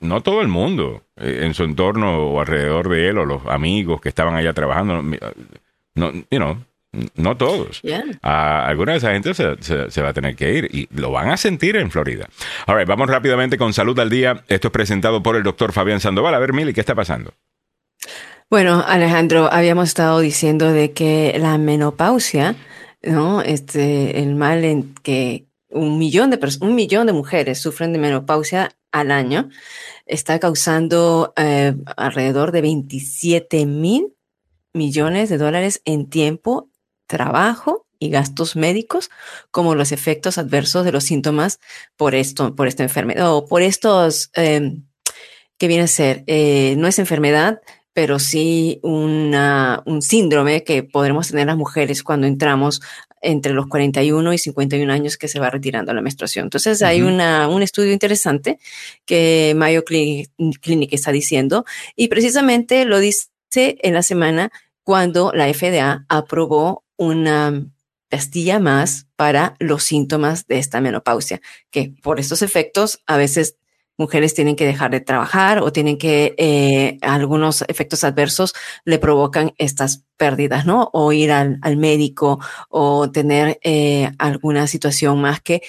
[0.00, 4.08] no, todo el mundo en su entorno o alrededor de él o los amigos que
[4.08, 5.02] estaban allá trabajando,
[5.94, 6.58] no, you know,
[7.14, 7.82] no todos.
[8.22, 11.76] alguna de esa gente se, va a tener que ir y lo van a sentir
[11.76, 12.28] en Florida.
[12.66, 14.44] All vamos rápidamente con Salud al Día.
[14.48, 16.34] Esto es presentado por el doctor Fabián Sandoval.
[16.34, 17.32] A ver, Mili, ¿qué está pasando?
[18.48, 22.54] Bueno, Alejandro, habíamos estado diciendo de que la menopausia,
[23.02, 23.42] ¿no?
[23.42, 28.76] Este, el mal en que un millón de un millón de mujeres sufren de menopausia
[28.92, 29.50] al año,
[30.06, 34.14] está causando eh, alrededor de 27 mil
[34.72, 36.70] millones de dólares en tiempo
[37.06, 39.10] trabajo y gastos médicos,
[39.50, 41.60] como los efectos adversos de los síntomas
[41.96, 44.78] por esto, por esta enfermedad o por estos eh,
[45.58, 47.60] que viene a ser, eh, no es enfermedad,
[47.92, 52.82] pero sí una, un síndrome que podremos tener las mujeres cuando entramos
[53.22, 56.44] entre los 41 y 51 años que se va retirando la menstruación.
[56.44, 58.58] Entonces hay una, un estudio interesante
[59.06, 60.30] que Mayo Clinic,
[60.60, 61.64] Clinic está diciendo
[61.96, 64.52] y precisamente lo dice en la semana
[64.82, 67.66] cuando la FDA aprobó una
[68.08, 71.40] pastilla más para los síntomas de esta menopausia,
[71.70, 73.56] que por estos efectos a veces
[73.98, 78.54] mujeres tienen que dejar de trabajar o tienen que, eh, algunos efectos adversos
[78.84, 80.90] le provocan estas pérdidas, ¿no?
[80.92, 85.62] O ir al, médico o tener eh, alguna situación más que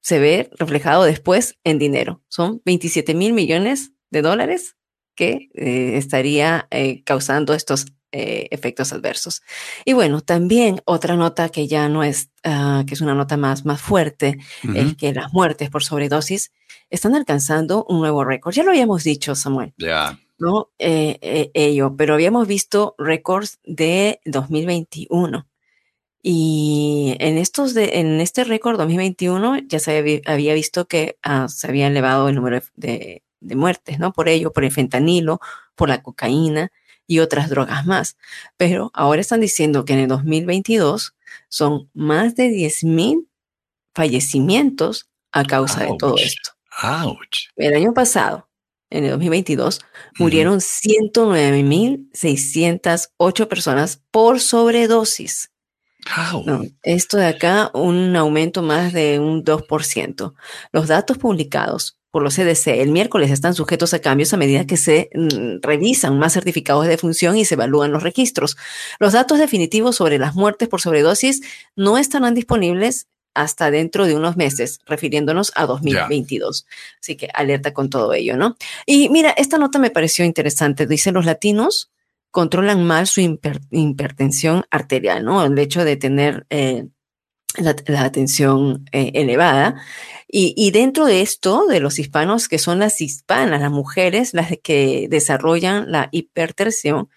[0.00, 2.22] se ve reflejado después en dinero.
[2.28, 4.76] Son 27 mil millones de dólares
[5.16, 6.68] que eh, estaría
[7.04, 7.86] causando estos
[8.18, 9.42] eh, efectos adversos.
[9.84, 13.66] Y bueno, también otra nota que ya no es, ah, que es una nota más,
[13.66, 14.38] más fuerte,
[14.74, 16.50] es que las muertes por sobredosis
[16.88, 18.54] están alcanzando un nuevo récord.
[18.54, 19.74] Ya lo habíamos dicho, Samuel.
[19.76, 20.18] Ya.
[20.38, 20.70] ¿no?
[20.78, 25.46] Eh, eh, ello, pero habíamos visto récords de 2021.
[26.22, 31.66] Y en, estos de, en este récord 2021 ya se había, visto que ah, se
[31.66, 34.12] había elevado el número de, de, muertes, ¿no?
[34.12, 35.40] Por ello, por el fentanilo,
[35.74, 36.70] por la cocaína,
[37.06, 38.16] y otras drogas más.
[38.56, 41.14] Pero ahora están diciendo que en el 2022
[41.48, 43.28] son más de 10.000
[43.94, 46.50] fallecimientos a causa de todo esto.
[47.56, 48.48] El año pasado,
[48.90, 49.80] en el 2022,
[50.18, 55.50] murieron 109.608 personas por sobredosis.
[56.82, 60.34] esto de acá, un aumento más de un 2%.
[60.70, 64.78] Los datos publicados por los CDC el miércoles están sujetos a cambios a medida que
[64.78, 68.56] se mm, revisan más certificados de función y se evalúan los registros.
[68.98, 71.42] Los datos definitivos sobre las muertes por sobredosis
[71.76, 76.64] no estarán disponibles hasta dentro de unos meses, refiriéndonos a 2022.
[77.02, 78.56] Así que alerta con todo ello, ¿no?
[78.86, 80.86] Y mira, esta nota me pareció interesante.
[80.86, 81.90] Dice, los latinos
[82.30, 85.44] controlan mal su hipertensión arterial, ¿no?
[85.44, 86.86] El hecho de tener eh,
[87.58, 89.82] la, la, tensión eh, elevada.
[90.28, 94.52] Y, y, dentro de esto, de los hispanos, que son las hispanas, las mujeres, las
[94.62, 97.08] que desarrollan la hipertensión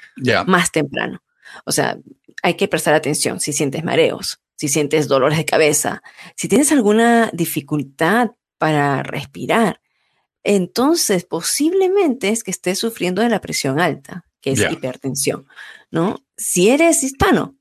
[0.45, 1.24] más temprano.
[1.66, 1.98] O sea,
[2.44, 6.03] hay que prestar atención si sientes mareos, si sientes dolores de cabeza,
[6.36, 9.82] si tienes alguna dificultad para respirar,
[10.44, 15.48] entonces posiblemente es que estés sufriendo de la presión alta, que es hipertensión,
[15.91, 16.24] ¿no?
[16.38, 17.59] Si eres hispano,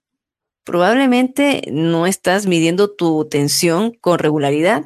[0.69, 4.85] probablemente no estás midiendo tu tensión con regularidad,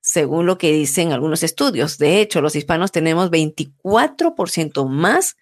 [0.00, 1.98] según lo que dicen algunos estudios.
[1.98, 5.36] De hecho, los hispanos tenemos 24% más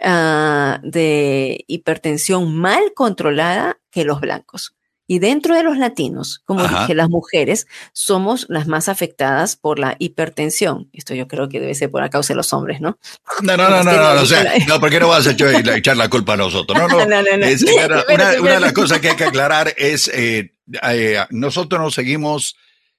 [0.00, 4.74] uh, de hipertensión mal controlada que los blancos.
[5.10, 9.96] Y dentro de los latinos, como dije, las mujeres somos las más afectadas por la
[9.98, 10.90] hipertensión.
[10.92, 12.98] Esto yo creo que debe ser por la causa de los hombres, ¿no?
[13.40, 16.34] No, no, no, no, no, no, no, ¿por qué no vas a echar la culpa
[16.34, 16.78] a nosotros?
[16.78, 20.52] No, no, no, no, una, de las cosas que hay que aclarar es, eh,
[20.82, 22.54] eh, nosotros no seguimos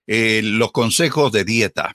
[0.08, 1.94] eh, los consejos de dieta.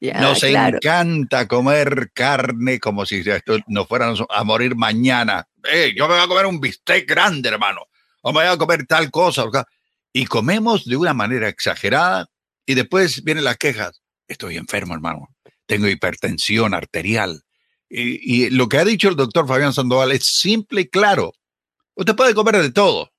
[0.00, 3.22] nos encanta comer carne como si
[3.68, 5.46] nos fuéramos a morir mañana.
[5.94, 7.89] yo me voy a comer un bistec grande, hermano
[8.22, 9.44] voy a comer tal cosa.
[10.12, 12.28] Y comemos de una manera exagerada
[12.66, 14.00] y después vienen las quejas.
[14.28, 15.28] Estoy enfermo, hermano.
[15.66, 17.42] Tengo hipertensión arterial.
[17.88, 21.32] Y, lo que ha dicho el doctor Fabián Sandoval es simple y claro.
[21.94, 23.12] Usted puede comer de todo,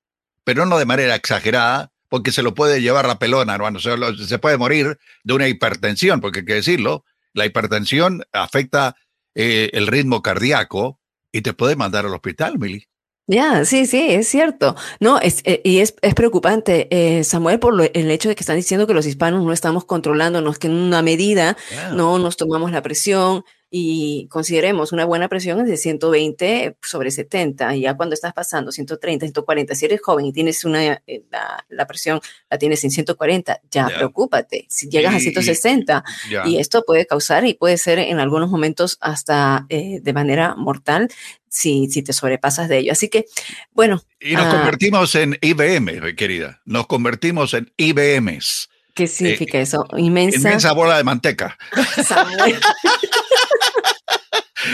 [0.45, 3.79] pero no de manera exagerada, porque se lo puede llevar la pelona, hermano.
[3.79, 3.91] Se,
[4.25, 7.03] se puede morir de una hipertensión, porque hay que decirlo,
[7.33, 8.95] la hipertensión afecta
[9.35, 10.99] eh, el ritmo cardíaco
[11.31, 12.87] y te puede mandar al hospital, Mili.
[13.31, 14.75] Ya, sí, sí, es cierto.
[14.99, 18.57] No, es, eh, y es, es preocupante, eh, Samuel, por el hecho de que están
[18.57, 21.55] diciendo que los hispanos no estamos controlándonos, que en una medida
[21.93, 27.73] no nos tomamos la presión, y consideremos una buena presión es de 120 sobre 70,
[27.77, 31.23] y ya cuando estás pasando 130, 140, si eres joven y tienes una, eh,
[31.69, 34.65] la, presión la tienes en 140, ya preocúpate.
[34.67, 36.03] Si llegas a 160,
[36.45, 41.07] y, esto puede causar y puede ser en algunos momentos hasta eh, de manera mortal
[41.51, 42.93] si, si te sobrepasas de ello.
[42.93, 43.25] Así que,
[43.71, 44.01] bueno.
[44.19, 46.61] Y nos ah, convertimos en IBM, querida.
[46.65, 48.69] Nos convertimos en IBMs.
[48.95, 49.85] ¿Qué significa eh, eso?
[49.97, 50.37] Inmensa.
[50.37, 51.57] Inmensa bola de manteca.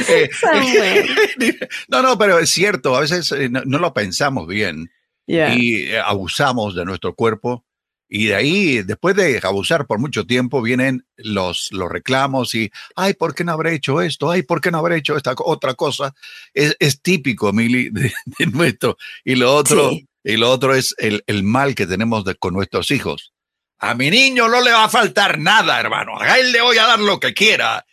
[0.10, 0.30] Eh,
[1.88, 4.92] no, no, pero es cierto, a veces eh, no, lo pensamos bien
[5.26, 7.66] y eh, abusamos de nuestro cuerpo
[8.10, 13.14] y de ahí, después de abusar por mucho tiempo, vienen los, los reclamos y, ay,
[13.14, 14.32] ¿por qué no habré hecho esto?
[14.32, 16.16] Ay, ¿por qué no habré hecho esta otra cosa?
[16.54, 18.14] Es, es típico, Mili, de,
[18.52, 18.98] nuestro.
[19.26, 19.92] Y lo otro,
[20.24, 23.34] y lo otro es el, el mal que tenemos con nuestros hijos.
[23.80, 26.20] A mi niño no le va a faltar nada, hermano.
[26.20, 27.86] A él le voy a dar lo que quiera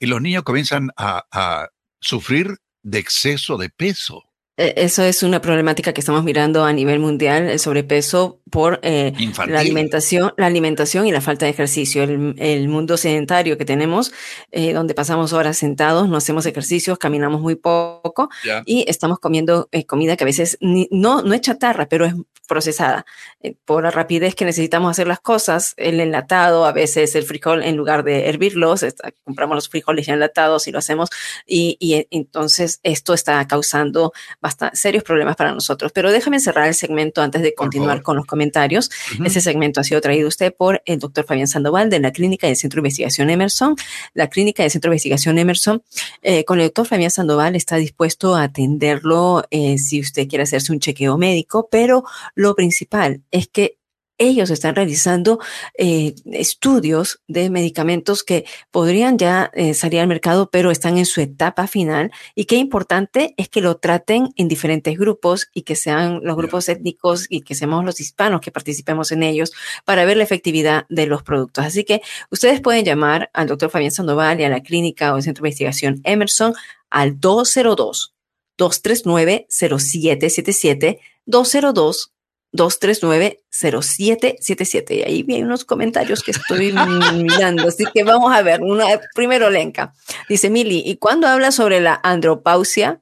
[0.00, 1.68] y los niños comienzan a,
[2.00, 4.24] sufrir de exceso de peso.
[4.60, 9.14] E, eso es una problemática que estamos mirando a nivel mundial, el sobrepeso por eh,
[9.46, 12.02] la alimentación, la alimentación y la falta de ejercicio.
[12.02, 14.12] El, mundo sedentario que tenemos,
[14.50, 18.28] eh, donde pasamos horas sentados, no hacemos ejercicios, caminamos muy poco
[18.66, 22.14] y estamos comiendo eh, comida que a veces no, no es chatarra, pero es
[22.50, 23.06] procesada.
[23.40, 27.62] Eh, por la rapidez que necesitamos hacer las cosas, el enlatado, a veces el frijol,
[27.62, 28.84] en lugar de hervirlos,
[29.24, 31.10] compramos los frijoles ya enlatados y lo hacemos,
[31.46, 35.92] y, y entonces esto está causando bastante serios problemas para nosotros.
[35.92, 38.90] Pero déjame cerrar el segmento antes de continuar con los comentarios.
[39.24, 42.56] Ese segmento ha sido traído usted por el doctor Fabián Sandoval de la Clínica del
[42.56, 43.76] Centro de Investigación Emerson.
[44.14, 45.82] La Clínica del Centro de Investigación Emerson,
[46.22, 50.72] eh, con el doctor Fabián Sandoval está dispuesto a atenderlo eh, si usted quiere hacerse
[50.72, 52.04] un chequeo médico, pero
[52.34, 53.79] lo principal es que
[54.20, 55.40] ellos están realizando
[55.76, 61.20] eh, estudios de medicamentos que podrían ya eh, salir al mercado, pero están en su
[61.20, 62.12] etapa final.
[62.34, 66.68] Y qué importante es que lo traten en diferentes grupos y que sean los grupos
[66.68, 69.52] étnicos y que seamos los hispanos que participemos en ellos
[69.86, 71.64] para ver la efectividad de los productos.
[71.64, 75.22] Así que ustedes pueden llamar al doctor Fabián Sandoval y a la clínica o el
[75.22, 76.52] Centro de Investigación Emerson
[76.90, 78.14] al 202
[78.58, 82.12] 239 0777 202
[82.52, 84.96] 239-0777.
[84.96, 86.74] Y ahí vi unos comentarios que estoy
[87.14, 87.68] mirando.
[87.68, 88.60] Así que vamos a ver.
[88.62, 89.92] Una, primero, Lenka.
[90.28, 93.00] Dice Mili, ¿y cuando habla sobre la andropausia?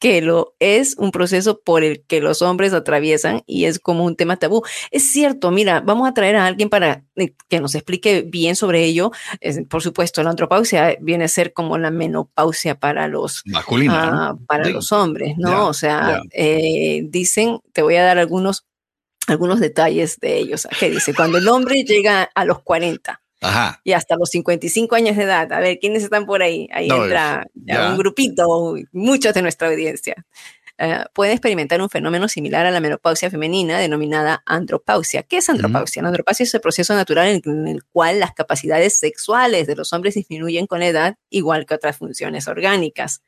[0.00, 4.16] que lo es un proceso por el que los hombres atraviesan y es como un
[4.16, 4.62] tema tabú.
[4.90, 8.84] Es cierto, mira, vamos a traer a alguien para eh, que nos explique bien sobre
[8.84, 9.12] ello.
[9.68, 14.70] por supuesto, la antropausia viene a ser como la menopausia para los Masculina, ah, para
[14.70, 15.68] los hombres, ¿no?
[15.68, 18.64] o sea, eh, dicen, te voy a dar algunos
[19.30, 20.68] algunos detalles de ellos.
[20.78, 21.14] ¿Qué dice?
[21.14, 23.20] Cuando el hombre llega a los 40,
[23.84, 25.50] y hasta los 55 años de edad.
[25.52, 26.68] A ver, ¿quiénes están por ahí?
[26.72, 27.46] Ahí entra
[27.90, 30.26] un grupito, muchos de nuestra audiencia.
[30.78, 35.22] Uh, pueden experimentar un fenómeno similar a la menopausia femenina denominada andropausia.
[35.22, 36.00] ¿Qué es andropausia?
[36.00, 40.14] La andropausia es el proceso natural en el cual las capacidades sexuales de los hombres
[40.14, 43.20] disminuyen con la edad, igual que otras funciones orgánicas.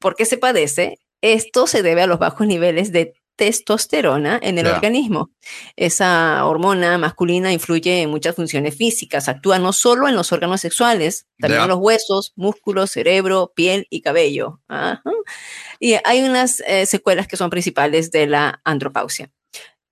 [0.00, 0.98] ¿Por qué se padece?
[1.20, 5.30] Esto se debe a los bajos niveles de testosterona en el organismo.
[5.74, 11.26] Esa hormona masculina influye en muchas funciones físicas, actúa no solo en los órganos sexuales,
[11.38, 14.60] también en los huesos, músculos, cerebro, piel y cabello.
[15.78, 19.30] Y hay unas eh, secuelas que son principales de la andropausia.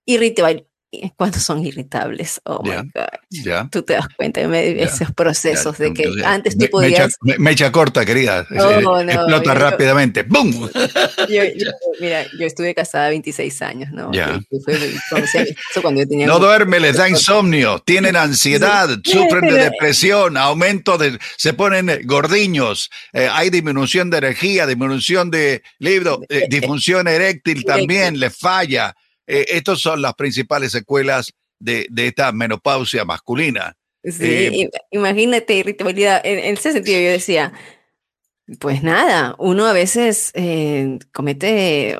[0.04, 0.67] Irritabilidad
[1.16, 2.40] cuando son irritables.
[2.44, 3.68] Oh my God.
[3.70, 7.14] Tú te das cuenta de esos procesos de que antes tú podías.
[7.38, 8.46] Mecha, corta, querida.
[8.58, 10.22] Oh, explota rápidamente.
[10.22, 10.68] ¡Bum!
[12.00, 14.12] mira, yo estuve casada 26 años, ¿no?
[14.12, 14.40] Ya.
[15.82, 21.18] cuando yo tenía no duerme, les da insomnio, tienen ansiedad, sufren de depresión, aumento de.
[21.36, 28.18] se ponen gordiños, eh, hay disminución de energía, disminución de libro, eh, disfunción eréctil también,
[28.18, 28.94] les falla.
[29.28, 33.76] Eh, estas son las principales secuelas de, esta menopausia masculina.
[34.02, 36.22] Sí, eh, imagínate irritabilidad.
[36.24, 37.52] En, ese sentido yo decía,
[38.58, 41.94] pues nada, uno a veces eh, comete,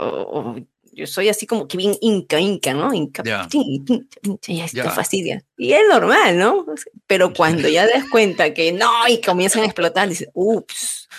[0.93, 2.95] yo soy así como que bien inca, inca, ¿no?
[2.95, 5.45] Inca, ya esto fastidia.
[5.59, 6.65] Y es normal, ¿no?
[7.07, 11.11] Pero cuando ya das cuenta que no, y comienzan a explotar, dices, ups,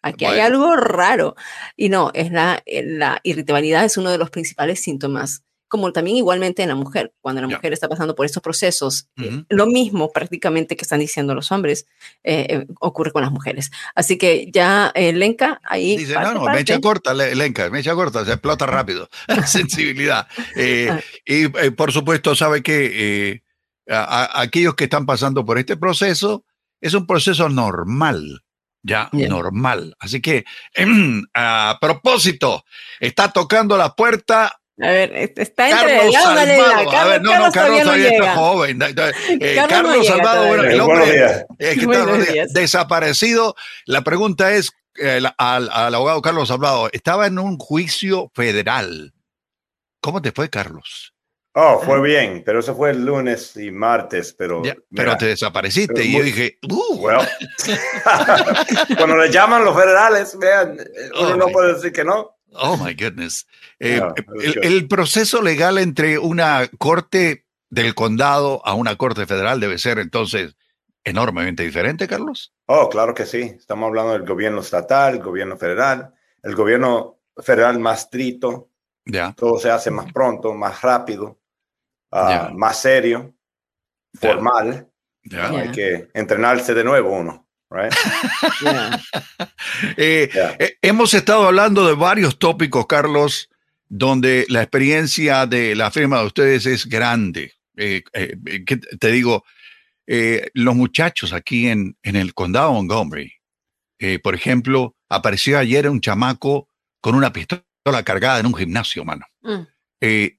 [0.00, 1.36] aquí hay algo raro.
[1.76, 6.62] Y no, es la, la irritabilidad es uno de los principales síntomas como también igualmente
[6.62, 10.76] en la mujer, cuando la mujer está pasando por estos procesos, eh, lo mismo prácticamente
[10.76, 11.86] que están diciendo los hombres
[12.24, 13.70] eh, eh, ocurre con las mujeres.
[13.94, 15.96] Así que ya Lenka ahí...
[15.98, 19.08] Dice, no, no, me echa corta, Lenka, me echa corta, se explota rápido,
[19.46, 20.26] sensibilidad.
[20.90, 21.00] Ah.
[21.26, 23.42] y por supuesto, sabe que
[23.88, 26.44] aquellos que están pasando por este proceso,
[26.80, 28.42] es un proceso normal.
[28.82, 29.96] Ya, normal.
[29.98, 30.44] Así que,
[31.34, 32.64] a propósito,
[33.00, 36.90] está tocando la puerta a ver, está entre Carlos Salvado.
[36.90, 38.82] a ver, no, no, Carlos todavía está joven.
[38.82, 43.56] Eh, Carlos, Salvado, bueno, el hombre es que está desaparecido.
[43.86, 49.14] La pregunta es eh, al, al, abogado Carlos Salvado, estaba en un juicio federal.
[50.00, 51.14] ¿Cómo te fue, Carlos?
[51.54, 54.62] Oh, fue bien, pero eso fue el lunes y martes, pero...
[54.94, 57.02] pero te desapareciste y yo dije, uh.
[58.96, 60.78] cuando le llaman los federales, vean,
[61.18, 62.37] uno oh, no puede decir que no.
[62.52, 63.46] Oh, my goodness.
[63.78, 64.00] Eh,
[64.62, 70.56] el, proceso legal entre una corte del condado a una corte federal debe ser entonces
[71.04, 72.52] enormemente diferente, Carlos.
[72.66, 73.40] Oh, claro que sí.
[73.56, 78.70] Estamos hablando del gobierno estatal, el gobierno federal, el gobierno federal más estricto.
[79.04, 79.32] Ya.
[79.32, 81.38] Todo se hace más pronto, más rápido,
[82.10, 83.34] ah, más serio,
[84.14, 84.90] formal.
[85.32, 87.47] Hay que entrenarse de nuevo uno.
[89.96, 93.48] Eh, eh, hemos estado hablando de varios tópicos, Carlos,
[93.88, 97.52] donde la experiencia de la firma de ustedes es grande.
[97.76, 98.02] Eh,
[98.98, 99.44] te digo,
[100.54, 103.32] los muchachos aquí en, en el condado Montgomery,
[104.22, 106.68] por ejemplo, apareció ayer un chamaco
[107.00, 107.62] con una pistola
[108.04, 109.26] cargada en un gimnasio, mano.
[109.42, 109.66] Mm.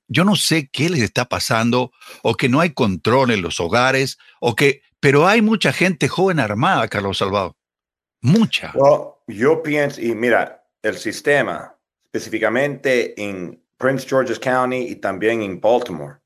[0.07, 1.91] yo no sé qué les está pasando,
[2.23, 6.39] o que no hay control en los hogares, o que pero hay mucha gente joven
[6.39, 7.53] armada, Carlos Salvador.
[8.21, 8.73] Mucha.
[9.27, 16.19] yo pienso, y mira, el sistema, específicamente en Prince George's County y también en Baltimore.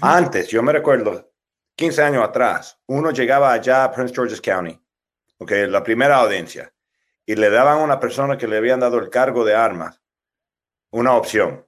[0.00, 1.32] Antes, yo me recuerdo,
[1.74, 4.80] 15 años atrás, uno llegaba allá a Prince George's County,
[5.38, 6.72] okay, la primera audiencia,
[7.26, 10.00] y le daban a una persona que le habían dado el cargo de armas
[10.90, 11.66] una opción.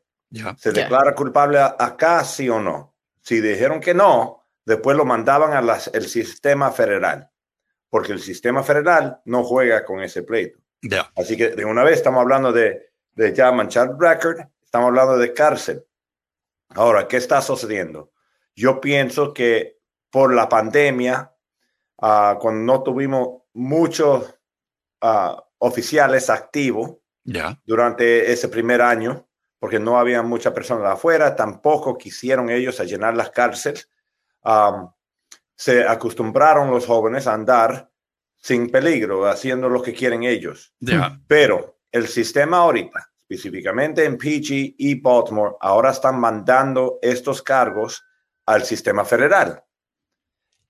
[0.57, 2.95] ¿Se declara culpable acá, sí o no?
[3.21, 7.31] Si dijeron que no, después lo mandaban al sistema federal,
[7.89, 10.59] porque el sistema federal no juega con ese pleito.
[11.17, 15.33] Así que de una vez estamos hablando de, de ya manchar record, estamos hablando de
[15.33, 15.85] cárcel.
[16.71, 18.13] Ahora, ¿qué está sucediendo?
[18.55, 19.79] Yo pienso que
[20.11, 21.33] por la pandemia,
[22.01, 24.35] ah, cuando no tuvimos muchos
[25.01, 26.97] ah, oficiales activos
[27.65, 29.29] durante ese primer año,
[29.59, 33.89] porque no había muchas personas afuera, tampoco quisieron ellos a llenar las cárceles
[35.55, 37.91] se acostumbraron los jóvenes a andar
[38.37, 40.75] sin peligro, haciendo lo que quieren ellos.
[41.27, 48.05] Pero el sistema ahorita, específicamente en PG y Baltimore, ahora están mandando estos cargos
[48.47, 49.63] al sistema federal.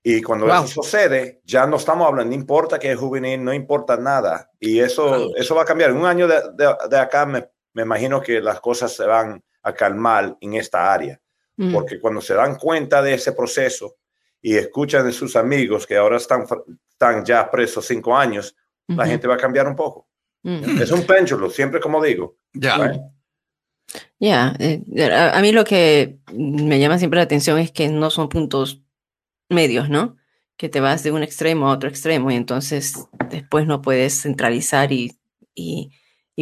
[0.05, 3.95] Y cuando eso sucede, ya no estamos hablando, no importa que es juvenil, no importa
[3.95, 4.51] nada.
[4.59, 5.91] Y eso, eso va a cambiar.
[5.91, 6.41] En un año de,
[6.89, 11.21] de, acá me, me, imagino que las cosas se van a calmar en esta área.
[11.57, 11.73] Mm.
[11.73, 13.95] Porque cuando se dan cuenta de ese proceso
[14.41, 16.45] y escuchan de sus amigos que ahora están,
[16.89, 18.55] están ya presos cinco años,
[18.87, 20.07] la gente va a cambiar un poco.
[20.43, 20.81] Mm.
[20.81, 22.37] Es un péndulo, siempre como digo.
[22.53, 22.93] Ya.
[24.19, 24.81] Ya, eh,
[25.11, 28.81] a, mí lo que me llama siempre la atención es que no son puntos
[29.49, 30.15] medios, ¿no?
[30.57, 34.91] Que te vas de un extremo a otro extremo y entonces después no puedes centralizar
[34.91, 35.19] y,
[35.53, 35.91] y,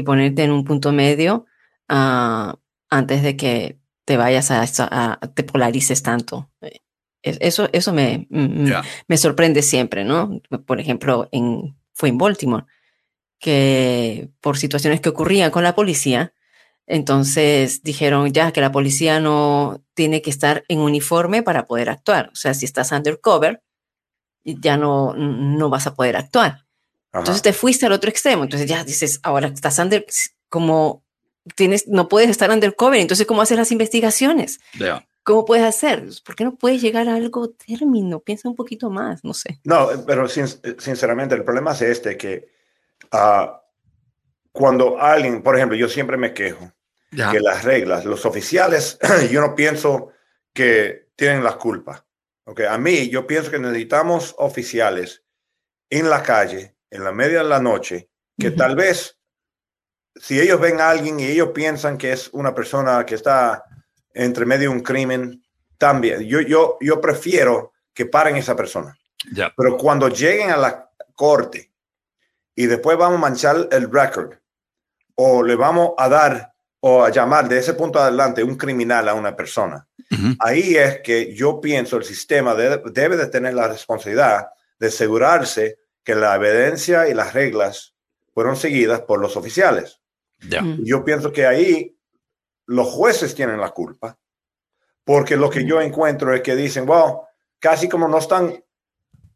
[0.05, 1.45] ponerte en un punto medio
[1.89, 2.53] uh,
[2.89, 6.49] antes de que te vayas a, a, te polarices tanto.
[7.23, 10.41] Eso, eso me, me sorprende siempre, ¿no?
[10.65, 12.65] Por ejemplo, en, fue en Baltimore,
[13.40, 16.34] que por situaciones que ocurrían con la policía,
[16.88, 22.30] entonces dijeron ya que la policía no tiene que estar en uniforme para poder actuar.
[22.34, 23.64] O sea, si estás undercover,
[24.44, 26.65] ya no, no vas a poder actuar.
[27.14, 28.44] Entonces te fuiste al otro extremo.
[28.44, 30.06] Entonces ya dices, ahora estás under,
[30.49, 31.03] como
[31.55, 32.99] tienes, no puedes estar undercover.
[32.99, 34.59] Entonces, ¿cómo haces las investigaciones?
[35.23, 36.03] ¿Cómo puedes hacer?
[36.26, 38.19] ¿Por qué no puedes llegar a algo término?
[38.19, 39.59] Piensa un poquito más, no sé.
[39.63, 42.49] No, pero sinceramente el problema es este, que
[43.13, 43.47] uh,
[44.51, 46.72] cuando alguien, por ejemplo, yo siempre me quejo
[47.11, 48.97] que las reglas, los oficiales,
[49.31, 50.09] yo no pienso
[50.53, 52.05] que tienen la culpa.
[52.43, 55.23] Okay, a mí, yo pienso que necesitamos oficiales
[55.89, 59.19] en la calle, en la media de la noche, que tal vez,
[60.22, 63.64] si ellos ven a alguien y ellos piensan que es una persona que está
[64.14, 65.43] entre medio de un crimen,
[65.80, 68.95] también, yo, yo, yo prefiero que paren esa persona.
[69.57, 71.72] Pero cuando lleguen a la corte
[72.53, 74.34] y después vamos a manchar el récord
[75.15, 79.15] o le vamos a dar o a llamar de ese punto adelante un criminal a
[79.15, 79.88] una persona.
[80.39, 86.14] Ahí es que yo pienso el sistema debe de tener la responsabilidad de asegurarse que
[86.14, 87.95] la evidencia y las reglas
[88.35, 90.01] fueron seguidas por los oficiales.
[90.80, 91.95] Yo pienso que ahí
[92.65, 94.18] los jueces tienen la culpa,
[95.03, 97.22] porque lo que yo encuentro es que dicen, wow,
[97.59, 98.63] casi como no están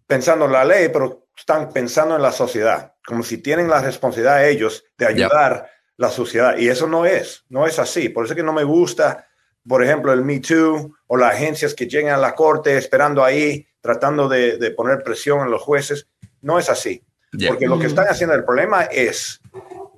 [0.07, 4.47] pensando en la ley, pero están pensando en la sociedad, como si tienen la responsabilidad
[4.47, 6.57] ellos de ayudar la sociedad.
[6.57, 8.09] Y eso no es, no es así.
[8.09, 9.27] Por eso que no me gusta,
[9.67, 13.67] por ejemplo, el Me Too o las agencias que llegan a la corte esperando ahí,
[13.81, 16.07] tratando de, poner presión en los jueces.
[16.41, 17.03] No es así.
[17.47, 19.41] Porque lo que están haciendo, el problema es,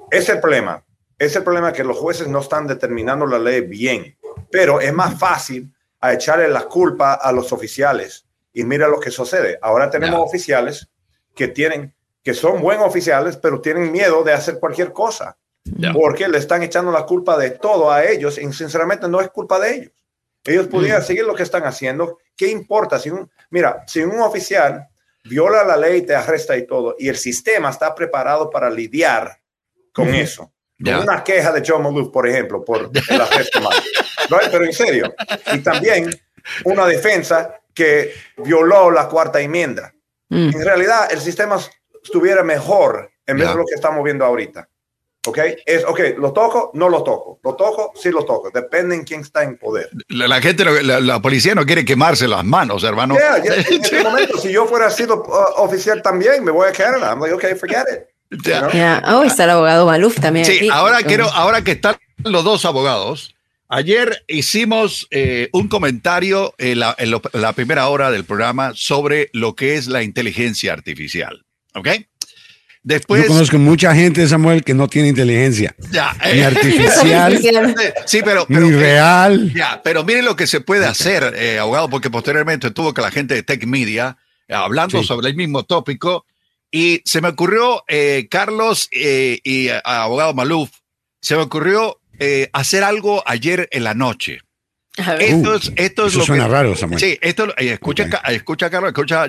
[0.09, 0.83] es el problema.
[1.17, 4.17] Es el problema que los jueces no están determinando la ley bien.
[4.51, 8.25] Pero es más fácil a echarle la culpa a los oficiales.
[8.53, 9.57] Y mira lo que sucede.
[9.61, 10.89] Ahora tenemos oficiales
[11.35, 15.37] que tienen, que son buenos oficiales, pero tienen miedo de hacer cualquier cosa
[15.93, 19.59] porque le están echando la culpa de todo a ellos y sinceramente no es culpa
[19.59, 19.91] de ellos.
[20.43, 22.19] Ellos pudieran seguir lo que están haciendo.
[22.35, 22.99] ¿Qué importa?
[22.99, 24.87] Si un, mira, si un oficial
[25.25, 29.41] viola la ley, te arresta y todo, y el sistema está preparado para lidiar
[29.91, 30.53] con eso.
[30.79, 33.59] Una queja de John Maloof, por ejemplo, por el arresto
[34.51, 35.15] Pero en serio.
[35.53, 36.09] Y también
[36.63, 39.93] una defensa que violó la cuarta enmienda.
[40.29, 40.49] Mm.
[40.49, 41.59] En realidad, el sistema
[42.03, 44.67] estuviera mejor en vez de lo que estamos viendo ahorita.
[45.27, 45.39] ¿Ok?
[45.65, 47.39] Es, ok, lo toco, no lo toco.
[47.43, 48.49] Lo toco, sí lo toco.
[48.49, 49.89] Depende en quién está en poder.
[50.07, 53.17] La, gente, la, policía no quiere quemarse las manos, hermano.
[53.17, 57.11] en este momento, si yo fuera sido uh, oficial también, me voy a Canadá.
[57.11, 58.16] I'm like, okay, forget it.
[58.29, 59.03] Yeah.
[59.07, 60.45] Oh, está el abogado Maluf también.
[60.45, 63.35] Sí, ahora quiero, ahora que están los dos abogados,
[63.69, 69.55] ayer hicimos eh, un comentario en la, en la primera hora del programa sobre lo
[69.55, 71.45] que es la inteligencia artificial.
[71.73, 71.89] ¿Ok?
[72.87, 75.75] Después, Yo conozco mucha gente, Samuel, que no tiene inteligencia.
[75.91, 77.37] ni artificial,
[78.05, 79.51] sí, pero, ni real.
[79.53, 83.11] Ya, pero miren lo que se puede hacer, eh, abogado, porque posteriormente estuvo con la
[83.11, 84.15] gente de Tech Media
[84.47, 86.25] eh, hablando sobre el mismo tópico
[86.71, 90.69] y se me ocurrió, eh, Carlos y abogado Maluf,
[91.21, 91.99] se me ocurrió
[92.53, 94.39] hacer algo ayer en la noche.
[94.97, 96.99] Esto es, esto es eso suena raro, Samuel.
[96.99, 99.27] Sí, esto, escucha, escucha, Carlos, escucha,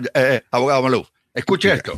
[0.50, 1.08] abogado Maluf.
[1.34, 1.96] Escuche esto.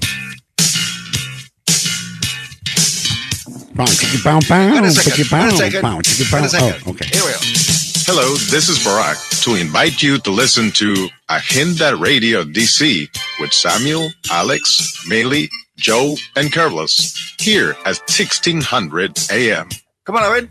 [8.13, 13.07] Hello, this is Barack to invite you to listen to Agenda Radio DC
[13.39, 19.69] with Samuel, Alex, Maley, Joe, and Carlos here at 1600 AM.
[20.05, 20.51] Come on, Owen.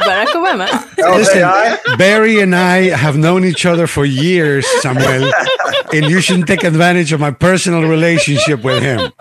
[0.00, 0.72] Barack Obama.
[1.18, 5.30] Listen, Barry and I have known each other for years, Samuel,
[5.92, 9.12] and you shouldn't take advantage of my personal relationship with him.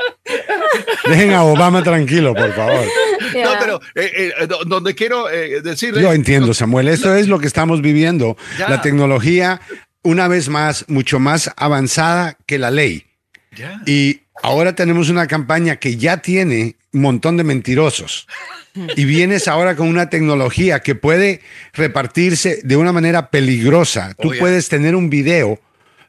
[1.03, 3.14] Dejen a Obama tranquilo, por favor.
[3.43, 6.01] No, pero eh, eh, donde quiero eh, decirle.
[6.01, 6.87] Yo entiendo, Samuel.
[6.87, 8.37] Esto es lo que estamos viviendo.
[8.57, 9.61] La tecnología,
[10.03, 13.05] una vez más, mucho más avanzada que la ley.
[13.85, 18.27] Y ahora tenemos una campaña que ya tiene un montón de mentirosos.
[18.95, 21.41] Y vienes ahora con una tecnología que puede
[21.73, 24.13] repartirse de una manera peligrosa.
[24.19, 25.59] Tú oh, puedes tener un video.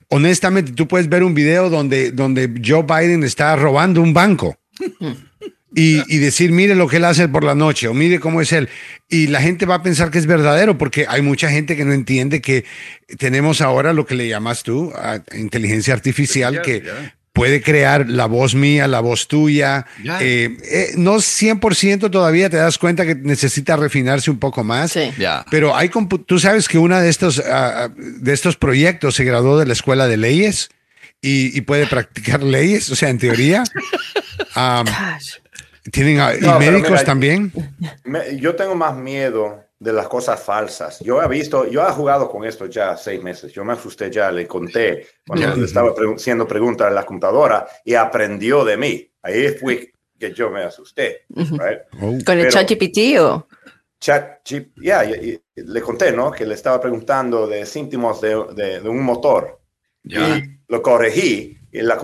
[0.08, 4.56] Honestamente, tú puedes ver un video donde, donde Joe Biden está robando un banco.
[5.74, 8.52] Y, y, decir, mire lo que él hace por la noche o mire cómo es
[8.52, 8.68] él.
[9.08, 11.92] Y la gente va a pensar que es verdadero porque hay mucha gente que no
[11.92, 12.64] entiende que
[13.18, 14.92] tenemos ahora lo que le llamas tú,
[15.34, 16.84] inteligencia artificial, que
[17.36, 19.86] puede crear la voz mía, la voz tuya.
[20.20, 24.92] Eh, eh, no 100% todavía te das cuenta que necesita refinarse un poco más.
[24.92, 25.12] Sí.
[25.50, 25.90] Pero hay
[26.24, 29.74] tú sabes que uno de estos, ah, ah, de estos proyectos se graduó de la
[29.74, 30.70] escuela de leyes
[31.20, 33.64] y, puede practicar leyes, o sea, en teoría.
[35.92, 37.52] tienen y médicos también.
[38.38, 41.00] yo tengo más miedo de las cosas falsas.
[41.00, 43.52] Yo he visto, yo he jugado con esto ya seis meses.
[43.52, 47.94] Yo me asusté ya, le conté cuando le estaba haciendo preguntas a la computadora y
[47.94, 49.10] aprendió de mí.
[49.22, 51.26] Ahí fue que yo me asusté.
[51.34, 52.18] Oh.
[52.24, 53.46] ¿Con el chat GPT o?
[54.00, 54.40] Chat,
[54.76, 55.02] ya,
[55.54, 56.30] le conté, ¿no?
[56.30, 59.60] Que le estaba preguntando de síntomas de, de, un motor.
[60.04, 60.16] Y
[60.68, 61.98] lo corregí y la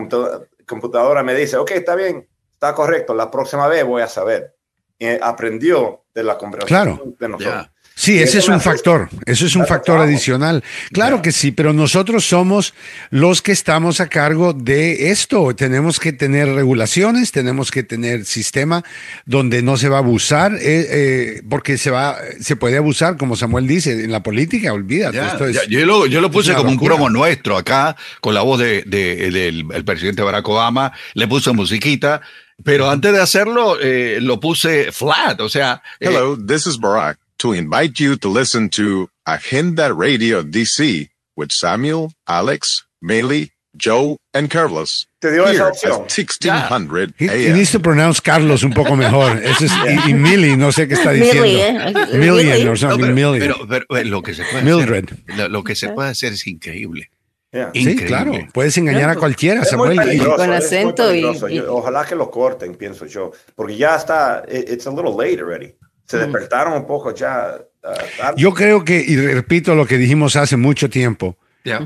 [0.67, 2.29] computadora me dice, ok, está bien,
[2.63, 4.55] está correcto, la próxima vez voy a saber.
[4.97, 7.67] Y aprendió de la conversación de nosotros.
[7.95, 10.65] Sí, ese es un factor, eso es un factor adicional.
[10.93, 12.73] Claro que sí, pero nosotros somos
[13.11, 15.55] los que estamos a cargo de esto.
[15.55, 18.83] Tenemos que tener regulaciones, tenemos que tener sistema
[19.27, 23.37] donde no se va a abusar, eh, eh, porque se va, se puede abusar, como
[23.37, 25.21] Samuel dice, en la política, olvídate.
[25.69, 29.85] yo, lo, yo lo puse como un promo nuestro acá, con la voz de, del
[29.85, 32.23] presidente Barack Obama, le puse musiquita,
[32.65, 35.83] pero antes de hacerlo, eh, lo puse flat, o sea.
[36.01, 37.19] Hello, this is Barack.
[37.43, 44.49] to invite you to listen to Agenda Radio DC with Samuel, Alex, Meili, Joe, and
[44.49, 45.09] Carlos.
[45.21, 46.03] Te dio esa opción.
[46.03, 47.33] 1600 yeah.
[47.33, 49.39] He, he, needs to pronounce Carlos un poco mejor.
[49.43, 51.45] Eso es, y, y Millie, no sé qué está diciendo.
[51.45, 52.17] ¿eh?
[52.17, 53.41] Million or something, no, pero, million.
[53.41, 55.05] Pero, pero, pero, lo que se puede Mildred.
[55.05, 57.11] hacer, lo, lo que se puede hacer es increíble.
[57.53, 57.71] Yeah.
[57.75, 60.01] Sí, claro, puedes engañar a cualquiera, Samuel.
[60.37, 61.21] Con acento y,
[61.51, 65.75] y, Ojalá que lo corten, pienso yo, porque ya está, it's a little late already
[66.13, 67.57] se despertaron un poco ya.
[67.83, 71.37] Uh, Yo creo que, y repito lo que dijimos hace mucho tiempo,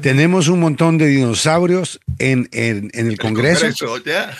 [0.00, 3.66] tenemos un montón de dinosaurios en, en, en el Congreso,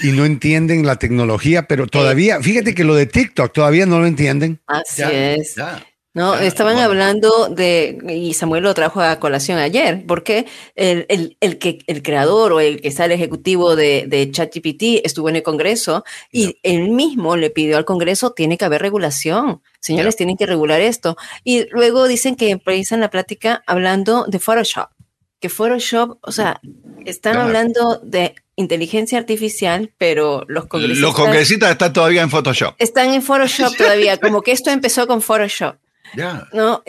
[0.03, 4.07] y no entienden la tecnología, pero todavía, fíjate que lo de TikTok todavía no lo
[4.07, 4.61] entienden.
[4.67, 5.55] Así es.
[6.17, 11.59] No, estaban hablando de, y Samuel lo trajo a colación ayer, porque el, el, el,
[11.59, 15.43] que, el creador o el que está el ejecutivo de, de ChatGPT estuvo en el
[15.43, 20.47] Congreso y él mismo le pidió al Congreso, tiene que haber regulación, señores, tienen que
[20.47, 21.19] regular esto.
[21.45, 24.89] Y luego dicen que empiezan la plática hablando de Photoshop,
[25.39, 26.63] que Photoshop, o sea,
[27.05, 31.03] están hablando de inteligencia artificial, pero los congresistas...
[31.03, 32.75] Los congresistas están todavía en Photoshop.
[32.79, 35.77] Están en Photoshop todavía, como que esto empezó con Photoshop.
[36.15, 36.83] No,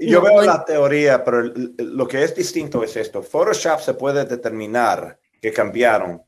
[0.00, 1.42] yo, veo la teoría, pero
[1.78, 3.22] lo que es distinto es esto.
[3.22, 6.22] Photoshop se puede determinar que cambiaron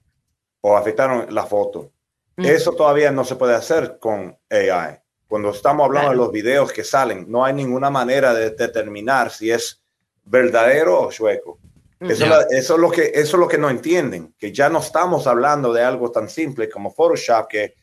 [0.60, 1.92] o afectaron la foto.
[2.36, 2.46] Mm.
[2.46, 4.98] Eso todavía no se puede hacer con AI.
[5.28, 9.50] Cuando estamos hablando de los videos que salen, no hay ninguna manera de determinar si
[9.50, 9.82] es
[10.24, 11.58] verdadero o chueco.
[12.00, 12.10] Mm.
[12.10, 15.26] Eso, eso, es lo que, eso es lo que no entienden, que ya no estamos
[15.26, 17.74] hablando de algo tan simple como Photoshop que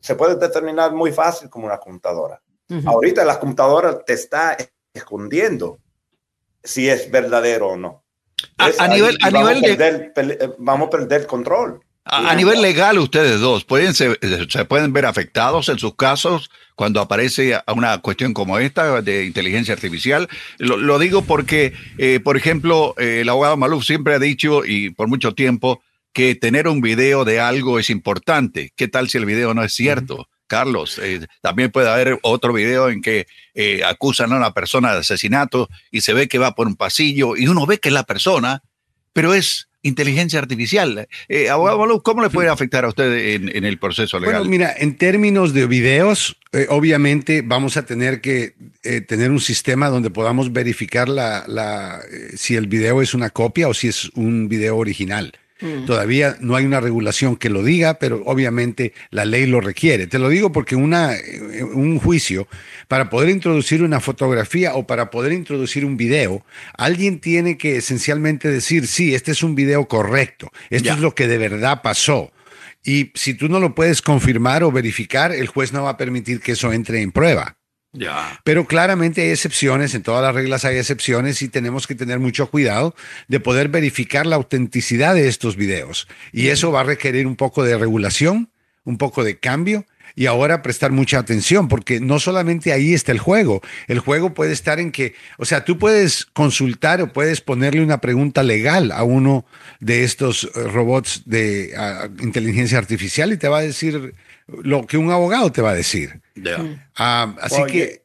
[0.00, 2.40] se puede determinar muy fácil como una computadora.
[2.84, 4.56] Ahorita la computadora te está
[4.92, 5.78] escondiendo
[6.62, 8.04] si es verdadero o no.
[8.58, 11.80] A, nivel, a vamos nivel de, vamos a perder control.
[12.04, 14.16] A, nivel legal, ustedes dos, ¿pueden, se,
[14.64, 20.28] pueden ver afectados en sus casos cuando aparece una cuestión como esta de inteligencia artificial.
[20.58, 25.08] Lo, digo porque, eh, por ejemplo, eh, el abogado Maluf siempre ha dicho, y por
[25.08, 25.82] mucho tiempo,
[26.12, 28.72] que tener un video de algo es importante.
[28.76, 30.28] ¿Qué tal si el video no es cierto?
[30.48, 35.00] Carlos, eh, también puede haber otro video en que eh, acusan a una persona de
[35.00, 38.02] asesinato y se ve que va por un pasillo y uno ve que es la
[38.02, 38.62] persona,
[39.12, 41.06] pero es inteligencia artificial.
[41.28, 44.38] Eh, abogado ¿cómo le puede afectar a usted en, el proceso legal?
[44.38, 46.36] Bueno, mira, en términos de videos,
[46.68, 48.54] obviamente vamos a tener que
[49.06, 52.00] tener un sistema donde podamos verificar la,
[52.34, 55.32] si el video es una copia o si es un video original.
[55.60, 55.86] Mm.
[55.86, 60.06] Todavía no hay una regulación que lo diga, pero obviamente la ley lo requiere.
[60.06, 62.46] Te lo digo porque una, eh, un juicio,
[62.86, 66.44] para poder introducir una fotografía o para poder introducir un video,
[66.76, 71.26] alguien tiene que esencialmente decir, sí, este es un video correcto, esto es lo que
[71.26, 72.32] de verdad pasó.
[72.84, 76.40] Y si tú no lo puedes confirmar o verificar, el juez no va a permitir
[76.40, 77.58] que eso entre en prueba.
[77.92, 78.40] Ya.
[78.44, 82.50] Pero claramente hay excepciones, en todas las reglas hay excepciones y tenemos que tener mucho
[82.50, 82.94] cuidado
[83.28, 86.06] de poder verificar la autenticidad de estos videos.
[86.32, 88.50] Y eso va a requerir un poco de regulación,
[88.84, 89.86] un poco de cambio
[90.18, 94.52] y ahora prestar mucha atención, porque no solamente ahí está el juego, el juego puede
[94.52, 99.04] estar en que, o sea, tú puedes consultar o puedes ponerle una pregunta legal a
[99.04, 99.46] uno
[99.78, 101.72] de estos eh, robots de
[102.20, 104.16] inteligencia artificial y te va a decir
[104.48, 106.20] lo que un abogado te va a decir.
[106.96, 108.04] Ah, así que...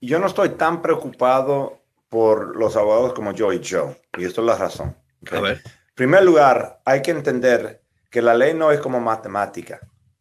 [0.00, 4.46] Yo no estoy tan preocupado por los abogados como yo y Joe, y esto es
[4.48, 4.96] la razón.
[5.30, 5.62] A ver.
[5.64, 9.80] En primer lugar, hay que entender que la ley no es como matemática.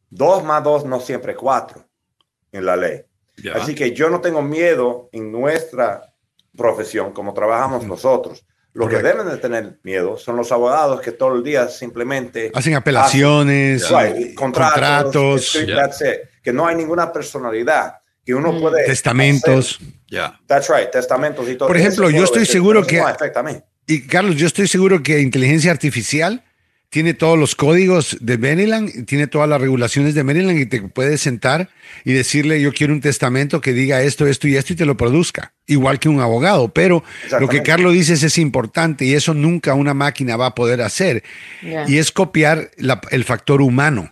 [0.10, 1.84] Dos más dos no siempre cuatro
[2.52, 3.02] en la ley.
[3.56, 6.14] Así que yo no tengo miedo en nuestra
[6.56, 8.46] profesión, como trabajamos nosotros.
[8.74, 9.18] Lo que Correcto.
[9.20, 14.14] deben de tener miedo son los abogados que todo el día simplemente Hacen apelaciones, hacen,
[14.16, 16.30] right, eh, contratos, contratos, it.
[16.42, 17.96] que no hay ninguna personalidad,
[18.26, 18.86] que uno puede...
[18.86, 19.80] testamentos.
[20.08, 20.40] Ya.
[20.48, 21.68] That's right, testamentos y todo.
[21.68, 23.58] Por ejemplo, yo estoy seguro que- no afecta a mí.
[23.88, 26.44] Y Carlos, yo estoy seguro que inteligencia artificial
[26.92, 31.22] tiene todos los códigos de Maryland, tiene todas las regulaciones de Maryland y te puedes
[31.22, 31.70] sentar
[32.04, 34.98] y decirle yo quiero un testamento que diga esto, esto y esto y te lo
[34.98, 36.68] produzca, igual que un abogado.
[36.68, 37.02] Pero
[37.40, 37.64] lo que.
[37.64, 41.24] Carlos dice es importante y eso nunca una máquina va a poder hacer.
[41.88, 44.12] Y es copiar la- el factor humano.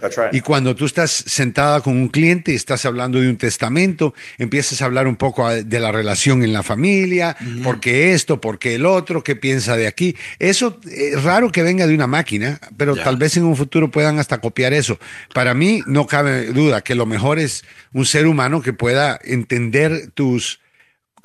[0.00, 0.32] That's right.
[0.32, 4.80] Y cuando tú estás sentada con un cliente y estás hablando de un testamento, empiezas
[4.80, 8.76] a hablar un poco de la relación en la familia, por qué esto, por qué
[8.76, 10.16] el otro, qué piensa de aquí.
[10.38, 14.18] Eso es raro que venga de una máquina, pero tal vez en un futuro puedan
[14.18, 14.98] hasta copiar eso.
[15.34, 17.62] Para mí no cabe duda que lo mejor es
[17.92, 20.60] un ser humano que pueda entender tus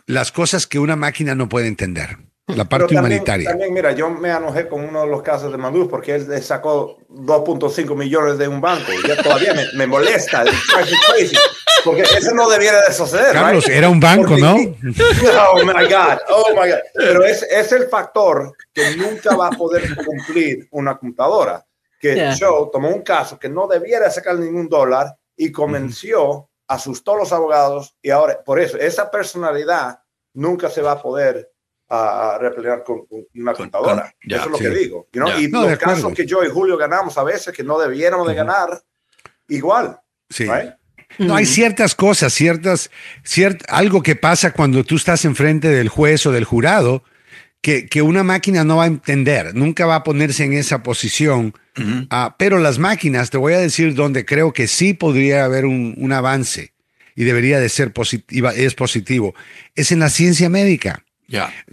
[0.07, 2.18] las cosas que una máquina no puede entender.
[2.57, 3.49] La parte también, humanitaria.
[3.49, 6.41] También, mira, yo me enojé con uno de los casos de Maduro porque él le
[6.41, 8.91] sacó 2.5 millones de un banco.
[8.91, 10.44] Y ya todavía me, me molesta.
[10.44, 11.36] Crazy.
[11.84, 13.34] Porque eso no debiera de suceder.
[13.34, 13.78] Carlos, right?
[13.78, 14.56] era un banco, Porque- ¿no?
[15.53, 16.80] Oh my God, oh my God.
[16.94, 21.65] Pero es, es el factor que nunca va a poder cumplir una computadora.
[21.99, 22.36] Que Yeah.
[22.40, 27.32] Joe tomó un caso que no debiera sacar ningún dólar y convenció, asustó a los
[27.32, 29.99] abogados y ahora, por eso, esa personalidad
[30.34, 31.51] nunca se va a poder
[31.93, 34.03] a replegar con, con una Con- computadora.
[34.03, 34.63] con- ya, eso es lo sí.
[34.63, 35.07] que digo.
[35.13, 35.27] you know?
[35.30, 35.39] Ya.
[35.41, 36.15] Y No, los casos acuerdo.
[36.15, 38.81] que yo y Julio ganamos a veces que no debiéramos de ganar,
[39.47, 39.99] igual.
[40.30, 40.45] Sí.
[40.45, 40.72] right?
[41.18, 42.89] No, hay ciertas cosas, ciertas,
[43.26, 47.03] ciert- algo que pasa cuando tú estás enfrente del juez o del jurado
[47.61, 51.53] que, que una máquina no va a entender, nunca va a ponerse en esa posición.
[52.09, 55.93] Ah, pero las máquinas, te voy a decir donde creo que sí podría haber un,
[55.97, 56.73] un avance
[57.15, 59.35] y debería de ser positiva, es positivo,
[59.76, 61.03] es en la ciencia médica.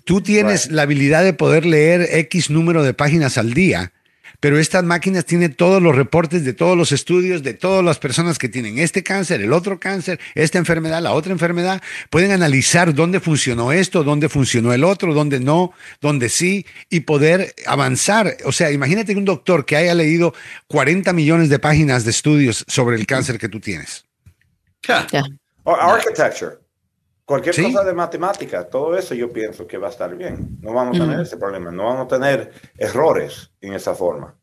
[0.05, 3.93] Tú tienes la habilidad de poder leer X número de páginas al día,
[4.41, 8.39] pero estas máquinas tienen todos los reportes de todos los estudios de todas las personas
[8.39, 11.83] que tienen este cáncer, el otro cáncer, esta enfermedad, la otra enfermedad.
[12.09, 17.55] Pueden analizar dónde funcionó esto, dónde funcionó el otro, dónde no, dónde sí, y poder
[17.67, 18.37] avanzar.
[18.45, 20.35] O sea, imagínate que un doctor que haya leído
[20.69, 24.05] 40 millones de páginas de estudios sobre el cáncer que tú tienes.
[25.65, 26.59] O architecture.
[27.29, 27.63] Cualquier Sí.
[27.63, 30.57] cosa de matemática, todo eso yo pienso que va a estar bien.
[30.63, 34.35] No vamos a tener ese problema, no vamos a tener errores en esa forma.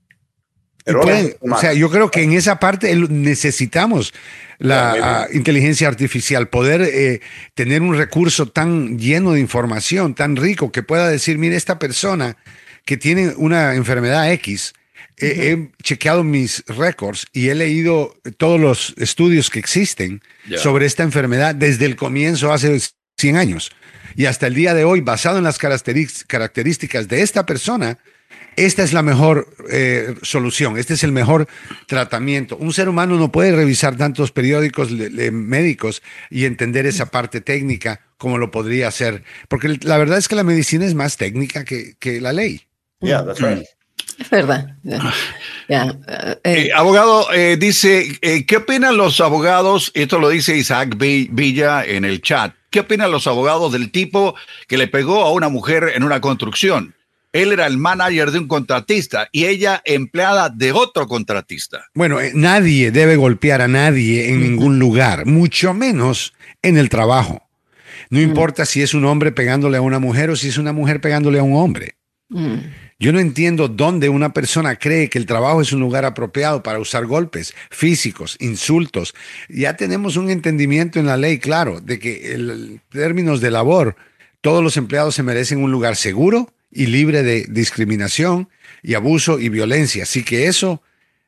[0.85, 4.13] Pueden- o sea, yo creo que en esa parte necesitamos
[4.59, 7.21] la ah, inteligencia artificial, poder eh,
[7.55, 12.37] tener un recurso tan lleno de información, tan rico, que pueda decir, mire, esta persona
[12.85, 14.75] que tiene una enfermedad X,
[15.17, 20.57] he chequeado mis récords y he leído todos los estudios que existen Ya.
[20.57, 22.79] sobre esta enfermedad desde el comienzo hace
[23.17, 23.71] 100 años.
[24.15, 25.57] Y hasta el día de hoy, basado en las
[26.27, 27.97] características de esta persona,
[28.55, 31.47] esta es la mejor eh, solución, este es el mejor
[31.87, 32.55] tratamiento.
[32.57, 37.41] Un ser humano no puede revisar tantos periódicos le- le- médicos y entender esa parte
[37.41, 41.65] técnica como lo podría hacer, porque la verdad es que la medicina es más técnica
[41.65, 42.61] que, que la ley.
[43.01, 43.65] Yeah, that's right.
[44.19, 44.75] Es verdad.
[44.83, 45.13] Ya.
[45.67, 49.91] Ya, eh, Eh, abogado, eh, dice, eh, ¿qué opinan los abogados?
[49.93, 52.53] Esto lo dice Isaac Vi- Villa en el chat.
[52.69, 54.35] ¿Qué opinan los abogados del tipo
[54.67, 56.93] que le pegó a una mujer en una construcción?
[57.33, 61.85] Él era el manager de un contratista y ella empleada de otro contratista.
[61.93, 67.41] Bueno, eh, nadie debe golpear a nadie en ningún lugar, mucho menos en el trabajo.
[68.09, 71.01] No importa si es un hombre pegándole a una mujer o si es una mujer
[71.01, 71.95] pegándole a un hombre.
[72.29, 72.55] mm,
[72.97, 76.79] Yo no entiendo dónde una persona cree que el trabajo es un lugar apropiado para
[76.79, 79.13] usar golpes físicos, insultos.
[79.49, 83.97] Ya tenemos un entendimiento en la ley, claro, de que en términos de labor,
[84.39, 88.47] todos los empleados se merecen un lugar seguro y libre de discriminación
[88.81, 90.03] y abuso y violencia.
[90.03, 90.81] Así que eso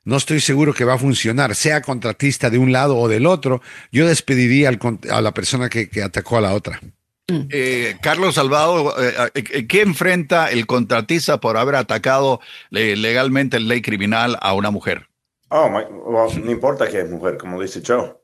[0.08, 3.62] no estoy seguro que va a funcionar, sea contratista de un lado o del otro,
[3.92, 4.72] yo despediría
[5.10, 6.80] a la persona que, atacó a la otra.
[7.28, 7.48] Mm.
[7.50, 12.40] Eh, Carlos Salvado, eh, eh, ¿qué enfrenta el contratista por haber atacado
[12.70, 15.10] legalmente en ley criminal a una mujer?
[15.50, 18.16] Oh, no importa que es mujer, como dice Joe,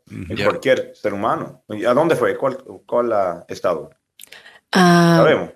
[0.43, 1.63] cualquier ser humano.
[1.87, 2.37] ¿A dónde fue?
[2.37, 3.89] ¿Cuál, cuál estado?
[4.71, 5.51] Ah, Sabemos.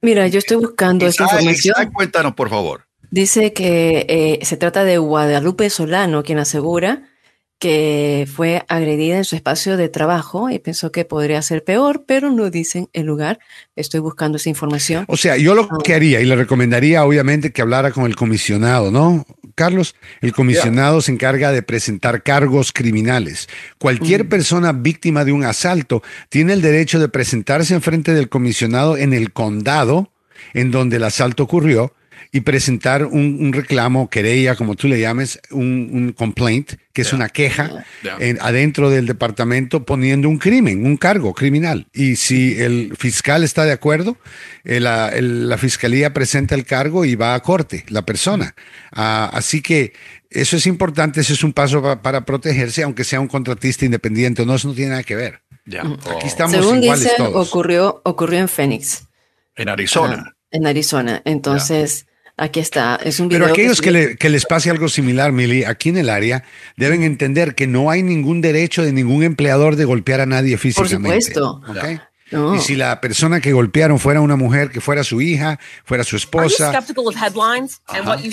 [0.00, 1.92] Mira, yo estoy buscando esta información.
[1.92, 2.88] cuéntanos, por favor.
[3.10, 7.08] Dice que eh, se trata de Guadalupe Solano, quien asegura
[7.58, 12.30] que fue agredida en su espacio de trabajo y pensó que podría ser peor, pero
[12.30, 13.40] no dicen el lugar.
[13.74, 15.04] Estoy buscando esa información.
[15.08, 15.78] O sea, yo lo ah.
[15.82, 19.26] que haría y le recomendaría obviamente que hablara con el comisionado, ¿no?
[19.56, 23.48] Carlos, el comisionado se encarga de presentar cargos criminales.
[23.78, 24.28] Cualquier mm.
[24.28, 29.12] persona víctima de un asalto tiene el derecho de presentarse en frente del comisionado en
[29.12, 30.12] el condado
[30.54, 31.92] en donde el asalto ocurrió
[32.30, 37.84] y presentar un, reclamo, querella, como tú le llames, un, complaint, que es una queja
[38.40, 41.86] adentro del departamento poniendo un crimen, un cargo criminal.
[41.92, 44.16] Y si el fiscal está de acuerdo,
[44.64, 48.54] eh, la, fiscalía presenta el cargo y va a corte la persona.
[48.92, 49.92] Ah, así que
[50.30, 54.54] eso es importante, ese es un paso para protegerse, aunque sea un contratista independiente, no,
[54.54, 55.40] eso no tiene nada que ver.
[55.66, 59.06] Aquí estamos Según iguales Ocurrió, ocurrió en Phoenix.
[59.54, 60.24] En Arizona.
[60.26, 61.22] Ah, en Arizona.
[61.24, 62.06] Entonces,
[62.40, 63.42] Aquí está, es un video.
[63.42, 66.44] Pero aquellos que, les pase algo similar, Mili, aquí en el área,
[66.76, 71.32] deben entender que no hay ningún derecho de ningún empleador de golpear a nadie físicamente.
[71.32, 72.54] Por supuesto.
[72.54, 76.14] Y si la persona que golpearon fuera una mujer, que fuera su hija, fuera su
[76.14, 76.72] esposa,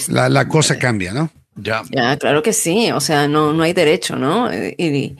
[0.10, 1.32] la, la, cosa cambia, ¿no?
[1.56, 1.82] Ya.
[1.90, 2.92] ya, claro que sí.
[2.92, 4.54] O sea, no, no hay derecho, ¿no?
[4.54, 5.18] Y,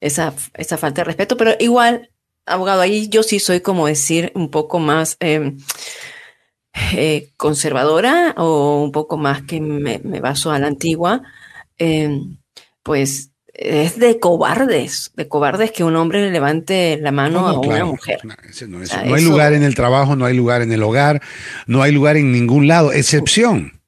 [0.00, 2.10] esa, esa falta de respeto, pero igual,
[2.46, 5.16] abogado, ahí yo sí soy como decir un poco más...
[5.20, 5.52] Eh,
[6.74, 11.22] eh, conservadora o un poco más que me, baso a la antigua,
[11.78, 12.38] em,
[12.82, 17.84] pues es de cobardes, de cobardes que un hombre le levante la mano a una
[17.84, 18.20] mujer.
[18.24, 18.34] No,
[19.14, 21.22] hay lugar en el trabajo, no hay lugar en el hogar,
[21.66, 23.80] no hay lugar en ningún lado, excepción.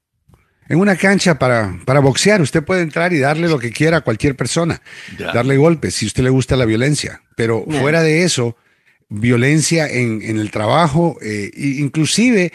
[0.69, 4.01] En una cancha para, para boxear, usted puede entrar y darle lo que quiera a
[4.01, 4.81] cualquier persona,
[5.17, 8.55] darle golpes si a usted le gusta la violencia, pero fuera de eso,
[9.09, 12.51] violencia en, el trabajo, eh, inclusive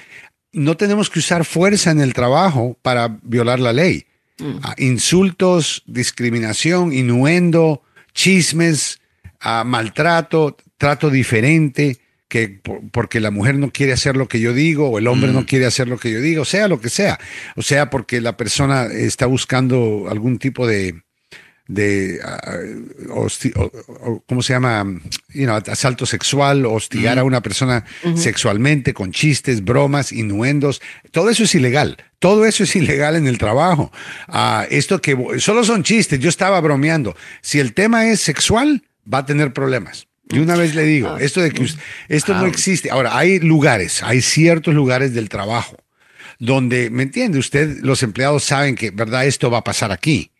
[0.53, 4.05] no tenemos que usar fuerza en el trabajo para violar la ley.
[4.39, 4.59] Mm.
[4.63, 9.01] Ah, insultos, discriminación, innuendo, chismes,
[9.41, 11.99] ah, maltrato, trato diferente,
[12.29, 12.61] que
[12.93, 15.45] porque la mujer no quiere hacer lo que yo digo o el hombre no mm.
[15.45, 17.19] quiere hacer lo que yo digo, sea lo que sea,
[17.57, 21.03] o sea porque la persona está buscando algún tipo de,
[21.69, 22.19] de
[23.09, 24.85] uh, ¿cómo se llama?
[25.67, 27.85] asalto sexual, hostigar a una persona
[28.15, 30.83] sexualmente con chistes, bromas, innuendos.
[31.11, 31.97] Todo eso es ilegal.
[32.19, 33.93] Todo eso es ilegal en el trabajo.
[34.29, 37.17] Uh, esto que solo son chistes, yo estaba bromeando.
[37.41, 40.07] Si el tema es sexual, va a tener problemas.
[40.31, 41.19] Y una vez le digo, ah.
[41.21, 41.69] esto de que
[42.09, 42.91] esto no existe.
[42.91, 45.77] Ahora, hay lugares, hay ciertos lugares del trabajo
[46.39, 47.39] donde, ¿me entiende?
[47.39, 49.27] Usted, los empleados saben que, ¿verdad?
[49.27, 50.32] Esto va a pasar aquí.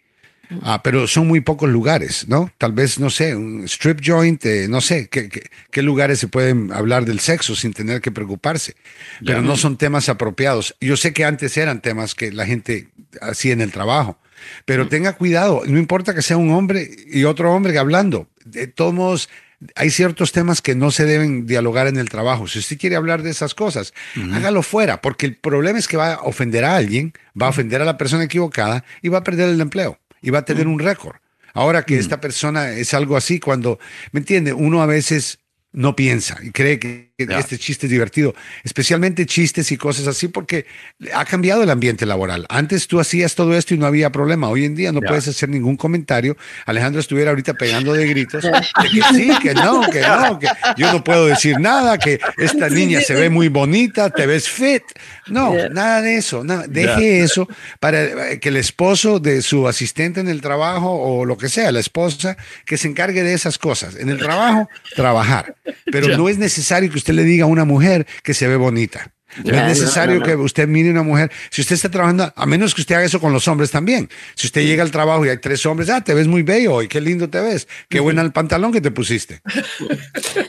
[0.63, 2.51] Ah, pero son muy pocos lugares, ¿no?
[2.59, 5.29] Tal vez, no sé, un strip joint, eh, no sé, ¿qué,
[5.71, 8.75] ¿qué, lugares se pueden hablar del sexo sin tener que preocuparse?
[9.25, 10.77] Pero no son temas apropiados.
[10.81, 12.89] Yo sé que antes eran temas que la gente
[13.21, 14.19] hacía en el trabajo,
[14.65, 14.89] pero mm.
[14.89, 19.29] tenga cuidado, no importa que sea un hombre y otro hombre hablando, de todos modos,
[19.77, 22.49] hay ciertos temas que no se deben dialogar en el trabajo.
[22.49, 23.95] Si usted quiere hablar de esas cosas,
[24.33, 27.81] hágalo fuera, porque el problema es que va a ofender a alguien, va a ofender
[27.81, 30.79] a la persona equivocada y va a perder el empleo y va a tener un
[30.79, 31.17] récord.
[31.53, 33.79] Ahora que esta persona es algo así, cuando,
[34.13, 34.55] ¿me entiende?
[34.55, 35.39] Uno a veces
[35.73, 38.35] no piensa y cree que este chiste es divertido,
[38.65, 40.67] especialmente chistes y cosas así, porque
[41.15, 42.47] ha cambiado el ambiente laboral.
[42.49, 44.49] Antes tú hacías todo esto y no había problema.
[44.49, 46.37] Hoy en día no puedes hacer ningún comentario.
[46.67, 48.51] Alejandro estuviera ahorita pegando de gritos de
[48.93, 53.01] que sí, que no, que no, que yo no puedo decir nada, que esta niña
[53.01, 54.83] se ve muy bonita, te ves fit.
[55.29, 56.45] No, nada de eso.
[56.69, 57.49] Deje eso
[57.81, 61.81] para que el esposo de su asistente en el trabajo o lo que sea, la
[61.81, 63.97] esposa, que se encargue de esas cosas.
[63.97, 65.55] En el trabajo, trabajar.
[65.87, 69.13] Pero no es necesario que usted le diga a una mujer que se ve bonita.
[69.45, 71.31] No es necesario que usted mire una mujer.
[71.51, 74.11] Si usted está trabajando, a menos que usted haga eso con los hombres también.
[74.35, 76.89] Si usted llega al trabajo y hay tres hombres, ah, te ves muy bello y
[76.89, 77.67] qué lindo te ves.
[77.89, 79.41] Qué bueno el pantalón que te pusiste.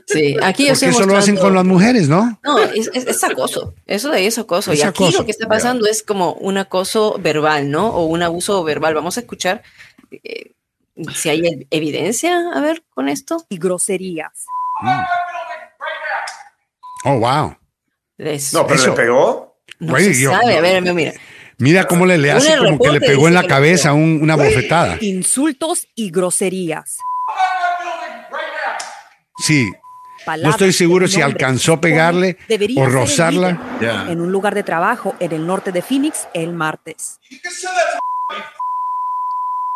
[0.06, 2.40] Sí, aquí Porque eso lo hacen con las mujeres, ¿no?
[2.44, 3.74] No, es, acoso.
[3.86, 4.74] Eso de ahí es acoso.
[4.74, 7.88] y aquí lo que está pasando es como un acoso verbal, ¿no?
[7.88, 8.94] O un abuso verbal.
[8.94, 9.64] Vamos a escuchar
[10.12, 10.52] eh,
[11.16, 13.46] si hay evidencia, a ver, con esto.
[13.50, 14.46] Y groserías.
[14.82, 15.23] Mm.
[17.06, 17.58] Oh, wow.
[18.54, 19.58] no, pero se pegó.
[19.80, 20.58] No se sabe.
[20.58, 21.14] A ver, mira.
[21.58, 24.98] Mira cómo le, le hace como que le pegó en la cabeza una bofetada.
[25.02, 26.98] Insultos y groserías.
[29.38, 29.72] Sí.
[30.42, 32.38] no estoy seguro si alcanzó a pegarle
[32.76, 33.60] o rozarla.
[34.10, 37.20] En un lugar de trabajo en el norte de Phoenix el martes.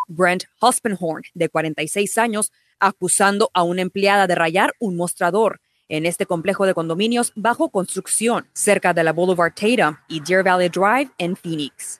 [0.07, 6.25] Brent Hospenhorn, de 46 años, acusando a una empleada de rayar un mostrador en este
[6.25, 11.35] complejo de condominios bajo construcción cerca de la Boulevard Tatum y Deer Valley Drive en
[11.35, 11.97] Phoenix.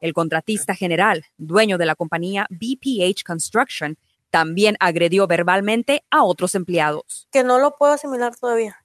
[0.00, 3.98] El contratista general, dueño de la compañía BPH Construction,
[4.30, 7.28] también agredió verbalmente a otros empleados.
[7.32, 8.84] Que no lo puedo asimilar todavía.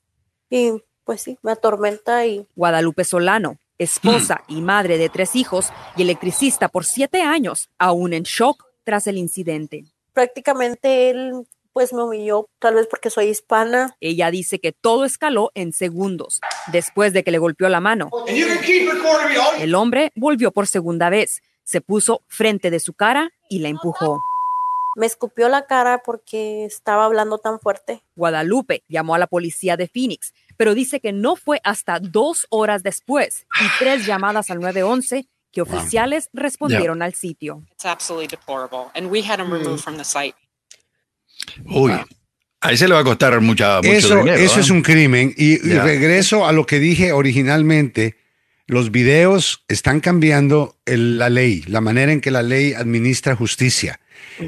[0.50, 2.48] Y pues sí, me atormenta y...
[2.56, 8.24] Guadalupe Solano, esposa y madre de tres hijos y electricista por siete años, aún en
[8.24, 9.86] shock tras el incidente.
[10.14, 11.46] Prácticamente él
[11.76, 13.98] pues me humilló, tal vez porque soy hispana.
[14.00, 16.40] Ella dice que todo escaló en segundos,
[16.72, 18.10] después de que le golpeó la mano.
[19.60, 24.22] El hombre volvió por segunda vez, se puso frente de su cara y la empujó.
[24.96, 28.02] Me escupió la cara porque estaba hablando tan fuerte.
[28.16, 32.84] Guadalupe llamó a la policía de Phoenix, pero dice que no fue hasta dos horas
[32.84, 37.64] después y tres llamadas al 911 que oficiales respondieron al sitio.
[41.66, 41.94] Uy,
[42.60, 44.38] ahí se le va a costar mucha, mucho eso, dinero.
[44.38, 45.34] Eso es un crimen.
[45.38, 48.18] Y, regreso a lo que dije originalmente.
[48.68, 54.00] Los videos están cambiando la ley, la manera en que la ley administra justicia.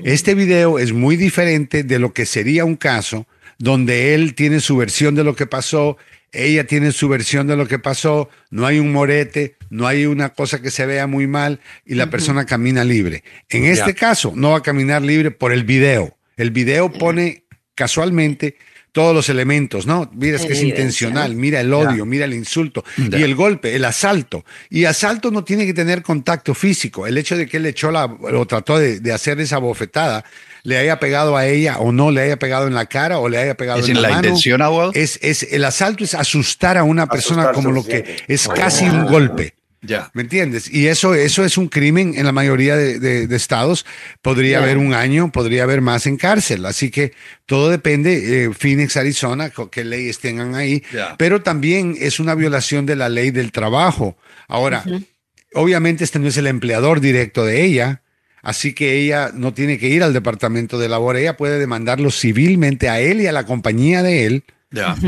[0.03, 3.27] Este video es muy diferente de lo que sería un caso
[3.57, 5.97] donde él tiene su versión de lo que pasó,
[6.31, 10.29] ella tiene su versión de lo que pasó, no hay un morete, no hay una
[10.29, 13.23] cosa que se vea muy mal y la persona camina libre.
[13.49, 16.17] En este caso, no va a caminar libre por el video.
[16.35, 17.43] El video pone
[17.75, 18.57] casualmente
[18.97, 20.09] todos los elementos, ¿no?
[20.15, 23.85] Mira, es que es intencional, mira el odio, mira el insulto y el golpe, el
[23.85, 24.43] asalto.
[24.71, 27.05] Y asalto no tiene que tener contacto físico.
[27.05, 30.25] El hecho de que él echó la, o trató de, hacer esa bofetada,
[30.68, 33.38] le haya pegado a ella o no le haya pegado en la cara o le
[33.38, 34.61] haya pegado en la, la intención,
[34.94, 39.06] Es, es, el asalto es asustar a una persona como lo que es casi un
[39.06, 39.56] golpe.
[39.81, 40.11] Ya.
[40.14, 40.69] ¿Me entiendes?
[40.69, 43.85] Y eso, eso es un crimen en la mayoría de, estados.
[44.22, 46.65] Podría haber un año, podría haber más en cárcel.
[46.65, 47.14] Así que
[47.45, 48.44] todo depende.
[48.44, 50.84] Eh, Phoenix, Arizona, qué leyes tengan ahí.
[51.18, 54.18] Pero también es una violación de la ley del trabajo.
[54.49, 54.84] Ahora,
[55.53, 58.02] obviamente este no es el empleador directo de ella.
[58.41, 61.18] Así que ella no tiene que ir al departamento de labor.
[61.18, 64.43] Ella puede demandarlo civilmente a él y a la compañía de él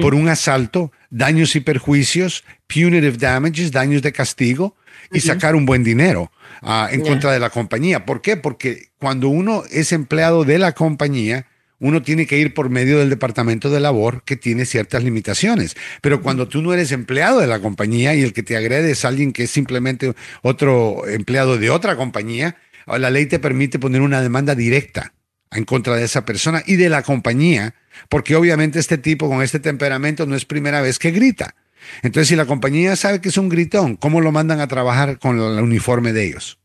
[0.01, 4.75] por un asalto, daños y perjuicios, punitive damages, daños de castigo
[5.11, 6.31] y sacar un buen dinero
[6.61, 8.05] ah, en contra de la compañía.
[8.05, 8.37] ¿Por qué?
[8.37, 11.45] Porque cuando uno es empleado de la compañía,
[11.79, 15.75] uno tiene que ir por medio del departamento de labor que tiene ciertas limitaciones.
[16.01, 19.05] Pero cuando tú no eres empleado de la compañía y el que te agrede es
[19.05, 22.57] alguien que es simplemente otro empleado de otra compañía,
[22.97, 25.13] la ley te permite poner una demanda directa
[25.51, 27.75] en contra de esa persona y de la compañía,
[28.07, 31.55] porque obviamente este tipo con este temperamento no es primera vez que grita.
[32.01, 35.39] Entonces, si la compañía sabe que es un gritón, ¿cómo lo mandan a trabajar con
[35.39, 36.59] el uniforme de ellos?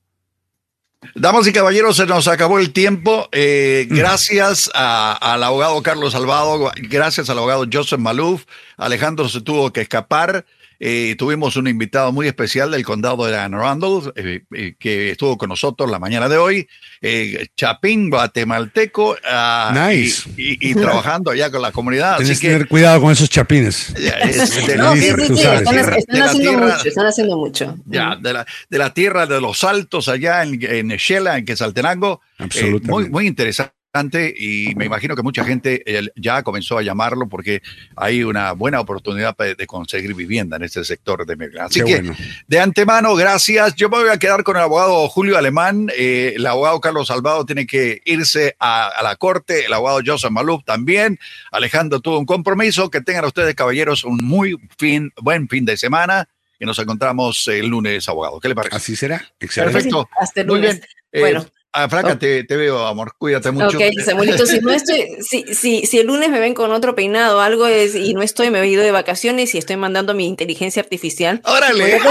[1.15, 3.29] Damas y caballeros, se nos acabó el tiempo.
[3.33, 8.45] Eh, gracias al abogado Carlos Salvado, gracias al abogado Joseph Maluf.
[8.77, 10.47] Alejandro se tuvo que escapar.
[10.87, 15.39] Eh, tuvimos un invitado muy especial del condado de Anne Arundel, eh, eh, que estuvo
[15.39, 16.69] con nosotros la mañana de hoy,
[17.57, 20.29] chapín guatemalteco, ah, nice.
[20.37, 22.19] y, trabajando allá con la comunidad.
[22.19, 23.95] Tienes que tener cuidado con esos chapines.
[23.97, 27.79] están, haciendo mucho, están haciendo mucho.
[27.87, 32.21] Ya, de la, de la tierra de los altos allá en, en Shela, en Quesaltenango.
[32.37, 32.91] Absolutamente.
[32.91, 33.73] muy, muy interesante
[34.37, 35.85] y me imagino que mucha gente
[36.17, 37.63] ya comenzó a llamarlo porque
[37.95, 41.69] hay una buena oportunidad de conseguir vivienda en este sector de Maryland.
[41.69, 42.03] Así que
[42.49, 43.77] de antemano, gracias.
[43.77, 45.91] Yo me voy a quedar con el abogado Julio Alemán.
[45.97, 49.67] Eh, el abogado Carlos Salvado tiene que irse a, la corte.
[49.67, 51.21] El abogado Joseph Maluf también.
[51.53, 52.91] Alejandro tuvo un compromiso.
[52.91, 56.29] Que tengan ustedes, caballeros, un muy fin, buen fin de semana.
[56.59, 58.41] Y nos encontramos el lunes, abogado.
[58.41, 58.75] ¿Qué le parece?
[58.75, 59.25] Así será.
[59.39, 59.75] Excelente.
[59.75, 60.09] Perfecto.
[60.19, 60.63] Hasta el lunes.
[60.63, 60.89] Muy bien.
[61.13, 61.47] Eh, bueno.
[61.77, 63.15] Ah, Franca, te, veo, amor.
[63.19, 63.77] Cuídate mucho.
[63.77, 67.39] Ok, Samuelito, si no estoy, si, si, si, el lunes me ven con otro peinado
[67.39, 70.27] o algo es, y no estoy, me he ido de vacaciones y estoy mandando mi
[70.27, 71.41] inteligencia artificial.
[71.45, 71.99] ¡Órale!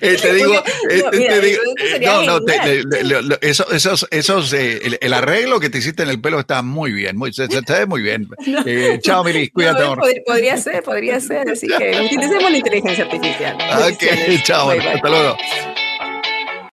[0.00, 0.54] Eh, te digo,
[0.88, 1.62] eh, te digo
[2.02, 2.82] no, no, te,
[3.42, 7.16] eso, esos, esos, eh, el, arreglo que te hiciste en el pelo está muy bien,
[7.16, 8.28] muy, se, se te ve muy bien.
[9.02, 9.82] chao, Miris, cuídate.
[9.82, 13.56] No, podría, ser, podría ser, así que utilicemos la inteligencia artificial.
[13.90, 15.36] Ok, chao, hasta luego.